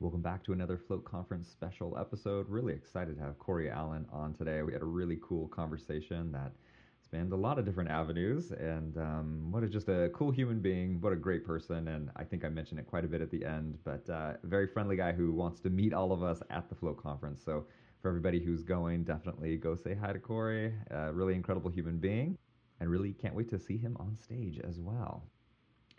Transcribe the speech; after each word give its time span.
Welcome 0.00 0.22
back 0.22 0.42
to 0.44 0.54
another 0.54 0.78
Float 0.78 1.04
Conference 1.04 1.46
special 1.46 1.98
episode. 1.98 2.48
Really 2.48 2.72
excited 2.72 3.18
to 3.18 3.22
have 3.22 3.38
Cory 3.38 3.70
Allen 3.70 4.06
on 4.10 4.32
today. 4.32 4.62
We 4.62 4.72
had 4.72 4.80
a 4.80 4.86
really 4.86 5.18
cool 5.20 5.46
conversation 5.48 6.32
that 6.32 6.52
spanned 7.04 7.34
a 7.34 7.36
lot 7.36 7.58
of 7.58 7.66
different 7.66 7.90
avenues, 7.90 8.50
and 8.50 8.96
um, 8.96 9.52
what 9.52 9.62
a 9.62 9.68
just 9.68 9.90
a 9.90 10.08
cool 10.14 10.30
human 10.30 10.58
being. 10.58 11.02
What 11.02 11.12
a 11.12 11.16
great 11.16 11.44
person, 11.44 11.88
and 11.88 12.08
I 12.16 12.24
think 12.24 12.46
I 12.46 12.48
mentioned 12.48 12.80
it 12.80 12.86
quite 12.86 13.04
a 13.04 13.08
bit 13.08 13.20
at 13.20 13.30
the 13.30 13.44
end. 13.44 13.76
But 13.84 14.08
uh, 14.08 14.32
a 14.42 14.46
very 14.46 14.66
friendly 14.66 14.96
guy 14.96 15.12
who 15.12 15.32
wants 15.32 15.60
to 15.60 15.68
meet 15.68 15.92
all 15.92 16.12
of 16.12 16.22
us 16.22 16.40
at 16.48 16.70
the 16.70 16.74
Float 16.74 16.96
Conference. 16.96 17.42
So 17.44 17.66
for 18.00 18.08
everybody 18.08 18.42
who's 18.42 18.62
going, 18.62 19.04
definitely 19.04 19.58
go 19.58 19.76
say 19.76 19.94
hi 19.94 20.14
to 20.14 20.18
Cory. 20.18 20.72
Uh, 20.90 21.12
really 21.12 21.34
incredible 21.34 21.70
human 21.70 21.98
being, 21.98 22.38
and 22.80 22.88
really 22.88 23.12
can't 23.12 23.34
wait 23.34 23.50
to 23.50 23.58
see 23.58 23.76
him 23.76 23.98
on 24.00 24.16
stage 24.18 24.60
as 24.66 24.80
well 24.80 25.24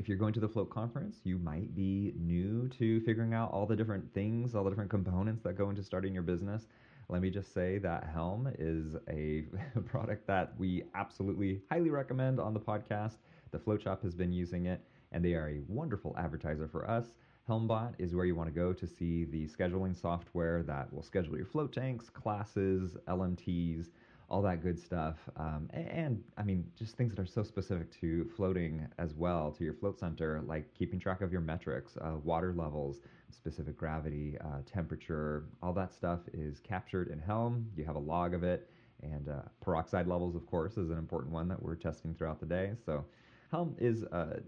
if 0.01 0.09
you're 0.09 0.17
going 0.17 0.33
to 0.33 0.39
the 0.39 0.49
float 0.49 0.71
conference 0.71 1.19
you 1.23 1.37
might 1.37 1.75
be 1.75 2.11
new 2.17 2.67
to 2.69 2.99
figuring 3.01 3.35
out 3.35 3.51
all 3.51 3.67
the 3.67 3.75
different 3.75 4.11
things 4.15 4.55
all 4.55 4.63
the 4.63 4.69
different 4.71 4.89
components 4.89 5.43
that 5.43 5.55
go 5.55 5.69
into 5.69 5.83
starting 5.83 6.11
your 6.11 6.23
business. 6.23 6.65
Let 7.07 7.21
me 7.21 7.29
just 7.29 7.53
say 7.53 7.77
that 7.79 8.09
helm 8.11 8.51
is 8.57 8.95
a 9.07 9.43
product 9.85 10.25
that 10.25 10.53
we 10.57 10.85
absolutely 10.95 11.61
highly 11.69 11.91
recommend 11.91 12.39
on 12.39 12.55
the 12.55 12.59
podcast. 12.59 13.17
The 13.51 13.59
float 13.59 13.83
shop 13.83 14.01
has 14.01 14.15
been 14.15 14.31
using 14.31 14.65
it 14.65 14.81
and 15.11 15.23
they 15.23 15.35
are 15.35 15.49
a 15.49 15.61
wonderful 15.67 16.15
advertiser 16.17 16.67
for 16.67 16.89
us. 16.89 17.05
Helmbot 17.47 17.93
is 17.99 18.15
where 18.15 18.25
you 18.25 18.33
want 18.33 18.49
to 18.49 18.55
go 18.55 18.73
to 18.73 18.87
see 18.87 19.25
the 19.25 19.47
scheduling 19.47 19.95
software 19.95 20.63
that 20.63 20.91
will 20.91 21.03
schedule 21.03 21.37
your 21.37 21.45
float 21.45 21.73
tanks 21.73 22.09
classes 22.09 22.97
lmts 23.07 23.89
all 24.31 24.41
that 24.41 24.63
good 24.63 24.79
stuff. 24.79 25.17
Um, 25.35 25.69
and, 25.73 26.23
I 26.37 26.43
mean, 26.43 26.63
just 26.79 26.95
things 26.95 27.13
that 27.13 27.21
are 27.21 27.25
so 27.27 27.43
specific 27.43 27.91
to 27.99 28.29
floating 28.37 28.87
as 28.97 29.13
well, 29.13 29.51
to 29.51 29.63
your 29.65 29.73
float 29.73 29.99
center, 29.99 30.41
like 30.47 30.73
keeping 30.73 30.99
track 30.99 31.21
of 31.21 31.33
your 31.33 31.41
metrics, 31.41 31.97
uh, 31.97 32.15
water 32.23 32.53
levels, 32.55 33.01
specific 33.29 33.75
gravity, 33.75 34.37
uh, 34.39 34.61
temperature, 34.65 35.43
all 35.61 35.73
that 35.73 35.93
stuff 35.93 36.21
is 36.33 36.61
captured 36.61 37.09
in 37.09 37.19
Helm. 37.19 37.69
You 37.75 37.83
have 37.83 37.97
a 37.97 37.99
log 37.99 38.33
of 38.33 38.43
it. 38.43 38.69
And 39.03 39.27
uh, 39.27 39.41
peroxide 39.59 40.07
levels, 40.07 40.35
of 40.35 40.45
course, 40.45 40.77
is 40.77 40.89
an 40.91 40.97
important 40.97 41.33
one 41.33 41.49
that 41.49 41.61
we're 41.61 41.75
testing 41.75 42.15
throughout 42.15 42.39
the 42.39 42.45
day. 42.45 42.71
So 42.85 43.03
Helm 43.51 43.75
is 43.79 44.03
uh, 44.05 44.39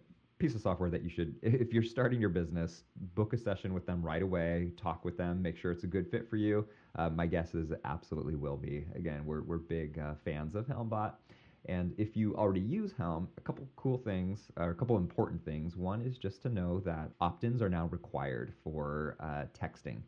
piece 0.44 0.56
of 0.56 0.62
software 0.62 0.90
that 0.90 1.02
you 1.02 1.10
should, 1.10 1.34
if 1.42 1.72
you're 1.72 1.82
starting 1.82 2.20
your 2.20 2.28
business, 2.28 2.84
book 3.16 3.32
a 3.32 3.38
session 3.38 3.74
with 3.74 3.86
them 3.86 4.04
right 4.04 4.22
away, 4.22 4.74
talk 4.76 5.06
with 5.06 5.16
them, 5.16 5.42
make 5.42 5.56
sure 5.56 5.72
it's 5.72 5.86
a 5.86 5.88
good 5.88 6.06
fit 6.12 6.30
for 6.30 6.36
you. 6.36 6.68
Uh, 6.98 7.10
my 7.10 7.26
guess 7.26 7.56
is 7.56 7.72
it 7.72 7.80
absolutely 7.86 8.36
will 8.36 8.58
be. 8.58 8.86
Again, 8.94 9.26
we're, 9.26 9.42
we're 9.44 9.58
big 9.58 9.98
uh, 10.00 10.16
fans 10.26 10.54
of 10.56 10.68
Helmbot. 10.68 11.14
And 11.68 11.94
if 11.98 12.18
you 12.18 12.36
already 12.36 12.60
use 12.60 12.92
Helm, 12.98 13.30
a 13.38 13.42
couple 13.42 13.66
cool 13.78 13.98
things, 13.98 14.52
or 14.58 14.72
a 14.72 14.76
couple 14.76 14.98
important 14.98 15.46
things. 15.46 15.78
One 15.78 16.02
is 16.02 16.18
just 16.18 16.42
to 16.42 16.50
know 16.50 16.82
that 16.82 17.12
opt 17.22 17.46
ins 17.46 17.62
are 17.62 17.70
now 17.70 17.86
required 17.86 18.52
for 18.66 19.16
uh, 19.22 19.46
texting. 19.58 20.02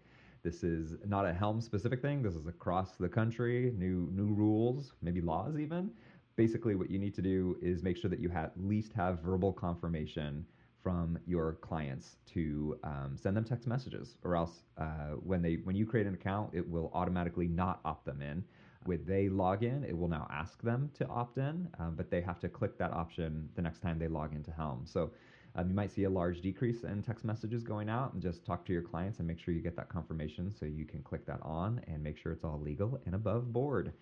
This 0.44 0.66
is 0.66 0.96
not 1.08 1.26
a 1.26 1.32
Helm 1.32 1.62
specific 1.62 2.02
thing. 2.02 2.22
This 2.22 2.36
is 2.36 2.46
across 2.46 2.98
the 2.98 3.08
country, 3.08 3.74
new 3.78 4.10
new 4.12 4.34
rules, 4.34 4.92
maybe 5.02 5.22
laws 5.22 5.58
even 5.58 5.92
basically 6.36 6.76
what 6.76 6.90
you 6.90 7.00
need 7.00 7.14
to 7.16 7.22
do 7.22 7.58
is 7.62 7.84
make 7.84 7.98
sure 7.98 8.10
that 8.10 8.20
you 8.20 8.30
at 8.32 8.54
least 8.58 8.94
have 8.94 9.22
verbal 9.22 9.54
confirmation 9.54 10.46
from 10.84 11.18
your 11.26 11.54
clients 11.62 12.18
to 12.32 12.78
um, 12.84 13.18
send 13.20 13.36
them 13.36 13.44
text 13.44 13.68
messages 13.68 14.18
or 14.24 14.36
else 14.36 14.62
uh, 14.78 15.16
when 15.24 15.42
they 15.42 15.56
when 15.64 15.76
you 15.76 15.86
create 15.86 16.06
an 16.06 16.14
account 16.14 16.52
it 16.54 16.68
will 16.70 16.92
automatically 16.94 17.48
not 17.48 17.80
opt 17.86 18.06
them 18.06 18.22
in. 18.22 18.44
When 18.84 19.04
they 19.06 19.30
log 19.30 19.64
in 19.64 19.84
it 19.84 19.98
will 19.98 20.08
now 20.08 20.28
ask 20.30 20.62
them 20.62 20.92
to 21.00 21.08
opt 21.08 21.38
in 21.38 21.68
um, 21.80 21.96
but 21.96 22.12
they 22.12 22.22
have 22.22 22.40
to 22.42 22.50
click 22.50 22.78
that 22.78 22.92
option 22.92 23.50
the 23.56 23.62
next 23.62 23.82
time 23.82 23.98
they 23.98 24.08
log 24.08 24.36
into 24.36 24.52
helm. 24.52 24.84
So 24.86 25.12
um, 25.56 25.70
you 25.70 25.74
might 25.74 25.92
see 25.92 26.04
a 26.04 26.10
large 26.10 26.42
decrease 26.42 26.84
in 26.84 27.02
text 27.02 27.24
messages 27.24 27.64
going 27.64 27.90
out 27.90 28.14
and 28.14 28.22
just 28.22 28.46
talk 28.46 28.66
to 28.66 28.74
your 28.74 28.82
clients 28.82 29.20
and 29.20 29.28
make 29.28 29.40
sure 29.40 29.54
you 29.54 29.62
get 29.62 29.76
that 29.78 29.90
confirmation 29.90 30.54
so 30.54 30.66
you 30.66 30.86
can 30.86 31.02
click 31.02 31.26
that 31.26 31.40
on 31.42 31.82
and 31.88 32.04
make 32.04 32.18
sure 32.18 32.34
it's 32.34 32.44
all 32.44 32.60
legal 32.60 33.00
and 33.06 33.16
above 33.16 33.52
board. 33.54 33.94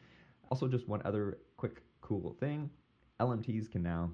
Also, 0.52 0.68
just 0.68 0.90
one 0.90 1.02
other 1.06 1.38
quick 1.56 1.82
cool 2.04 2.36
thing 2.40 2.70
LMTs 3.20 3.72
can 3.72 3.82
now 3.82 4.12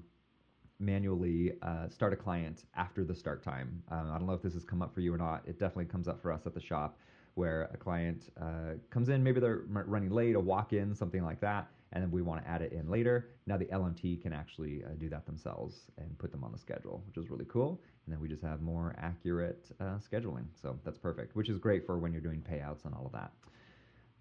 manually 0.78 1.52
uh, 1.62 1.88
start 1.88 2.12
a 2.12 2.16
client 2.16 2.64
after 2.74 3.04
the 3.04 3.14
start 3.14 3.42
time. 3.42 3.82
Uh, 3.90 4.06
I 4.12 4.18
don't 4.18 4.26
know 4.26 4.32
if 4.32 4.42
this 4.42 4.54
has 4.54 4.64
come 4.64 4.80
up 4.80 4.94
for 4.94 5.00
you 5.00 5.12
or 5.12 5.18
not. 5.18 5.42
It 5.46 5.58
definitely 5.58 5.86
comes 5.86 6.08
up 6.08 6.22
for 6.22 6.32
us 6.32 6.46
at 6.46 6.54
the 6.54 6.60
shop 6.60 6.98
where 7.34 7.70
a 7.72 7.76
client 7.76 8.32
uh, 8.40 8.74
comes 8.90 9.08
in, 9.08 9.22
maybe 9.22 9.40
they're 9.40 9.62
running 9.68 10.10
late, 10.10 10.36
a 10.36 10.40
walk 10.40 10.72
in, 10.72 10.94
something 10.94 11.22
like 11.22 11.40
that, 11.40 11.68
and 11.92 12.02
then 12.02 12.10
we 12.10 12.22
want 12.22 12.42
to 12.42 12.48
add 12.48 12.62
it 12.62 12.72
in 12.72 12.88
later. 12.90 13.28
Now 13.46 13.56
the 13.56 13.66
LMT 13.66 14.22
can 14.22 14.32
actually 14.32 14.82
uh, 14.84 14.94
do 14.98 15.08
that 15.10 15.26
themselves 15.26 15.86
and 15.98 16.18
put 16.18 16.32
them 16.32 16.42
on 16.44 16.52
the 16.52 16.58
schedule, 16.58 17.02
which 17.06 17.16
is 17.16 17.30
really 17.30 17.46
cool. 17.46 17.80
And 18.06 18.14
then 18.14 18.20
we 18.20 18.28
just 18.28 18.42
have 18.42 18.62
more 18.62 18.94
accurate 18.98 19.70
uh, 19.80 19.98
scheduling. 19.98 20.44
So 20.60 20.78
that's 20.84 20.98
perfect, 20.98 21.36
which 21.36 21.48
is 21.48 21.58
great 21.58 21.86
for 21.86 21.98
when 21.98 22.12
you're 22.12 22.20
doing 22.20 22.42
payouts 22.42 22.84
and 22.84 22.94
all 22.94 23.06
of 23.06 23.12
that. 23.12 23.32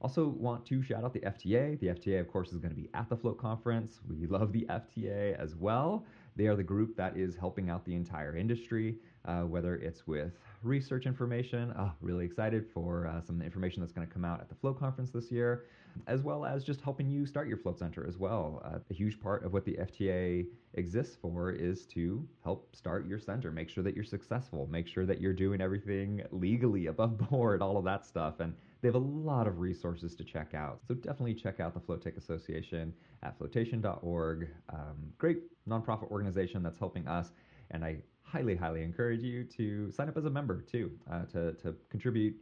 Also, 0.01 0.29
want 0.29 0.65
to 0.65 0.81
shout 0.81 1.03
out 1.03 1.13
the 1.13 1.19
FTA. 1.19 1.77
The 1.79 1.87
FTA, 1.87 2.21
of 2.21 2.31
course, 2.31 2.53
is 2.53 2.57
going 2.59 2.73
to 2.73 2.81
be 2.81 2.89
at 2.93 3.09
the 3.09 3.17
Float 3.17 3.37
Conference. 3.37 3.99
We 4.07 4.27
love 4.27 4.53
the 4.53 4.65
FTA 4.69 5.37
as 5.37 5.55
well. 5.55 6.05
They 6.37 6.47
are 6.47 6.55
the 6.55 6.63
group 6.63 6.95
that 6.95 7.17
is 7.17 7.35
helping 7.35 7.69
out 7.69 7.83
the 7.83 7.95
entire 7.95 8.37
industry, 8.37 8.95
uh, 9.25 9.41
whether 9.41 9.75
it's 9.75 10.07
with 10.07 10.31
research 10.63 11.05
information. 11.05 11.73
Oh, 11.77 11.91
really 11.99 12.23
excited 12.23 12.65
for 12.73 13.07
uh, 13.07 13.19
some 13.19 13.41
information 13.41 13.81
that's 13.81 13.91
going 13.91 14.07
to 14.07 14.13
come 14.13 14.23
out 14.23 14.39
at 14.39 14.47
the 14.47 14.55
Float 14.55 14.79
Conference 14.79 15.09
this 15.09 15.31
year, 15.33 15.65
as 16.07 16.21
well 16.21 16.45
as 16.45 16.63
just 16.63 16.79
helping 16.79 17.09
you 17.09 17.25
start 17.25 17.49
your 17.49 17.57
Float 17.57 17.77
Center 17.77 18.07
as 18.07 18.17
well. 18.17 18.61
Uh, 18.63 18.79
a 18.89 18.93
huge 18.93 19.19
part 19.19 19.43
of 19.43 19.51
what 19.51 19.65
the 19.65 19.73
FTA 19.73 20.45
exists 20.75 21.17
for 21.21 21.51
is 21.51 21.85
to 21.87 22.25
help 22.45 22.73
start 22.73 23.05
your 23.05 23.19
center, 23.19 23.51
make 23.51 23.69
sure 23.69 23.83
that 23.83 23.95
you're 23.95 24.05
successful, 24.05 24.65
make 24.71 24.87
sure 24.87 25.05
that 25.05 25.19
you're 25.19 25.33
doing 25.33 25.59
everything 25.59 26.21
legally 26.31 26.85
above 26.85 27.17
board, 27.29 27.61
all 27.61 27.75
of 27.75 27.83
that 27.83 28.05
stuff. 28.05 28.39
And 28.39 28.53
they 28.81 28.87
have 28.87 28.95
a 28.95 28.99
lot 28.99 29.47
of 29.47 29.59
resources 29.59 30.15
to 30.15 30.23
check 30.23 30.53
out. 30.53 30.79
So 30.87 30.93
definitely 30.93 31.33
check 31.33 31.59
out 31.59 31.73
the 31.73 31.79
Float 31.79 32.05
Association 32.05 32.93
at 33.23 33.37
flotation.org. 33.37 34.49
Um, 34.71 35.13
great 35.17 35.39
nonprofit 35.67 36.09
organization 36.11 36.63
that's 36.63 36.79
helping 36.79 37.07
us. 37.07 37.31
And 37.71 37.83
I 37.83 37.97
highly, 38.23 38.55
highly 38.55 38.83
encourage 38.83 39.21
you 39.21 39.43
to 39.43 39.91
sign 39.91 40.07
up 40.07 40.17
as 40.17 40.25
a 40.25 40.29
member 40.29 40.61
too, 40.61 40.91
uh, 41.11 41.23
to, 41.33 41.53
to 41.53 41.75
contribute 41.89 42.35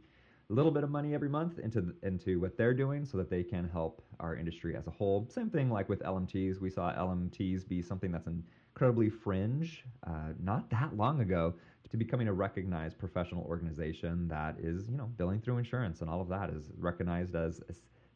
a 0.50 0.54
little 0.54 0.70
bit 0.70 0.82
of 0.82 0.90
money 0.90 1.14
every 1.14 1.28
month 1.28 1.58
into 1.58 1.94
into 2.02 2.40
what 2.40 2.56
they're 2.56 2.72
doing 2.72 3.04
so 3.04 3.18
that 3.18 3.28
they 3.28 3.42
can 3.42 3.68
help 3.68 4.02
our 4.18 4.34
industry 4.34 4.74
as 4.76 4.86
a 4.86 4.90
whole. 4.90 5.28
Same 5.30 5.50
thing 5.50 5.70
like 5.70 5.88
with 5.88 6.00
LMTs. 6.00 6.60
We 6.60 6.70
saw 6.70 6.92
LMTs 6.94 7.68
be 7.68 7.82
something 7.82 8.10
that's 8.10 8.28
incredibly 8.28 9.10
fringe 9.10 9.84
uh, 10.06 10.32
not 10.42 10.70
that 10.70 10.96
long 10.96 11.20
ago 11.20 11.54
to 11.90 11.96
becoming 11.96 12.28
a 12.28 12.32
recognized 12.32 12.98
professional 12.98 13.44
organization 13.44 14.28
that 14.28 14.56
is, 14.58 14.88
you 14.90 14.96
know, 14.96 15.10
billing 15.16 15.40
through 15.40 15.58
insurance 15.58 16.00
and 16.00 16.10
all 16.10 16.20
of 16.20 16.28
that 16.28 16.50
is 16.50 16.70
recognized 16.78 17.34
as 17.34 17.62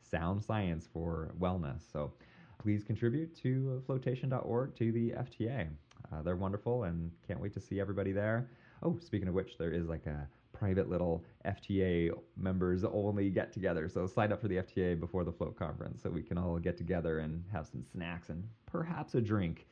sound 0.03 0.43
science 0.43 0.88
for 0.93 1.33
wellness. 1.41 1.81
So 1.91 2.12
please 2.59 2.84
contribute 2.84 3.34
to 3.43 3.82
flotation.org 3.87 4.77
to 4.77 4.93
the 4.93 5.11
FTA. 5.11 5.69
Uh, 6.12 6.22
they're 6.22 6.37
wonderful 6.37 6.84
and 6.84 7.11
can't 7.27 7.41
wait 7.41 7.55
to 7.55 7.61
see 7.61 7.81
everybody 7.81 8.12
there. 8.12 8.49
Oh, 8.82 8.99
speaking 9.00 9.28
of 9.28 9.34
which, 9.34 9.56
there 9.59 9.72
is 9.72 9.88
like 9.88 10.06
a 10.06 10.28
private 10.53 10.88
little 10.88 11.25
FTA 11.47 12.11
members 12.37 12.84
only 12.84 13.31
get 13.31 13.53
together. 13.53 13.88
So 13.88 14.06
sign 14.06 14.32
up 14.32 14.41
for 14.41 14.49
the 14.49 14.56
FTA 14.56 15.00
before 15.00 15.25
the 15.25 15.32
float 15.32 15.56
conference 15.56 16.03
so 16.03 16.11
we 16.11 16.22
can 16.22 16.38
all 16.38 16.59
get 16.59 16.77
together 16.77 17.21
and 17.21 17.43
have 17.53 17.66
some 17.66 17.82
snacks 17.82 18.28
and 18.28 18.44
perhaps 18.66 19.15
a 19.15 19.21
drink 19.21 19.66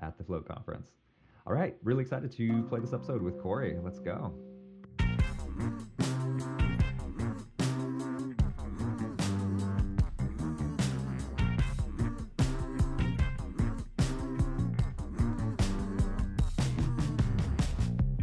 at 0.00 0.18
the 0.18 0.24
float 0.24 0.46
conference. 0.46 0.90
All 1.48 1.54
right, 1.54 1.76
really 1.84 2.02
excited 2.02 2.32
to 2.32 2.62
play 2.68 2.80
this 2.80 2.92
episode 2.92 3.22
with 3.22 3.40
Cory. 3.40 3.78
Let's 3.80 4.00
go. 4.00 4.34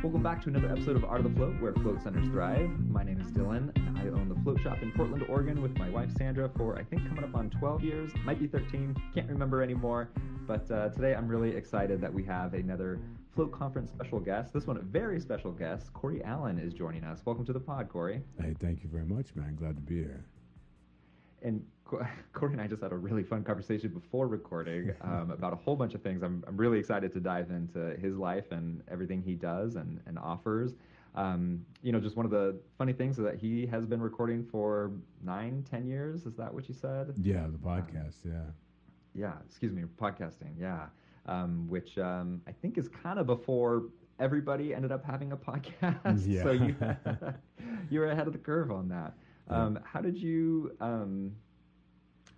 Welcome 0.04 0.22
back 0.22 0.42
to 0.42 0.50
another 0.50 0.70
episode 0.70 0.98
of 0.98 1.06
Art 1.06 1.22
of 1.22 1.32
the 1.32 1.38
Float, 1.38 1.62
where 1.62 1.72
float 1.76 2.04
centers 2.04 2.28
thrive. 2.28 2.70
My 2.90 3.06
name 3.06 3.22
is 3.22 3.28
Dylan. 3.28 3.72
I 3.98 4.10
own 4.10 4.28
the 4.28 4.36
float 4.44 4.60
shop 4.60 4.80
in 4.82 4.92
Portland, 4.92 5.24
Oregon, 5.30 5.62
with 5.62 5.78
my 5.78 5.90
wife 5.90 6.10
Sandra 6.18 6.52
for 6.58 6.78
I 6.78 6.84
think 6.84 7.08
coming 7.08 7.24
up 7.24 7.36
on 7.36 7.50
12 7.52 7.86
years, 7.86 8.12
might 8.26 8.38
be 8.38 8.48
13, 8.48 9.02
can't 9.16 9.30
remember 9.30 9.64
anymore. 9.64 10.10
But 10.46 10.70
uh, 10.70 10.90
today 10.90 11.16
I'm 11.16 11.28
really 11.28 11.56
excited 11.56 12.02
that 12.02 12.14
we 12.14 12.24
have 12.26 12.54
another 12.54 13.00
Float 13.34 13.52
Conference 13.52 13.92
special 13.92 14.20
guest. 14.20 14.54
This 14.54 14.68
one, 14.68 14.78
a 14.78 14.82
very 14.82 15.20
special 15.20 15.52
guest, 15.52 15.94
Cory 15.94 16.24
Allen, 16.24 16.60
is 16.60 16.74
joining 16.74 17.04
us. 17.04 17.22
Welcome 17.26 17.46
to 17.46 17.54
the 17.54 17.60
pod, 17.60 17.90
Cory. 17.90 18.22
Hey, 18.40 18.54
thank 18.60 18.84
you 18.84 18.90
very 18.90 19.06
much, 19.06 19.36
man. 19.36 19.56
Glad 19.56 19.76
to 19.76 19.82
be 19.82 19.96
here 19.96 20.26
and 21.44 21.64
Cory 22.34 22.54
and 22.54 22.62
I 22.62 22.68
just 22.68 22.82
had 22.82 22.92
a 22.92 22.98
really 22.98 23.24
fun 23.24 23.44
conversation 23.44 23.90
before 23.90 24.28
recording 24.28 24.94
um, 25.02 25.30
about 25.30 25.54
a 25.54 25.58
whole 25.58 25.76
bunch 25.76 25.94
of 25.94 26.02
things. 26.02 26.24
I'm, 26.24 26.44
I'm 26.48 26.58
really 26.58 26.80
excited 26.80 27.14
to 27.14 27.20
dive 27.20 27.52
into 27.52 27.96
his 28.02 28.18
life 28.18 28.52
and 28.52 28.82
everything 28.90 29.22
he 29.22 29.36
does 29.36 29.76
and, 29.76 30.00
and 30.08 30.18
offers. 30.18 30.74
Um, 31.16 31.64
you 31.84 31.92
know, 31.92 32.00
just 32.00 32.16
one 32.16 32.26
of 32.26 32.32
the 32.32 32.56
funny 32.78 32.94
things 32.94 33.20
is 33.20 33.26
that 33.26 33.36
he 33.36 33.68
has 33.68 33.86
been 33.86 34.02
recording 34.02 34.44
for 34.44 34.92
nine, 35.24 35.64
ten 35.70 35.86
years. 35.86 36.26
Is 36.26 36.36
that 36.38 36.52
what 36.52 36.68
you 36.68 36.74
said? 36.74 37.14
Yeah, 37.22 37.46
the 37.52 37.60
podcast. 37.60 38.26
Um, 38.26 38.32
yeah. 38.32 38.42
Yeah. 39.14 39.34
Excuse 39.46 39.72
me, 39.74 39.84
podcasting. 40.00 40.54
Yeah. 40.60 40.88
Um, 41.26 41.68
which 41.70 41.98
um, 41.98 42.42
I 42.48 42.52
think 42.52 42.78
is 42.78 42.90
kind 42.90 43.18
of 43.20 43.28
before 43.28 43.84
everybody 44.20 44.74
ended 44.74 44.92
up 44.92 45.04
having 45.06 45.32
a 45.32 45.38
podcast. 45.50 46.24
Yeah. 46.28 46.44
so 46.44 46.52
you 46.52 46.76
you 47.90 48.00
were 48.00 48.12
ahead 48.12 48.28
of 48.28 48.34
the 48.34 48.40
curve 48.40 48.72
on 48.72 48.90
that. 48.90 49.14
Um, 49.50 49.80
how 49.84 50.02
did 50.02 50.18
you 50.18 50.76
um, 50.82 51.32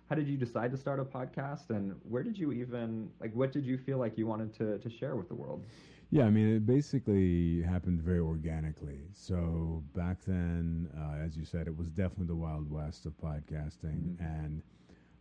how 0.08 0.14
did 0.14 0.28
you 0.28 0.36
decide 0.36 0.70
to 0.70 0.76
start 0.76 1.00
a 1.00 1.04
podcast, 1.04 1.70
and 1.70 1.94
where 2.08 2.22
did 2.22 2.38
you 2.38 2.52
even 2.52 3.10
like? 3.20 3.32
What 3.34 3.52
did 3.52 3.64
you 3.66 3.76
feel 3.78 3.98
like 3.98 4.16
you 4.16 4.26
wanted 4.26 4.52
to 4.54 4.78
to 4.78 4.90
share 4.90 5.16
with 5.16 5.28
the 5.28 5.34
world? 5.34 5.64
Yeah, 6.10 6.24
I 6.24 6.30
mean, 6.30 6.54
it 6.54 6.64
basically 6.66 7.62
happened 7.62 8.00
very 8.00 8.20
organically. 8.20 9.00
So 9.12 9.82
back 9.92 10.18
then, 10.24 10.88
uh, 10.96 11.16
as 11.24 11.36
you 11.36 11.44
said, 11.44 11.66
it 11.66 11.76
was 11.76 11.90
definitely 11.90 12.26
the 12.26 12.36
wild 12.36 12.70
west 12.70 13.06
of 13.06 13.16
podcasting, 13.18 14.14
Mhm. 14.16 14.20
and 14.20 14.62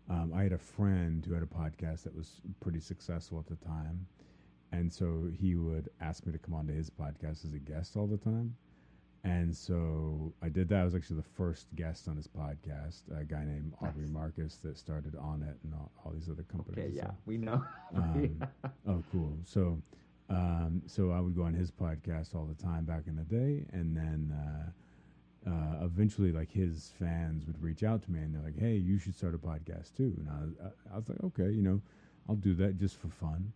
um, 0.10 0.32
I 0.36 0.44
had 0.44 0.52
a 0.54 0.58
friend 0.58 1.24
who 1.26 1.34
had 1.34 1.44
a 1.44 1.48
podcast 1.48 2.04
that 2.04 2.16
was 2.16 2.42
pretty 2.60 2.80
successful 2.80 3.40
at 3.40 3.48
the 3.48 3.64
time, 3.66 4.06
and 4.72 4.92
so 4.92 5.30
he 5.34 5.56
would 5.56 5.90
ask 6.02 6.26
me 6.26 6.32
to 6.34 6.38
come 6.40 6.54
onto 6.54 6.74
his 6.76 6.90
podcast 6.90 7.46
as 7.46 7.54
a 7.54 7.60
guest 7.60 7.96
all 7.96 8.08
the 8.08 8.18
time. 8.18 8.56
And 9.24 9.56
so 9.58 10.34
I 10.44 10.50
did 10.50 10.70
that. 10.70 10.82
I 10.82 10.84
was 10.84 10.94
actually 10.94 11.16
the 11.18 11.24
first 11.36 11.66
guest 11.76 12.08
on 12.08 12.16
his 12.16 12.28
podcast, 12.28 13.02
a 13.20 13.24
guy 13.24 13.44
named 13.44 13.74
Aubrey 13.82 14.04
Nice. 14.04 14.12
Marcus 14.12 14.58
that 14.58 14.78
started 14.78 15.14
Onnit 15.14 15.56
and 15.64 15.74
all, 15.74 15.92
all 16.06 16.12
these 16.12 16.30
other 16.30 16.44
companies. 16.44 16.78
Okay, 16.86 16.92
yeah, 16.96 17.06
stuff. 17.06 17.16
we 17.26 17.38
know. 17.38 17.64
Um, 17.96 18.44
Oh, 18.88 19.04
cool. 19.12 19.36
So, 19.44 19.82
um, 20.30 20.84
so 20.86 21.10
I 21.10 21.20
would 21.22 21.36
go 21.36 21.42
on 21.42 21.56
his 21.56 21.72
podcast 21.72 22.36
all 22.36 22.46
the 22.46 22.62
time 22.62 22.86
back 22.86 23.04
in 23.08 23.16
the 23.16 23.24
day, 23.24 23.66
and 23.74 23.98
then 23.98 24.32
uh, 24.32 24.70
uh, 25.48 25.84
eventually, 25.86 26.32
like 26.32 26.52
his 26.52 26.92
fans 27.00 27.46
would 27.46 27.62
reach 27.62 27.84
out 27.84 28.02
to 28.04 28.12
me 28.12 28.20
and 28.20 28.34
they're 28.34 28.42
like, 28.44 28.58
"Hey, 28.60 28.76
you 28.76 28.98
should 28.98 29.16
start 29.16 29.36
a 29.36 29.38
podcast 29.38 29.96
too." 29.96 30.14
And 30.18 30.30
I, 30.30 30.42
was- 30.46 30.56
I, 30.92 30.94
I 30.94 30.98
was 30.98 31.10
like, 31.10 31.24
"Okay, 31.24 31.52
you 31.52 31.62
know, 31.62 31.82
I'll 32.28 32.36
do 32.36 32.54
that 32.56 32.78
just 32.78 32.98
for 32.98 33.10
fun." 33.10 33.54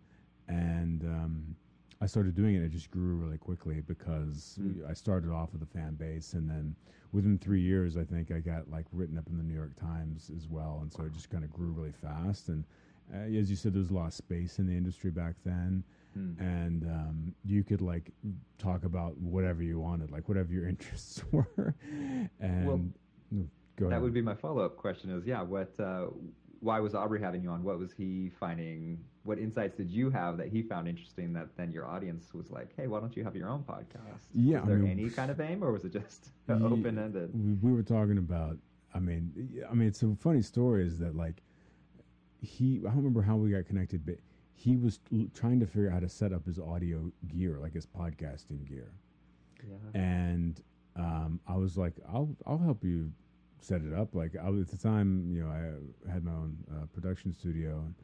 And 0.47 1.03
um, 1.03 1.55
I 2.01 2.05
started 2.05 2.35
doing 2.35 2.55
it. 2.55 2.63
It 2.63 2.71
just 2.71 2.91
grew 2.91 3.15
really 3.15 3.37
quickly 3.37 3.81
because 3.81 4.57
Mm. 4.61 4.89
I 4.89 4.93
started 4.93 5.31
off 5.31 5.51
with 5.53 5.61
a 5.63 5.65
fan 5.65 5.95
base, 5.95 6.33
and 6.33 6.49
then 6.49 6.75
within 7.11 7.37
three 7.37 7.61
years, 7.61 7.97
I 7.97 8.03
think 8.03 8.31
I 8.31 8.39
got 8.39 8.69
like 8.69 8.85
written 8.91 9.17
up 9.17 9.27
in 9.27 9.37
the 9.37 9.43
New 9.43 9.55
York 9.55 9.75
Times 9.75 10.31
as 10.35 10.47
well, 10.47 10.79
and 10.81 10.91
so 10.93 11.03
it 11.03 11.13
just 11.13 11.29
kind 11.29 11.43
of 11.43 11.51
grew 11.51 11.71
really 11.71 11.91
fast. 11.91 12.49
And 12.49 12.63
uh, 13.13 13.17
as 13.37 13.49
you 13.49 13.55
said, 13.55 13.73
there 13.73 13.79
was 13.79 13.89
a 13.89 13.93
lot 13.95 14.07
of 14.07 14.13
space 14.13 14.59
in 14.59 14.67
the 14.67 14.77
industry 14.77 15.09
back 15.11 15.35
then, 15.43 15.83
Hmm. 16.13 16.31
and 16.39 16.83
um, 16.85 17.35
you 17.45 17.63
could 17.63 17.81
like 17.81 18.11
talk 18.57 18.83
about 18.83 19.15
whatever 19.17 19.61
you 19.61 19.79
wanted, 19.79 20.11
like 20.11 20.27
whatever 20.27 20.51
your 20.51 20.67
interests 20.73 21.23
were. 21.31 21.75
And 22.39 22.65
Well, 22.67 22.81
go 23.75 23.89
that 23.89 24.01
would 24.01 24.13
be 24.13 24.21
my 24.21 24.35
follow 24.35 24.63
up 24.63 24.75
question. 24.77 25.11
Is 25.11 25.25
yeah, 25.25 25.41
what? 25.41 25.71
Uh, 25.79 26.07
why 26.61 26.79
was 26.79 26.93
Aubrey 26.93 27.21
having 27.21 27.41
you 27.41 27.49
on? 27.51 27.63
What 27.63 27.79
was 27.79 27.91
he 27.93 28.31
finding? 28.39 28.99
What 29.23 29.39
insights 29.39 29.77
did 29.77 29.89
you 29.89 30.09
have 30.09 30.37
that 30.37 30.47
he 30.49 30.61
found 30.63 30.87
interesting? 30.89 31.31
That 31.33 31.55
then 31.55 31.71
your 31.71 31.85
audience 31.87 32.33
was 32.33 32.49
like, 32.49 32.69
hey, 32.75 32.87
why 32.87 32.99
don't 32.99 33.15
you 33.15 33.23
have 33.23 33.35
your 33.35 33.47
own 33.47 33.63
podcast? 33.63 34.25
Yeah, 34.33 34.61
Was 34.61 34.69
I 34.71 34.73
mean, 34.73 34.91
any 34.91 35.09
kind 35.09 35.31
of 35.31 35.39
aim, 35.39 35.63
or 35.63 35.71
was 35.71 35.85
it 35.85 35.93
just 35.93 36.31
open 36.49 36.97
ended? 36.97 37.29
we, 37.33 37.69
we 37.69 37.71
were 37.75 37.83
talking 37.83 38.17
about. 38.17 38.57
I 38.93 38.99
mean, 38.99 39.31
I 39.69 39.73
mean, 39.75 39.87
it's 39.87 40.01
a 40.01 40.15
funny 40.19 40.41
story. 40.41 40.85
Is 40.85 40.97
that 40.99 41.15
like 41.15 41.43
he? 42.41 42.79
I 42.79 42.87
don't 42.89 42.97
remember 42.97 43.21
how 43.21 43.35
we 43.35 43.51
got 43.51 43.65
connected, 43.67 44.05
but 44.05 44.15
he 44.59 44.75
was 44.75 44.99
l- 45.13 45.27
trying 45.33 45.59
to 45.61 45.65
figure 45.65 45.87
out 45.87 45.93
how 45.93 45.99
to 46.01 46.09
set 46.09 46.33
up 46.33 46.45
his 46.45 46.59
audio 46.59 47.09
gear, 47.29 47.57
like 47.61 47.73
his 47.73 47.85
podcasting 47.85 48.67
gear. 48.67 48.91
Yeah. 49.67 49.99
and 50.01 50.61
um, 50.95 51.39
I 51.47 51.55
was 51.55 51.77
like, 51.77 51.93
"I'll 52.07 52.35
I'll 52.45 52.57
help 52.57 52.83
you 52.83 53.11
set 53.61 53.81
it 53.81 53.93
up." 53.93 54.15
Like 54.15 54.35
I 54.35 54.49
was, 54.49 54.61
at 54.61 54.67
the 54.69 54.77
time, 54.77 55.31
you 55.33 55.43
know, 55.43 55.49
I 55.49 56.11
had 56.11 56.23
my 56.25 56.31
own 56.31 56.57
uh, 56.71 56.85
production 56.93 57.33
studio, 57.33 57.79
and, 57.85 57.95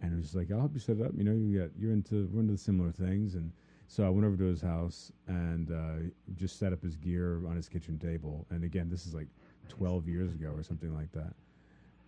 and 0.00 0.12
it 0.14 0.16
was 0.16 0.34
like, 0.34 0.50
"I'll 0.50 0.60
help 0.60 0.72
you 0.72 0.80
set 0.80 0.96
it 0.96 1.04
up." 1.04 1.12
You 1.16 1.24
know, 1.24 1.32
you 1.32 1.60
got 1.60 1.70
you're 1.78 1.92
into 1.92 2.28
we're 2.32 2.40
into 2.40 2.56
similar 2.56 2.90
things, 2.90 3.34
and 3.34 3.52
so 3.86 4.04
I 4.06 4.08
went 4.08 4.26
over 4.26 4.36
to 4.36 4.44
his 4.44 4.62
house 4.62 5.12
and 5.26 5.70
uh, 5.70 6.08
just 6.36 6.58
set 6.58 6.72
up 6.72 6.82
his 6.82 6.96
gear 6.96 7.42
on 7.46 7.56
his 7.56 7.68
kitchen 7.68 7.98
table. 7.98 8.46
And 8.50 8.64
again, 8.64 8.88
this 8.90 9.06
is 9.06 9.14
like 9.14 9.28
12 9.68 10.08
years 10.08 10.32
ago 10.32 10.52
or 10.54 10.62
something 10.62 10.94
like 10.94 11.12
that, 11.12 11.34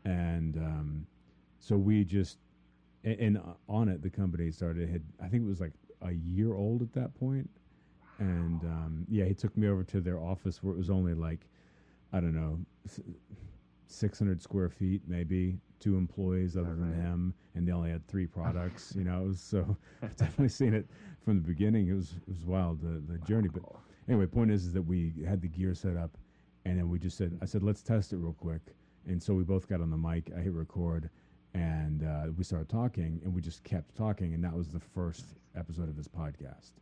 and 0.07 0.57
um, 0.57 1.07
so 1.59 1.77
we 1.77 2.05
just 2.05 2.39
and, 3.05 3.19
and 3.21 3.39
uh, 3.39 3.55
Onnit 3.69 4.03
the 4.03 4.11
company 4.11 4.51
started 4.51 4.89
had 4.89 5.03
I 5.23 5.29
think 5.29 5.43
it 5.45 5.49
was 5.49 5.61
like 5.61 5.73
a 6.03 6.13
year 6.13 6.55
old 6.55 6.83
at 6.83 6.93
that 6.95 7.15
point 7.15 7.49
and 8.21 8.63
um, 8.65 9.07
yeah, 9.09 9.25
he 9.25 9.35
took 9.35 9.57
me 9.57 9.67
over 9.67 9.83
to 9.85 10.01
their 10.01 10.19
office 10.21 10.63
where 10.63 10.75
it 10.75 10.79
was 10.79 10.91
only 10.91 11.15
like 11.15 11.49
I 12.13 12.21
don't 12.21 12.35
know, 12.35 12.59
six 13.87 14.19
hundred 14.19 14.43
square 14.43 14.69
feet, 14.69 15.03
maybe 15.09 15.59
two 15.81 15.97
employees 15.97 16.57
other 16.57 16.75
than 16.75 16.93
him, 16.93 17.35
and 17.55 17.67
they 17.67 17.73
only 17.73 17.91
had 17.91 18.07
three 18.07 18.27
products. 18.27 18.95
you 18.97 19.05
know, 19.05 19.33
so 19.35 19.77
I've 20.03 20.17
definitely 20.17 20.51
seen 20.51 20.75
it 20.75 20.87
from 21.25 21.37
the 21.37 21.49
beginning. 21.49 21.89
It 21.89 21.95
was 21.95 22.13
it 22.13 22.29
was 22.29 22.45
wild 22.45 22.81
the 22.81 23.01
the 23.13 23.19
journey. 23.21 23.49
But 23.49 23.63
anyway, 24.07 24.27
point 24.27 24.51
is, 24.51 24.67
is 24.67 24.73
that 24.75 24.83
we 24.83 25.15
had 25.27 25.41
the 25.41 25.49
gear 25.49 25.75
set 25.75 25.97
up, 25.97 26.17
and 26.67 26.79
then 26.79 26.91
we 26.91 26.99
just 26.99 27.17
said, 27.17 27.39
I 27.41 27.47
said, 27.47 27.63
let's 27.63 27.83
test 27.83 28.13
it 28.13 28.19
real 28.19 28.35
quick, 28.35 28.61
and 29.07 29.23
so 29.23 29.33
we 29.33 29.45
both 29.45 29.67
got 29.67 29.81
on 29.81 29.91
the 29.91 29.97
mic. 29.97 30.31
I 30.37 30.41
hit 30.41 30.53
record. 30.53 31.09
And 31.55 32.05
uh, 32.05 32.33
we 32.37 32.45
started 32.45 32.69
talking, 32.69 33.21
and 33.25 33.35
we 33.35 33.41
just 33.41 33.65
kept 33.65 33.97
talking, 33.97 34.35
and 34.35 34.45
that 34.45 34.55
was 34.55 34.69
the 34.69 34.81
first 34.81 35.25
episode 35.57 35.89
of 35.89 35.97
this 35.97 36.09
podcast. 36.09 36.73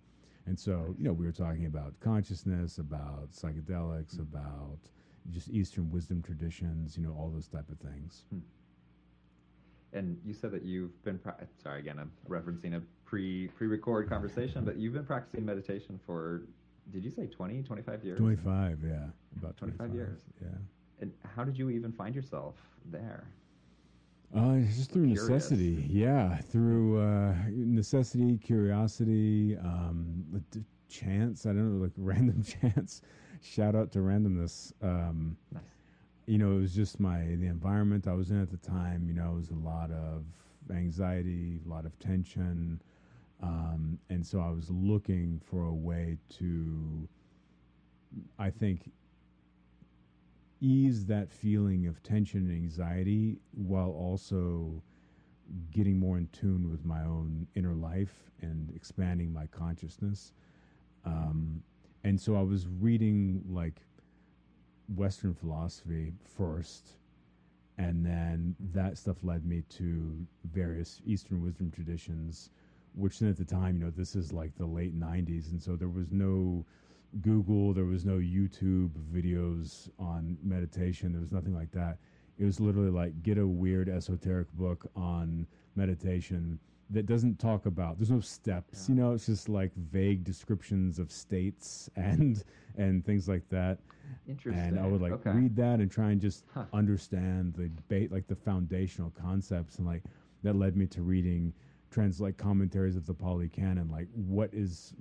And 0.47 0.59
so, 0.59 0.95
you 0.99 1.05
know, 1.05 1.13
we 1.13 1.27
were 1.27 1.33
talking 1.33 1.67
about 1.67 1.99
consciousness, 2.01 2.79
about 2.79 3.33
psychedelics, 3.33 4.19
about 4.19 4.79
just 5.31 5.49
Eastern 5.51 5.91
wisdom 5.91 6.23
traditions, 6.23 6.97
you 6.97 7.03
know, 7.05 7.15
all 7.19 7.31
those 7.31 7.49
type 7.49 7.69
of 7.71 7.79
things. 7.79 8.25
And 9.93 10.19
you 10.25 10.35
said 10.35 10.51
that 10.53 10.63
you've 10.63 11.03
been 11.05 11.19
pra- 11.19 11.47
sorry 11.63 11.81
again. 11.81 11.99
I'm 11.99 12.11
referencing 12.29 12.77
a 12.77 12.83
pre 13.05 13.49
pre 13.49 13.67
record 13.67 14.09
conversation, 14.09 14.65
but 14.65 14.77
you've 14.77 14.93
been 14.93 15.05
practicing 15.05 15.45
meditation 15.45 15.99
for 16.05 16.43
did 16.91 17.05
you 17.05 17.11
say 17.11 17.27
20, 17.27 17.63
25 17.63 18.05
years? 18.05 18.19
25, 18.19 18.79
yeah. 18.83 19.07
About 19.39 19.57
25 19.57 19.77
25, 19.77 19.95
years. 19.95 20.21
Yeah. 20.41 20.49
And 21.01 21.13
how 21.37 21.45
did 21.45 21.59
you 21.59 21.71
even 21.71 21.93
find 21.93 22.15
yourself 22.15 22.55
there? 22.87 23.29
Uh, 24.35 24.57
it's 24.57 24.77
just 24.77 24.93
through 24.93 25.07
Curious. 25.07 25.29
necessity. 25.29 25.87
Yeah. 25.89 26.37
Through 26.39 27.01
uh, 27.01 27.35
necessity, 27.51 28.37
curiosity, 28.39 29.57
um, 29.57 30.25
chance. 30.89 31.47
I 31.47 31.51
don't 31.51 31.79
know, 31.79 31.83
like 31.83 31.93
random 31.97 32.43
chance. 32.43 33.03
Shout 33.43 33.75
out 33.75 33.93
to 33.93 34.01
randomness. 34.01 34.73
Um, 34.83 35.37
Nice. 35.53 35.63
you 36.27 36.39
know, 36.39 36.53
it 36.53 36.61
was 36.61 36.75
just 36.75 37.01
my 37.01 37.21
the 37.21 37.47
environment 37.47 38.07
I 38.07 38.13
was 38.15 38.31
in 38.31 38.41
at 38.43 38.51
the 38.51 38.57
time. 38.59 39.07
You 39.09 39.15
know, 39.15 39.33
it 39.33 39.37
was 39.37 39.51
a 39.51 39.55
lot 39.55 39.91
of 39.91 40.25
anxiety, 40.71 41.61
a 41.65 41.69
lot 41.69 41.87
of 41.87 41.99
tension, 41.99 42.83
um, 43.43 43.99
and 44.11 44.27
so 44.27 44.41
I 44.41 44.51
was 44.51 44.69
looking 44.71 45.41
for 45.45 45.65
a 45.65 45.73
way 45.75 46.19
to, 46.39 47.09
I 48.39 48.51
think, 48.51 48.91
ease 50.61 51.07
that 51.07 51.31
feeling 51.31 51.87
of 51.87 52.03
tension 52.03 52.41
and 52.41 52.53
anxiety 52.53 53.39
while 53.53 53.91
also 53.91 54.83
getting 55.71 55.99
more 55.99 56.19
in 56.19 56.29
tune 56.33 56.71
with 56.71 56.85
my 56.85 57.03
own 57.03 57.47
inner 57.55 57.75
life 57.75 58.31
and 58.43 58.71
expanding 58.75 59.33
my 59.33 59.47
consciousness. 59.47 60.33
Um, 61.05 61.63
and 62.05 62.21
so 62.21 62.37
I 62.37 62.43
was 62.43 62.67
reading 62.69 63.43
like 63.49 63.81
Western 64.95 65.35
philosophy 65.35 66.13
first, 66.37 66.97
and 67.77 68.05
then 68.05 68.57
that 68.73 68.99
stuff 68.99 69.19
led 69.23 69.45
me 69.45 69.63
to 69.71 70.27
various 70.53 71.01
Eastern 71.07 71.43
wisdom 71.43 71.71
traditions, 71.71 72.51
which 72.95 73.19
then 73.19 73.29
at 73.31 73.37
the 73.37 73.45
time, 73.45 73.79
you 73.79 73.85
know, 73.85 73.91
this 73.91 74.17
is 74.17 74.33
like 74.33 74.57
the 74.57 74.67
late 74.67 74.99
90s, 74.99 75.51
and 75.51 75.63
so 75.63 75.77
there 75.77 75.89
was 75.89 76.11
no 76.11 76.65
Google, 77.23 77.73
there 77.73 77.85
was 77.85 78.05
no 78.05 78.17
YouTube 78.19 78.91
videos 79.13 79.89
on 79.99 80.37
meditation, 80.43 81.13
there 81.13 81.21
was 81.21 81.33
nothing 81.33 81.55
like 81.55 81.71
that. 81.73 81.99
It 82.39 82.45
was 82.45 82.61
literally 82.61 82.91
like 82.91 83.23
get 83.23 83.39
a 83.39 83.47
weird 83.47 83.89
esoteric 83.89 84.53
book 84.55 84.91
on 84.95 85.47
meditation 85.75 86.59
that 86.91 87.05
doesn't 87.05 87.39
talk 87.39 87.67
about 87.67 87.99
there's 87.99 88.11
no 88.11 88.19
steps 88.21 88.89
Yeah. 88.89 88.95
you 88.95 89.01
know 89.03 89.13
it's 89.13 89.27
just 89.27 89.49
like 89.51 89.75
vague 89.77 90.25
descriptions 90.25 90.99
of 90.99 91.13
states 91.13 91.91
and 91.97 92.43
and 92.79 93.05
things 93.05 93.29
like 93.29 93.47
that 93.51 93.79
Interesting. 94.27 94.63
and 94.69 94.81
I 94.81 94.87
would 94.87 95.03
like 95.03 95.13
okay. 95.13 95.33
read 95.33 95.55
that 95.57 95.81
and 95.81 95.91
try 95.91 96.13
and 96.13 96.21
just 96.21 96.45
Huh. 96.55 96.65
understand 96.73 97.53
the 97.55 97.71
ba- 97.89 98.13
like 98.13 98.27
the 98.27 98.35
foundational 98.37 99.11
concepts 99.11 99.77
and 99.77 99.87
like 99.87 100.03
that 100.43 100.57
led 100.57 100.77
me 100.79 100.87
to 100.87 101.03
reading 101.03 101.53
trans 101.91 102.23
like 102.23 102.39
commentaries 102.39 102.97
of 102.97 103.05
the 103.05 103.13
Pali 103.15 103.51
Canon 103.51 103.91
like 103.91 104.09
what 104.15 104.49
is 104.55 104.95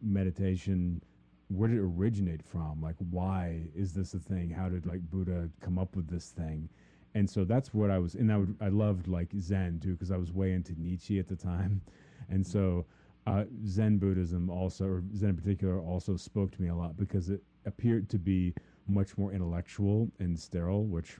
meditation 0.00 1.02
where 1.48 1.68
did 1.68 1.78
it 1.78 1.82
originate 1.82 2.42
from 2.42 2.80
like 2.80 2.96
why 3.10 3.60
is 3.74 3.92
this 3.92 4.14
a 4.14 4.18
thing 4.18 4.50
how 4.50 4.68
did 4.68 4.86
like 4.86 5.00
Buddha 5.10 5.48
come 5.60 5.78
up 5.78 5.94
with 5.96 6.08
this 6.08 6.30
thing 6.30 6.68
and 7.14 7.28
so 7.28 7.44
that's 7.44 7.72
what 7.72 7.90
I 7.90 7.98
was 7.98 8.14
and 8.14 8.32
I 8.32 8.38
would 8.38 8.56
I 8.60 8.68
loved 8.68 9.08
like 9.08 9.28
Zen 9.38 9.80
too 9.82 9.92
because 9.92 10.10
I 10.10 10.16
was 10.16 10.32
way 10.32 10.52
into 10.52 10.72
Nietzsche 10.80 11.18
at 11.18 11.28
the 11.28 11.36
time 11.36 11.82
and 12.30 12.46
so 12.46 12.86
uh, 13.26 13.44
Zen 13.66 13.98
Buddhism 13.98 14.50
also, 14.50 14.84
or 14.84 15.02
Zen 15.16 15.30
in 15.30 15.36
particular, 15.36 15.80
also 15.80 16.16
spoke 16.16 16.50
to 16.52 16.62
me 16.62 16.68
a 16.68 16.74
lot 16.74 16.96
because 16.96 17.30
it 17.30 17.42
appeared 17.64 18.08
to 18.10 18.18
be 18.18 18.54
much 18.86 19.16
more 19.16 19.32
intellectual 19.32 20.10
and 20.18 20.38
sterile, 20.38 20.84
which 20.84 21.16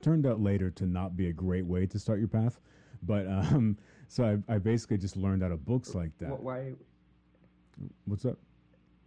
turned 0.00 0.26
out 0.26 0.40
later 0.40 0.70
to 0.70 0.86
not 0.86 1.16
be 1.16 1.28
a 1.28 1.32
great 1.32 1.66
way 1.66 1.86
to 1.86 1.98
start 1.98 2.20
your 2.20 2.28
path. 2.28 2.60
But 3.02 3.26
um, 3.26 3.76
so 4.08 4.40
I, 4.48 4.54
I 4.54 4.58
basically 4.58 4.98
just 4.98 5.16
learned 5.16 5.42
out 5.42 5.50
of 5.50 5.64
books 5.64 5.94
like 5.94 6.16
that. 6.18 6.40
Why? 6.40 6.74
What's 8.04 8.24
up? 8.24 8.38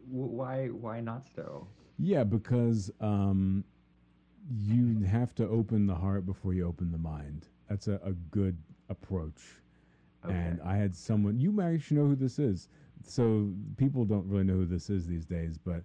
Wh- 0.10 0.34
Why? 0.34 0.68
Why 0.68 1.00
not 1.02 1.26
sterile? 1.26 1.68
Yeah, 1.98 2.24
because 2.24 2.92
um, 3.00 3.64
you 4.58 5.00
have 5.06 5.36
to 5.36 5.48
open 5.48 5.86
the 5.86 5.96
heart 5.96 6.26
before 6.26 6.54
you 6.54 6.68
open 6.68 6.92
the 6.92 6.98
mind. 6.98 7.48
That's 7.70 7.88
a, 7.88 8.00
a 8.04 8.12
good 8.32 8.58
approach. 8.90 9.42
Okay. 10.26 10.34
And 10.34 10.60
I 10.64 10.76
had 10.76 10.96
someone, 10.96 11.40
you 11.40 11.52
might 11.52 11.74
actually 11.74 11.98
know 11.98 12.08
who 12.08 12.16
this 12.16 12.40
is. 12.40 12.70
So 13.04 13.52
people 13.78 14.06
don't 14.06 14.28
really 14.28 14.44
know 14.44 14.54
who 14.54 14.66
this 14.66 14.90
is 14.90 15.08
these 15.08 15.26
days, 15.26 15.58
but 15.58 15.84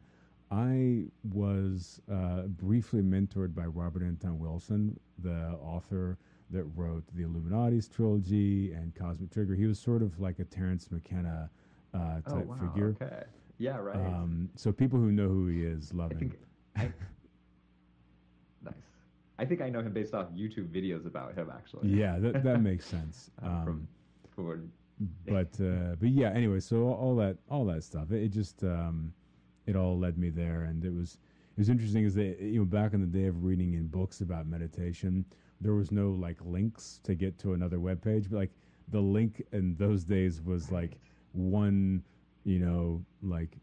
I 0.51 1.05
was 1.33 2.01
uh, 2.13 2.43
briefly 2.43 3.03
mentored 3.03 3.55
by 3.55 3.65
Robert 3.65 4.03
Anton 4.03 4.39
Wilson, 4.39 4.99
the 5.23 5.57
author 5.63 6.19
that 6.51 6.65
wrote 6.77 7.05
the 7.15 7.25
Illuminatus 7.25 7.91
trilogy 7.91 8.73
and 8.73 8.95
Cosmic 8.95 9.31
Trigger. 9.31 9.55
He 9.55 9.67
was 9.67 9.79
sort 9.79 10.03
of 10.03 10.21
like 10.21 10.39
a 10.39 10.45
Terence 10.45 10.91
McKenna 10.91 11.51
uh, 11.95 12.21
oh, 12.27 12.35
type 12.35 12.47
wow, 12.47 12.57
figure. 12.57 12.97
Okay. 13.01 13.25
Yeah, 13.59 13.79
right. 13.79 13.97
Um, 13.97 14.51
so 14.55 14.73
people 14.73 14.99
who 14.99 15.11
know 15.13 15.29
who 15.29 15.47
he 15.49 15.63
is 15.65 15.93
love 15.95 16.11
I 16.11 16.15
him. 16.15 16.19
think 16.21 16.39
I, 16.77 16.81
nice. 18.63 18.75
I 19.39 19.45
think 19.45 19.61
I 19.61 19.69
know 19.71 19.81
him 19.81 19.93
based 19.93 20.15
off 20.15 20.27
YouTube 20.35 20.69
videos 20.69 21.07
about 21.07 21.35
him 21.35 21.51
actually. 21.55 21.89
yeah, 21.89 22.19
that 22.19 22.43
that 22.43 22.61
makes 22.71 22.87
sense. 22.87 23.31
Uh, 23.43 23.47
Um, 23.47 23.65
from 23.65 23.89
for 24.35 24.61
but 25.27 25.59
uh, 25.61 25.95
but 26.01 26.09
yeah. 26.09 26.31
Anyway, 26.31 26.61
so 26.61 26.85
all, 26.85 26.95
all 26.95 27.17
that 27.17 27.37
all 27.51 27.65
that 27.67 27.83
stuff, 27.85 28.13
it, 28.13 28.23
it 28.25 28.29
just 28.29 28.63
um, 28.65 29.13
it 29.67 29.77
all 29.77 29.99
led 29.99 30.17
me 30.19 30.31
there, 30.31 30.63
and 30.65 30.85
it 30.85 30.93
was 30.93 31.19
it 31.57 31.59
was 31.61 31.69
interesting. 31.69 32.05
Is 32.05 32.15
that 32.15 32.41
you 32.41 32.61
know 32.61 32.65
back 32.65 32.93
in 32.95 33.01
the 33.01 33.07
day 33.07 33.27
of 33.27 33.45
reading 33.45 33.75
in 33.75 33.87
books 33.89 34.21
about 34.23 34.47
meditation, 34.47 35.25
there 35.61 35.75
was 35.75 35.91
no 35.93 36.11
like 36.11 36.39
links 36.45 37.01
to 37.05 37.15
get 37.15 37.39
to 37.41 37.53
another 37.55 37.79
web 37.81 38.03
page, 38.03 38.31
but 38.31 38.37
like 38.37 38.53
the 38.89 39.01
link 39.01 39.43
in 39.53 39.75
those 39.77 40.05
days 40.05 40.41
was 40.43 40.71
like 40.73 40.99
one, 41.33 42.03
you 42.47 42.59
know, 42.59 43.05
like. 43.23 43.59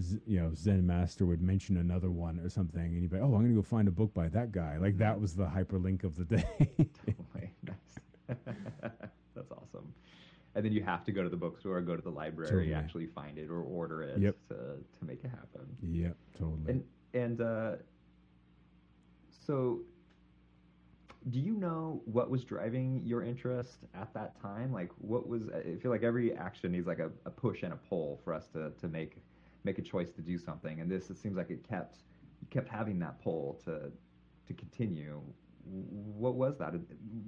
Z, 0.00 0.18
you 0.26 0.40
know, 0.40 0.50
Zen 0.52 0.84
master 0.84 1.24
would 1.26 1.40
mention 1.40 1.76
another 1.76 2.10
one 2.10 2.40
or 2.40 2.48
something, 2.50 2.82
and 2.82 3.00
you'd 3.00 3.08
be, 3.10 3.16
like, 3.18 3.22
"Oh, 3.24 3.34
I'm 3.36 3.40
going 3.42 3.50
to 3.50 3.54
go 3.54 3.62
find 3.62 3.86
a 3.86 3.92
book 3.92 4.12
by 4.12 4.26
that 4.30 4.50
guy." 4.50 4.78
Like 4.78 4.98
that 4.98 5.18
was 5.18 5.36
the 5.36 5.46
hyperlink 5.46 6.02
of 6.02 6.16
the 6.16 6.24
day. 6.24 6.44
Totally. 7.06 7.52
nice. 7.64 7.94
That's 9.34 9.52
awesome. 9.52 9.94
And 10.56 10.64
then 10.64 10.72
you 10.72 10.82
have 10.82 11.04
to 11.04 11.12
go 11.12 11.22
to 11.22 11.28
the 11.28 11.36
bookstore, 11.36 11.80
go 11.82 11.94
to 11.94 12.02
the 12.02 12.10
library, 12.10 12.50
Totally. 12.50 12.74
actually 12.74 13.06
find 13.06 13.38
it 13.38 13.48
or 13.48 13.60
order 13.62 14.02
it 14.02 14.18
Yep. 14.18 14.36
to 14.48 14.54
to 14.56 15.04
make 15.06 15.22
it 15.22 15.30
happen. 15.30 15.76
yep, 15.80 16.16
totally. 16.36 16.68
And 16.68 16.84
and 17.14 17.40
uh, 17.40 17.76
so, 19.46 19.80
do 21.30 21.40
you 21.40 21.54
know 21.54 22.02
what 22.04 22.30
was 22.30 22.44
driving 22.44 23.02
your 23.04 23.22
interest 23.22 23.78
at 23.94 24.14
that 24.14 24.40
time? 24.40 24.72
Like, 24.72 24.90
what 24.98 25.28
was? 25.28 25.48
I 25.48 25.76
feel 25.76 25.90
like 25.90 26.04
every 26.04 26.36
action 26.36 26.72
needs 26.72 26.86
like 26.86 27.00
a, 27.00 27.10
a 27.24 27.30
push 27.30 27.62
and 27.62 27.72
a 27.72 27.76
pull 27.76 28.20
for 28.24 28.32
us 28.32 28.46
to 28.48 28.70
to 28.80 28.88
make 28.88 29.18
make 29.64 29.78
a 29.78 29.82
choice 29.82 30.10
to 30.12 30.22
do 30.22 30.38
something. 30.38 30.80
And 30.80 30.90
this, 30.90 31.10
it 31.10 31.18
seems 31.18 31.36
like 31.36 31.50
it 31.50 31.66
kept 31.68 31.98
you 32.40 32.46
kept 32.50 32.68
having 32.68 32.98
that 33.00 33.20
pull 33.22 33.60
to 33.64 33.90
to 34.46 34.54
continue. 34.54 35.20
What 35.64 36.36
was 36.36 36.58
that? 36.58 36.74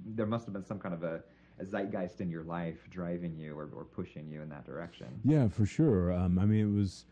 There 0.05 0.25
must 0.25 0.45
have 0.45 0.53
been 0.53 0.63
some 0.63 0.79
kind 0.79 0.95
of 0.95 1.03
a, 1.03 1.21
a 1.59 1.65
zeitgeist 1.65 2.21
in 2.21 2.29
your 2.29 2.43
life 2.43 2.77
driving 2.89 3.37
you 3.37 3.57
or, 3.57 3.69
or 3.75 3.83
pushing 3.83 4.31
you 4.31 4.41
in 4.41 4.47
that 4.49 4.65
direction. 4.65 5.07
Yeah, 5.25 5.49
for 5.49 5.65
sure. 5.65 6.13
Um, 6.13 6.39
I 6.39 6.45
mean, 6.45 6.73
it 6.73 6.73
was, 6.73 7.03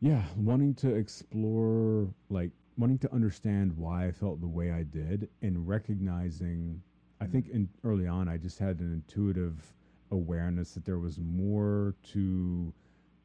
yeah, 0.00 0.24
wanting 0.36 0.74
to 0.74 0.94
explore, 0.94 2.08
like, 2.28 2.50
wanting 2.76 2.98
to 2.98 3.12
understand 3.12 3.76
why 3.76 4.06
I 4.06 4.12
felt 4.12 4.40
the 4.40 4.46
way 4.46 4.70
I 4.70 4.82
did 4.82 5.28
and 5.42 5.66
recognizing, 5.66 6.82
I 7.20 7.24
mm. 7.24 7.32
think 7.32 7.48
in, 7.48 7.68
early 7.84 8.06
on, 8.06 8.28
I 8.28 8.36
just 8.36 8.58
had 8.58 8.80
an 8.80 8.92
intuitive 8.92 9.74
awareness 10.10 10.72
that 10.74 10.84
there 10.84 10.98
was 10.98 11.18
more 11.18 11.94
to 12.12 12.72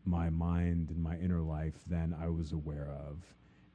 my 0.06 0.30
mind 0.30 0.90
and 0.90 1.02
my 1.02 1.18
inner 1.18 1.42
life 1.42 1.76
than 1.88 2.16
I 2.20 2.28
was 2.28 2.54
aware 2.54 2.90
of. 3.08 3.18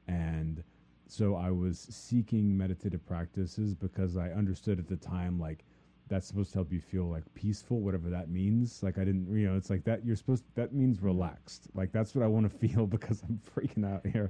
And 0.07 0.63
so 1.07 1.35
I 1.35 1.51
was 1.51 1.79
seeking 1.79 2.57
meditative 2.57 3.05
practices 3.05 3.73
because 3.73 4.17
I 4.17 4.29
understood 4.31 4.79
at 4.79 4.87
the 4.87 4.97
time, 4.97 5.39
like, 5.39 5.63
that's 6.09 6.27
supposed 6.27 6.51
to 6.51 6.57
help 6.59 6.71
you 6.71 6.79
feel 6.79 7.05
like 7.05 7.23
peaceful, 7.33 7.79
whatever 7.79 8.09
that 8.09 8.29
means. 8.29 8.81
Like 8.83 8.97
I 8.97 9.03
didn't, 9.03 9.27
you 9.35 9.49
know, 9.49 9.57
it's 9.57 9.69
like 9.69 9.83
that. 9.85 10.05
You're 10.05 10.15
supposed. 10.15 10.43
That 10.55 10.73
means 10.73 11.01
relaxed. 11.01 11.67
Like 11.73 11.91
that's 11.91 12.15
what 12.15 12.23
I 12.23 12.27
want 12.27 12.49
to 12.49 12.57
feel 12.67 12.87
because 12.87 13.21
I'm 13.23 13.39
freaking 13.55 13.85
out 13.85 14.05
here. 14.05 14.29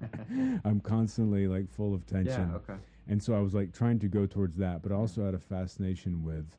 I'm 0.65 0.79
constantly 0.79 1.47
like 1.47 1.69
full 1.69 1.93
of 1.93 2.05
tension. 2.05 2.49
Yeah. 2.49 2.55
Okay. 2.57 2.79
And 3.07 3.21
so 3.21 3.33
I 3.33 3.39
was 3.39 3.53
like 3.53 3.73
trying 3.73 3.99
to 3.99 4.07
go 4.07 4.25
towards 4.25 4.57
that, 4.57 4.81
but 4.81 4.91
I 4.91 4.95
also 4.95 5.23
had 5.23 5.33
a 5.33 5.39
fascination 5.39 6.23
with, 6.23 6.57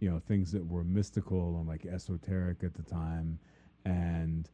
you 0.00 0.10
know, 0.10 0.20
things 0.20 0.52
that 0.52 0.64
were 0.64 0.84
mystical 0.84 1.58
and 1.58 1.66
like 1.66 1.86
esoteric 1.86 2.62
at 2.62 2.74
the 2.74 2.82
time. 2.82 3.38
And 3.84 4.48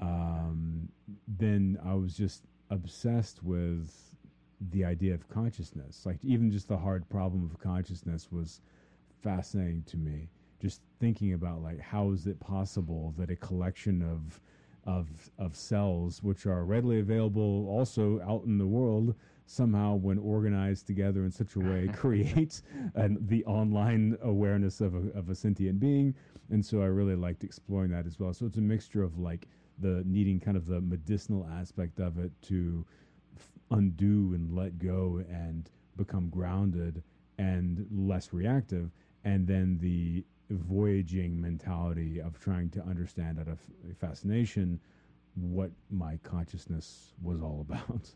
um, 0.00 0.88
then 1.28 1.78
I 1.84 1.94
was 1.94 2.16
just 2.16 2.44
obsessed 2.70 3.42
with 3.42 3.92
the 4.70 4.84
idea 4.84 5.14
of 5.14 5.28
consciousness. 5.28 6.04
Like 6.04 6.18
even 6.22 6.50
just 6.50 6.68
the 6.68 6.76
hard 6.76 7.08
problem 7.08 7.44
of 7.44 7.58
consciousness 7.60 8.28
was 8.30 8.60
fascinating 9.22 9.82
to 9.84 9.96
me. 9.96 10.28
Just 10.60 10.80
thinking 10.98 11.32
about 11.32 11.62
like 11.62 11.80
how 11.80 12.10
is 12.10 12.26
it 12.26 12.38
possible 12.40 13.14
that 13.18 13.30
a 13.30 13.36
collection 13.36 14.02
of 14.02 14.40
of 14.84 15.30
of 15.38 15.54
cells 15.56 16.22
which 16.22 16.46
are 16.46 16.64
readily 16.64 17.00
available 17.00 17.66
also 17.68 18.20
out 18.22 18.44
in 18.44 18.58
the 18.58 18.66
world 18.66 19.14
somehow 19.46 19.94
when 19.94 20.18
organized 20.18 20.86
together 20.86 21.24
in 21.24 21.30
such 21.30 21.56
a 21.56 21.60
way 21.60 21.88
creates 21.92 22.62
an, 22.94 23.18
the 23.28 23.44
online 23.44 24.16
awareness 24.22 24.80
of 24.80 24.94
a, 24.94 25.10
of 25.18 25.28
a 25.28 25.34
sentient 25.34 25.78
being 25.78 26.14
and 26.50 26.64
so 26.64 26.80
i 26.80 26.86
really 26.86 27.14
liked 27.14 27.44
exploring 27.44 27.90
that 27.90 28.06
as 28.06 28.18
well 28.18 28.32
so 28.32 28.46
it's 28.46 28.56
a 28.56 28.60
mixture 28.60 29.02
of 29.02 29.18
like 29.18 29.48
the 29.80 30.02
needing 30.06 30.40
kind 30.40 30.56
of 30.56 30.66
the 30.66 30.80
medicinal 30.80 31.46
aspect 31.52 32.00
of 32.00 32.18
it 32.18 32.32
to 32.40 32.84
f- 33.36 33.50
undo 33.72 34.32
and 34.34 34.54
let 34.54 34.78
go 34.78 35.22
and 35.30 35.70
become 35.96 36.28
grounded 36.30 37.02
and 37.38 37.86
less 37.90 38.32
reactive 38.32 38.90
and 39.24 39.46
then 39.46 39.78
the 39.80 40.24
voyaging 40.50 41.40
mentality 41.40 42.20
of 42.20 42.38
trying 42.40 42.70
to 42.70 42.82
understand 42.82 43.38
out 43.38 43.48
of 43.48 43.58
fascination 43.98 44.80
what 45.34 45.70
my 45.90 46.18
consciousness 46.22 47.12
was 47.22 47.40
all 47.40 47.66
about. 47.68 48.10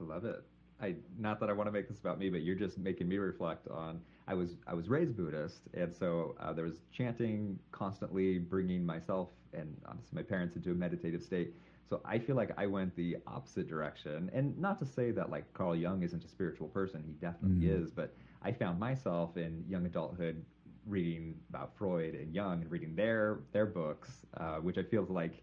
I 0.00 0.04
love 0.04 0.24
it. 0.24 0.44
I 0.80 0.96
not 1.18 1.40
that 1.40 1.48
I 1.50 1.52
want 1.52 1.68
to 1.68 1.72
make 1.72 1.88
this 1.88 1.98
about 1.98 2.18
me, 2.18 2.28
but 2.30 2.42
you're 2.42 2.56
just 2.56 2.78
making 2.78 3.08
me 3.08 3.18
reflect 3.18 3.68
on. 3.68 4.00
I 4.26 4.34
was 4.34 4.56
I 4.66 4.74
was 4.74 4.88
raised 4.88 5.16
Buddhist, 5.16 5.62
and 5.74 5.94
so 5.94 6.34
uh, 6.40 6.52
there 6.52 6.64
was 6.64 6.80
chanting 6.90 7.58
constantly, 7.70 8.38
bringing 8.38 8.84
myself 8.84 9.30
and 9.52 9.76
honestly 9.86 10.16
my 10.16 10.22
parents 10.22 10.56
into 10.56 10.72
a 10.72 10.74
meditative 10.74 11.22
state. 11.22 11.54
So 11.88 12.00
I 12.04 12.18
feel 12.18 12.34
like 12.34 12.50
I 12.56 12.66
went 12.66 12.96
the 12.96 13.18
opposite 13.26 13.68
direction, 13.68 14.30
and 14.34 14.58
not 14.58 14.78
to 14.80 14.86
say 14.86 15.10
that 15.12 15.30
like 15.30 15.52
Carl 15.54 15.76
Jung 15.76 16.02
isn't 16.02 16.24
a 16.24 16.28
spiritual 16.28 16.68
person, 16.68 17.02
he 17.06 17.12
definitely 17.12 17.66
Mhm. 17.66 17.68
is, 17.68 17.90
but 17.92 18.14
I 18.44 18.52
found 18.52 18.78
myself 18.78 19.36
in 19.36 19.64
young 19.68 19.86
adulthood 19.86 20.44
reading 20.86 21.34
about 21.48 21.74
Freud 21.76 22.14
and 22.14 22.34
Jung 22.34 22.60
and 22.62 22.70
reading 22.70 22.94
their 22.94 23.40
their 23.52 23.66
books, 23.66 24.10
uh, 24.36 24.56
which 24.56 24.78
I 24.78 24.82
feel 24.82 25.06
like 25.08 25.42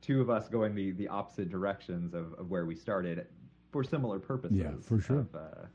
two 0.00 0.20
of 0.20 0.30
us 0.30 0.48
going 0.48 0.74
the, 0.74 0.92
the 0.92 1.08
opposite 1.08 1.50
directions 1.50 2.14
of, 2.14 2.32
of 2.38 2.50
where 2.50 2.64
we 2.64 2.74
started 2.74 3.26
for 3.70 3.84
similar 3.84 4.18
purposes. 4.18 4.56
Yeah, 4.56 4.70
for 4.80 5.00
sure. 5.00 5.20
Of, 5.20 5.34
uh, 5.34 5.66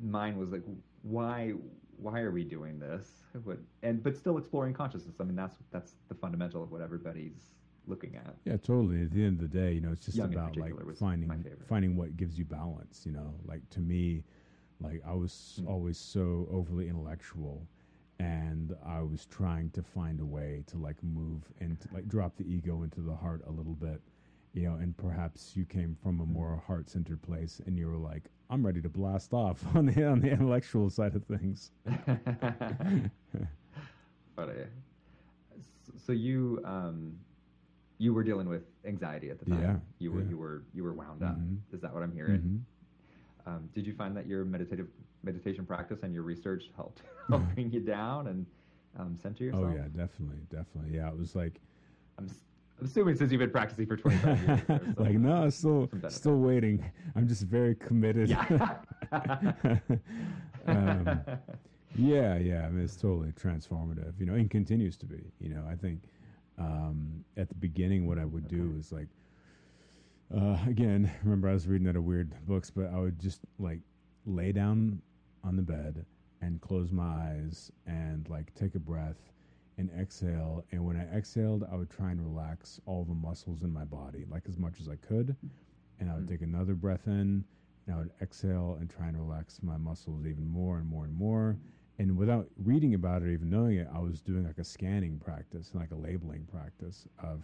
mine 0.00 0.38
was 0.38 0.50
like, 0.50 0.62
why 1.02 1.54
why 1.96 2.20
are 2.20 2.30
we 2.30 2.44
doing 2.44 2.78
this? 2.78 3.08
What, 3.42 3.58
and 3.82 4.02
but 4.02 4.16
still 4.16 4.38
exploring 4.38 4.74
consciousness. 4.74 5.16
I 5.20 5.24
mean, 5.24 5.36
that's 5.36 5.56
that's 5.72 5.94
the 6.08 6.14
fundamental 6.14 6.62
of 6.62 6.70
what 6.70 6.80
everybody's 6.80 7.50
looking 7.86 8.16
at. 8.16 8.36
Yeah, 8.44 8.56
totally. 8.58 9.02
At 9.02 9.10
the 9.10 9.24
end 9.24 9.42
of 9.42 9.50
the 9.50 9.58
day, 9.58 9.72
you 9.72 9.80
know, 9.80 9.90
it's 9.90 10.04
just 10.04 10.18
in 10.18 10.24
about 10.24 10.56
like 10.56 10.70
particular 10.70 10.84
was 10.84 11.00
my 11.00 11.08
finding 11.08 11.56
finding 11.68 11.96
what 11.96 12.16
gives 12.16 12.38
you 12.38 12.44
balance. 12.44 13.02
You 13.04 13.12
know, 13.12 13.34
like 13.46 13.68
to 13.70 13.80
me, 13.80 14.22
like 14.80 15.02
I 15.06 15.12
was 15.14 15.60
Mm. 15.62 15.68
always 15.68 15.98
so 15.98 16.46
overly 16.50 16.88
intellectual, 16.88 17.66
and 18.18 18.74
I 18.84 19.00
was 19.02 19.26
trying 19.26 19.70
to 19.70 19.82
find 19.82 20.20
a 20.20 20.24
way 20.26 20.64
to 20.68 20.78
like 20.78 21.02
move 21.02 21.42
and 21.60 21.78
to, 21.80 21.88
like 21.92 22.08
drop 22.08 22.36
the 22.36 22.44
ego 22.52 22.82
into 22.82 23.00
the 23.00 23.14
heart 23.14 23.42
a 23.46 23.50
little 23.50 23.74
bit. 23.74 24.00
You 24.54 24.62
know, 24.62 24.74
and 24.76 24.96
perhaps 24.96 25.54
you 25.56 25.64
came 25.66 25.94
from 26.02 26.20
a 26.20 26.26
more 26.26 26.56
heart 26.66 26.88
centered 26.88 27.20
place, 27.22 27.60
and 27.66 27.78
you 27.78 27.86
were 27.88 27.96
like, 27.98 28.24
"I'm 28.50 28.64
ready 28.64 28.80
to 28.82 28.88
blast 28.88 29.32
off 29.34 29.62
on 29.76 29.86
the 29.86 30.04
on 30.04 30.20
the 30.20 30.30
intellectual 30.30 30.90
side 30.90 31.14
of 31.14 31.24
things." 31.24 31.70
Funny. 34.36 34.52
S- 35.56 36.02
So 36.06 36.12
you 36.12 36.60
um, 36.64 37.18
you 37.98 38.14
were 38.14 38.22
dealing 38.24 38.48
with 38.48 38.62
anxiety 38.84 39.30
at 39.30 39.38
the 39.38 39.44
time. 39.46 39.60
Yeah, 39.62 39.76
You 39.98 40.12
were 40.12 40.22
yeah. 40.22 40.28
you 40.30 40.38
were 40.38 40.62
you 40.74 40.82
were 40.84 40.94
wound 40.94 41.22
up. 41.22 41.38
Mhm. 41.38 41.58
Is 41.72 41.80
that 41.82 41.92
what 41.92 42.02
I'm 42.02 42.12
hearing? 42.12 42.40
Mhm. 42.40 42.60
Um, 43.48 43.68
did 43.74 43.86
you 43.86 43.94
find 43.94 44.14
that 44.16 44.26
your 44.26 44.44
meditative 44.44 44.88
meditation 45.22 45.64
practice 45.64 46.00
and 46.02 46.12
your 46.12 46.22
research 46.22 46.64
helped 46.76 47.00
help 47.30 47.42
bring 47.54 47.70
you 47.72 47.80
down 47.80 48.26
and 48.26 48.46
um, 48.98 49.16
center 49.22 49.44
yourself? 49.44 49.66
Oh 49.70 49.74
yeah, 49.74 49.84
definitely, 49.84 50.40
definitely. 50.50 50.94
Yeah, 50.94 51.08
it 51.08 51.18
was 51.18 51.34
like 51.34 51.54
I'm, 52.18 52.28
I'm 52.78 52.84
assuming 52.86 53.16
since 53.16 53.32
you've 53.32 53.38
been 53.38 53.50
practicing 53.50 53.86
for 53.86 53.96
25 53.96 54.42
years. 54.68 54.80
like 54.98 55.14
no, 55.14 55.48
still 55.48 55.90
still 56.08 56.38
waiting. 56.38 56.84
I'm 57.16 57.26
just 57.26 57.42
very 57.44 57.74
committed. 57.74 58.28
Yeah. 58.28 58.60
um, 60.66 61.20
yeah, 61.96 62.36
yeah. 62.36 62.66
I 62.66 62.70
mean, 62.70 62.84
it's 62.84 62.96
totally 62.96 63.32
transformative, 63.32 64.12
you 64.18 64.26
know, 64.26 64.34
and 64.34 64.50
continues 64.50 64.96
to 64.98 65.06
be. 65.06 65.32
You 65.40 65.54
know, 65.54 65.64
I 65.70 65.74
think 65.74 66.02
um, 66.58 67.24
at 67.38 67.48
the 67.48 67.54
beginning, 67.54 68.06
what 68.06 68.18
I 68.18 68.26
would 68.26 68.46
do 68.46 68.68
Okay. 68.70 68.78
is 68.78 68.92
like 68.92 69.08
uh, 70.34 70.58
again, 70.66 71.10
remember 71.22 71.48
I 71.48 71.54
was 71.54 71.66
reading 71.66 71.88
out 71.88 71.96
of 71.96 72.04
weird 72.04 72.32
books, 72.46 72.70
but 72.70 72.92
I 72.92 72.98
would 72.98 73.18
just 73.18 73.40
like 73.58 73.80
lay 74.26 74.52
down 74.52 75.00
on 75.44 75.56
the 75.56 75.62
bed 75.62 76.04
and 76.42 76.60
close 76.60 76.92
my 76.92 77.04
eyes 77.04 77.72
and 77.86 78.28
like 78.28 78.54
take 78.54 78.74
a 78.74 78.78
breath 78.78 79.32
and 79.78 79.90
exhale. 79.98 80.64
And 80.72 80.84
when 80.84 80.96
I 80.96 81.16
exhaled, 81.16 81.64
I 81.70 81.76
would 81.76 81.90
try 81.90 82.10
and 82.10 82.20
relax 82.20 82.80
all 82.84 83.04
the 83.04 83.14
muscles 83.14 83.62
in 83.62 83.72
my 83.72 83.84
body, 83.84 84.24
like 84.28 84.42
as 84.48 84.58
much 84.58 84.80
as 84.80 84.88
I 84.88 84.96
could. 84.96 85.34
And 86.00 86.10
I 86.10 86.14
would 86.14 86.24
mm-hmm. 86.24 86.32
take 86.32 86.42
another 86.42 86.74
breath 86.74 87.06
in, 87.06 87.44
and 87.86 87.94
I 87.94 87.98
would 87.98 88.10
exhale 88.20 88.76
and 88.80 88.90
try 88.90 89.08
and 89.08 89.16
relax 89.16 89.60
my 89.62 89.76
muscles 89.76 90.26
even 90.26 90.46
more 90.46 90.78
and 90.78 90.86
more 90.86 91.04
and 91.04 91.14
more. 91.14 91.56
And 91.98 92.16
without 92.16 92.48
reading 92.62 92.94
about 92.94 93.22
it 93.22 93.26
or 93.26 93.30
even 93.30 93.50
knowing 93.50 93.78
it, 93.78 93.88
I 93.92 93.98
was 93.98 94.20
doing 94.20 94.46
like 94.46 94.58
a 94.58 94.64
scanning 94.64 95.18
practice 95.18 95.70
and 95.72 95.80
like 95.80 95.90
a 95.90 95.96
labeling 95.96 96.46
practice 96.52 97.08
of 97.18 97.42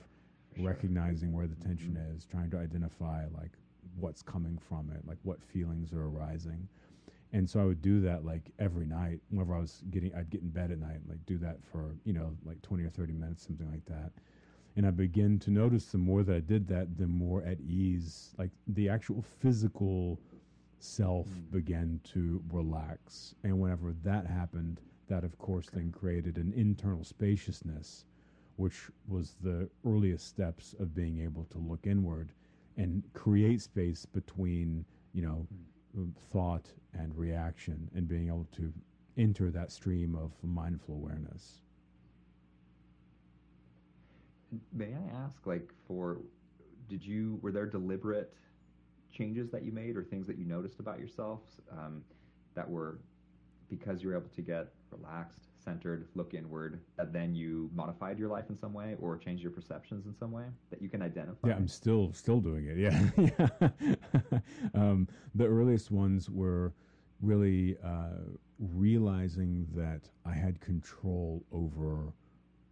sure. 0.56 0.66
recognizing 0.66 1.32
where 1.32 1.46
the 1.46 1.56
tension 1.56 1.99
mm-hmm. 1.99 2.16
is, 2.16 2.25
trying 2.25 2.50
to 2.50 2.58
identify 2.58 3.25
like 3.37 3.52
what's 3.99 4.23
coming 4.23 4.58
from 4.68 4.90
it, 4.90 5.06
like 5.06 5.18
what 5.23 5.42
feelings 5.42 5.92
are 5.92 6.06
arising 6.06 6.68
and 7.34 7.50
so 7.50 7.61
I 7.61 7.64
would 7.64 7.82
do 7.82 8.00
that 8.02 8.25
like 8.25 8.52
every 8.61 8.87
night. 8.87 9.20
Whenever 9.28 9.56
I 9.56 9.58
was 9.58 9.82
getting, 9.90 10.14
I'd 10.14 10.30
get 10.30 10.42
in 10.42 10.50
bed 10.50 10.70
at 10.70 10.78
night, 10.78 11.00
and, 11.00 11.08
like 11.08 11.26
do 11.26 11.37
that 11.38 11.58
for 11.70 11.96
you 12.04 12.12
know 12.12 12.34
like 12.46 12.62
twenty 12.62 12.84
or 12.84 12.90
thirty 12.90 13.12
minutes, 13.12 13.44
something 13.44 13.68
like 13.70 13.84
that. 13.87 14.12
And 14.76 14.87
I 14.87 14.90
begin 14.90 15.38
to 15.40 15.50
notice 15.50 15.87
the 15.87 15.99
more 15.99 16.23
that 16.23 16.34
I 16.34 16.40
did 16.40 16.66
that, 16.68 16.96
the 16.96 17.08
more 17.08 17.42
at 17.44 17.61
ease, 17.61 18.34
like 18.38 18.50
the 18.68 18.88
actual 18.88 19.25
physical 19.40 20.20
self 20.78 21.26
mm. 21.26 21.50
began 21.50 22.00
to 22.12 22.40
relax. 22.52 23.34
And 23.42 23.61
whenever 23.61 23.94
that 24.04 24.26
happened, 24.26 24.80
that 25.08 25.25
of 25.25 25.37
course 25.38 25.66
okay. 25.68 25.78
then 25.78 25.92
created 25.92 26.38
an 26.38 26.52
internal 26.56 27.02
spaciousness, 27.02 28.04
which 28.56 28.90
was 29.08 29.37
the 29.42 29.68
earliest 29.87 30.26
steps 30.28 30.75
of 30.78 30.94
being 30.94 31.20
able 31.20 31.44
to 31.44 31.58
look 31.58 31.87
inward 31.87 32.32
and 32.76 33.02
create 33.12 33.61
space 33.61 34.06
between 34.06 34.84
you 35.12 35.23
know. 35.23 35.46
Thought 36.32 36.66
and 36.92 37.16
reaction 37.16 37.88
and 37.94 38.08
being 38.08 38.26
able 38.26 38.49
to 38.56 38.73
enter 39.16 39.50
that 39.52 39.70
stream 39.70 40.16
of 40.16 40.32
mindful 40.42 40.96
awareness. 40.96 41.61
May 44.73 44.92
I 44.94 45.25
ask, 45.25 45.46
like, 45.46 45.70
for 45.87 46.18
did 46.88 47.04
you 47.04 47.38
were 47.42 47.52
there 47.52 47.66
deliberate 47.66 48.34
changes 49.12 49.50
that 49.50 49.62
you 49.64 49.73
made 49.73 49.96
or 49.96 50.02
things 50.02 50.26
that 50.26 50.37
you 50.37 50.44
noticed 50.44 50.80
about 50.80 50.99
yourself 50.99 51.40
um, 51.70 52.02
that 52.54 52.68
were 52.68 52.99
because 53.70 54.02
you 54.02 54.08
were 54.08 54.16
able 54.16 54.28
to 54.34 54.42
get 54.42 54.68
relaxed, 54.90 55.50
centered, 55.64 56.09
look 56.14 56.35
inward, 56.35 56.80
that 56.97 57.12
then 57.12 57.35
you 57.35 57.71
modified 57.75 58.18
your 58.18 58.28
life 58.28 58.44
in 58.50 58.59
some 58.59 58.73
way 58.73 58.97
or 59.00 59.16
changed 59.16 59.42
your 59.42 59.52
perceptions 59.52 60.06
in 60.06 60.14
some 60.14 60.33
way 60.33 60.44
that 60.71 60.83
you 60.83 60.88
can 60.88 61.02
identify? 61.02 61.49
Yeah, 61.49 61.56
I'm 61.56 61.68
still 61.68 62.12
still 62.12 62.40
doing 62.40 62.66
it. 62.66 62.78
Yeah, 62.78 63.71
yeah. 64.33 64.38
um, 64.75 65.09
the 65.35 65.47
earliest 65.47 65.90
ones 65.90 66.30
were 66.30 66.73
really 67.21 67.76
uh, 67.83 68.21
realizing 68.59 69.66
that 69.75 70.02
I 70.25 70.33
had 70.33 70.61
control 70.61 71.44
over 71.52 72.12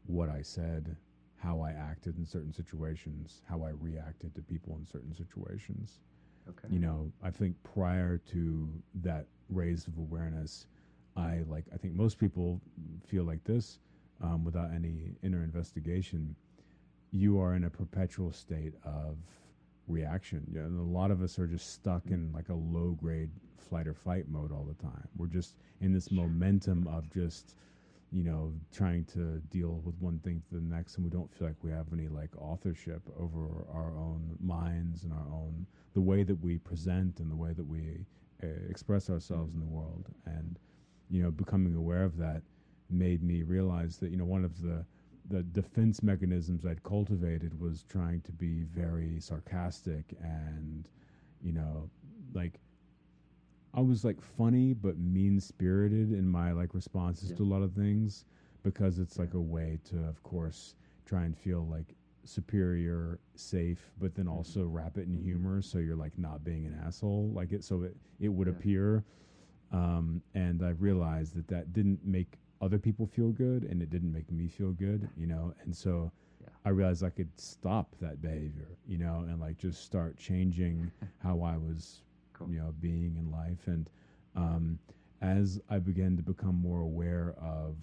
what 0.06 0.28
I 0.28 0.42
said, 0.42 0.96
how 1.37 1.61
I 1.61 1.72
acted 1.72 2.18
in 2.18 2.26
certain 2.26 2.52
situations, 2.52 3.42
how 3.49 3.62
I 3.62 3.70
reacted 3.70 4.34
to 4.34 4.42
people 4.42 4.76
in 4.76 4.87
certain 4.87 5.14
situations. 5.14 6.00
Okay. 6.49 6.68
You 6.70 6.80
know, 6.80 7.12
I 7.22 7.30
think 7.30 7.56
prior 7.62 8.18
to 8.32 8.68
that 9.02 9.26
raise 9.49 9.87
of 9.87 9.96
awareness, 9.99 10.66
I 11.16 11.40
like 11.49 11.64
I 11.73 11.76
think 11.76 11.95
most 11.95 12.19
people 12.19 12.61
feel 13.07 13.25
like 13.25 13.45
this 13.45 13.78
um, 14.23 14.45
without 14.45 14.71
any 14.75 15.12
inner 15.23 15.42
investigation. 15.42 16.35
You 17.11 17.40
are 17.40 17.54
in 17.54 17.64
a 17.64 17.71
perpetual 17.71 18.33
state 18.33 18.75
of 18.85 19.16
reaction. 19.87 20.47
You 20.50 20.62
know, 20.62 20.83
a 20.83 20.83
lot 20.83 21.11
of 21.11 21.21
us 21.23 21.38
are 21.38 21.47
just 21.47 21.75
stuck 21.75 22.07
in 22.07 22.33
like 22.33 22.49
a 22.49 22.54
low 22.54 22.97
grade 23.00 23.31
flight 23.59 23.87
or 23.87 23.94
fight 23.94 24.29
mode 24.29 24.53
all 24.53 24.64
the 24.64 24.83
time. 24.83 25.09
We're 25.16 25.27
just 25.27 25.57
in 25.81 25.92
this 25.92 26.11
momentum 26.11 26.87
of 26.88 27.11
just 27.12 27.57
you 28.12 28.22
know 28.22 28.53
trying 28.72 29.05
to 29.07 29.40
deal 29.51 29.81
with 29.85 29.94
one 30.01 30.18
thing 30.18 30.42
to 30.48 30.57
the 30.57 30.61
next 30.61 30.96
and 30.96 31.05
we 31.05 31.11
don't 31.11 31.33
feel 31.35 31.48
like 31.48 31.57
we 31.62 31.70
have 31.70 31.87
any 31.92 32.09
like 32.09 32.31
authorship 32.38 33.01
over 33.18 33.64
our 33.72 33.96
own 33.96 34.37
minds 34.38 35.05
and 35.05 35.12
our 35.12 35.27
own 35.33 35.66
the 35.94 36.01
way 36.01 36.22
that 36.22 36.38
we 36.42 36.59
present 36.59 37.20
and 37.20 37.31
the 37.31 37.37
way 37.37 37.53
that 37.55 37.66
we 37.66 38.05
uh, 38.42 38.46
express 38.68 39.09
ourselves 39.09 39.55
in 39.55 39.61
the 39.61 39.66
world 39.66 40.07
and 40.27 40.59
you 41.12 41.22
know, 41.22 41.31
becoming 41.31 41.77
aware 41.77 42.05
of 42.05 42.16
that 42.16 42.42
made 42.90 43.22
me 43.22 43.42
realize 43.42 43.98
that, 43.98 44.11
you 44.11 44.16
know, 44.16 44.25
one 44.25 44.44
of 44.44 44.61
the 44.62 44.85
the 45.29 45.42
defense 45.44 46.03
mechanisms 46.03 46.66
I'd 46.66 46.83
cultivated 46.83 47.59
was 47.61 47.85
trying 47.85 48.22
to 48.22 48.33
be 48.33 48.64
very 48.64 49.20
sarcastic 49.20 50.16
and, 50.20 50.88
you 51.40 51.53
know, 51.53 51.88
like 52.35 52.59
I 53.75 53.81
was 53.81 54.05
like 54.05 54.20
funny 54.20 54.72
but 54.72 54.98
mean 54.98 55.38
spirited 55.38 56.12
in 56.12 56.27
my 56.29 56.53
like 56.53 56.75
responses 56.75 57.31
yeah. 57.31 57.37
to 57.37 57.42
a 57.44 57.51
lot 57.51 57.62
of 57.62 57.72
things 57.72 58.25
because 58.62 58.98
it's 58.98 59.18
like 59.18 59.35
a 59.35 59.40
way 59.40 59.79
to, 59.90 59.98
of 60.09 60.22
course, 60.22 60.75
try 61.05 61.25
and 61.25 61.37
feel 61.37 61.66
like 61.66 61.94
superior, 62.25 63.20
safe, 63.35 63.90
but 64.01 64.14
then 64.14 64.27
mm-hmm. 64.27 64.37
also 64.37 64.64
wrap 64.64 64.96
it 64.96 65.07
in 65.07 65.16
humor 65.16 65.61
so 65.61 65.79
you're 65.79 65.96
like 65.96 66.16
not 66.18 66.42
being 66.42 66.66
an 66.66 66.81
asshole. 66.87 67.31
Like 67.35 67.53
it, 67.53 67.64
so 67.64 67.83
it 67.83 67.96
it 68.18 68.29
would 68.29 68.48
yeah. 68.48 68.55
appear 68.55 69.05
um, 69.72 70.22
and 70.35 70.64
I 70.64 70.70
realized 70.70 71.35
that 71.37 71.48
that 71.48 71.72
didn't 71.72 72.04
make 72.04 72.38
other 72.61 72.78
people 72.78 73.06
feel 73.06 73.30
good 73.30 73.64
and 73.64 73.82
it 73.82 73.90
didn't 73.90 74.12
make 74.12 74.30
me 74.30 74.46
feel 74.46 74.72
good, 74.72 75.08
you 75.16 75.26
know. 75.26 75.54
And 75.64 75.74
so 75.74 76.12
yeah. 76.40 76.48
I 76.64 76.68
realized 76.70 77.02
I 77.02 77.11
could 77.11 77.30
stop 77.40 77.94
that 78.00 78.20
behavior, 78.22 78.76
you 78.87 78.98
know, 78.98 79.24
and 79.28 79.40
like 79.40 79.58
just 79.58 79.85
start 79.85 80.16
changing 80.16 80.90
how 81.22 81.42
I 81.42 81.56
was, 81.56 82.02
cool. 82.35 82.50
you 82.50 82.58
know, 82.58 82.74
being 82.80 83.16
in 83.18 83.30
life. 83.30 83.66
And 83.66 83.88
um, 84.37 84.78
as 85.22 85.61
I 85.70 85.78
began 85.78 86.16
to 86.16 86.22
become 86.22 86.54
more 86.54 86.80
aware 86.80 87.35
of 87.40 87.76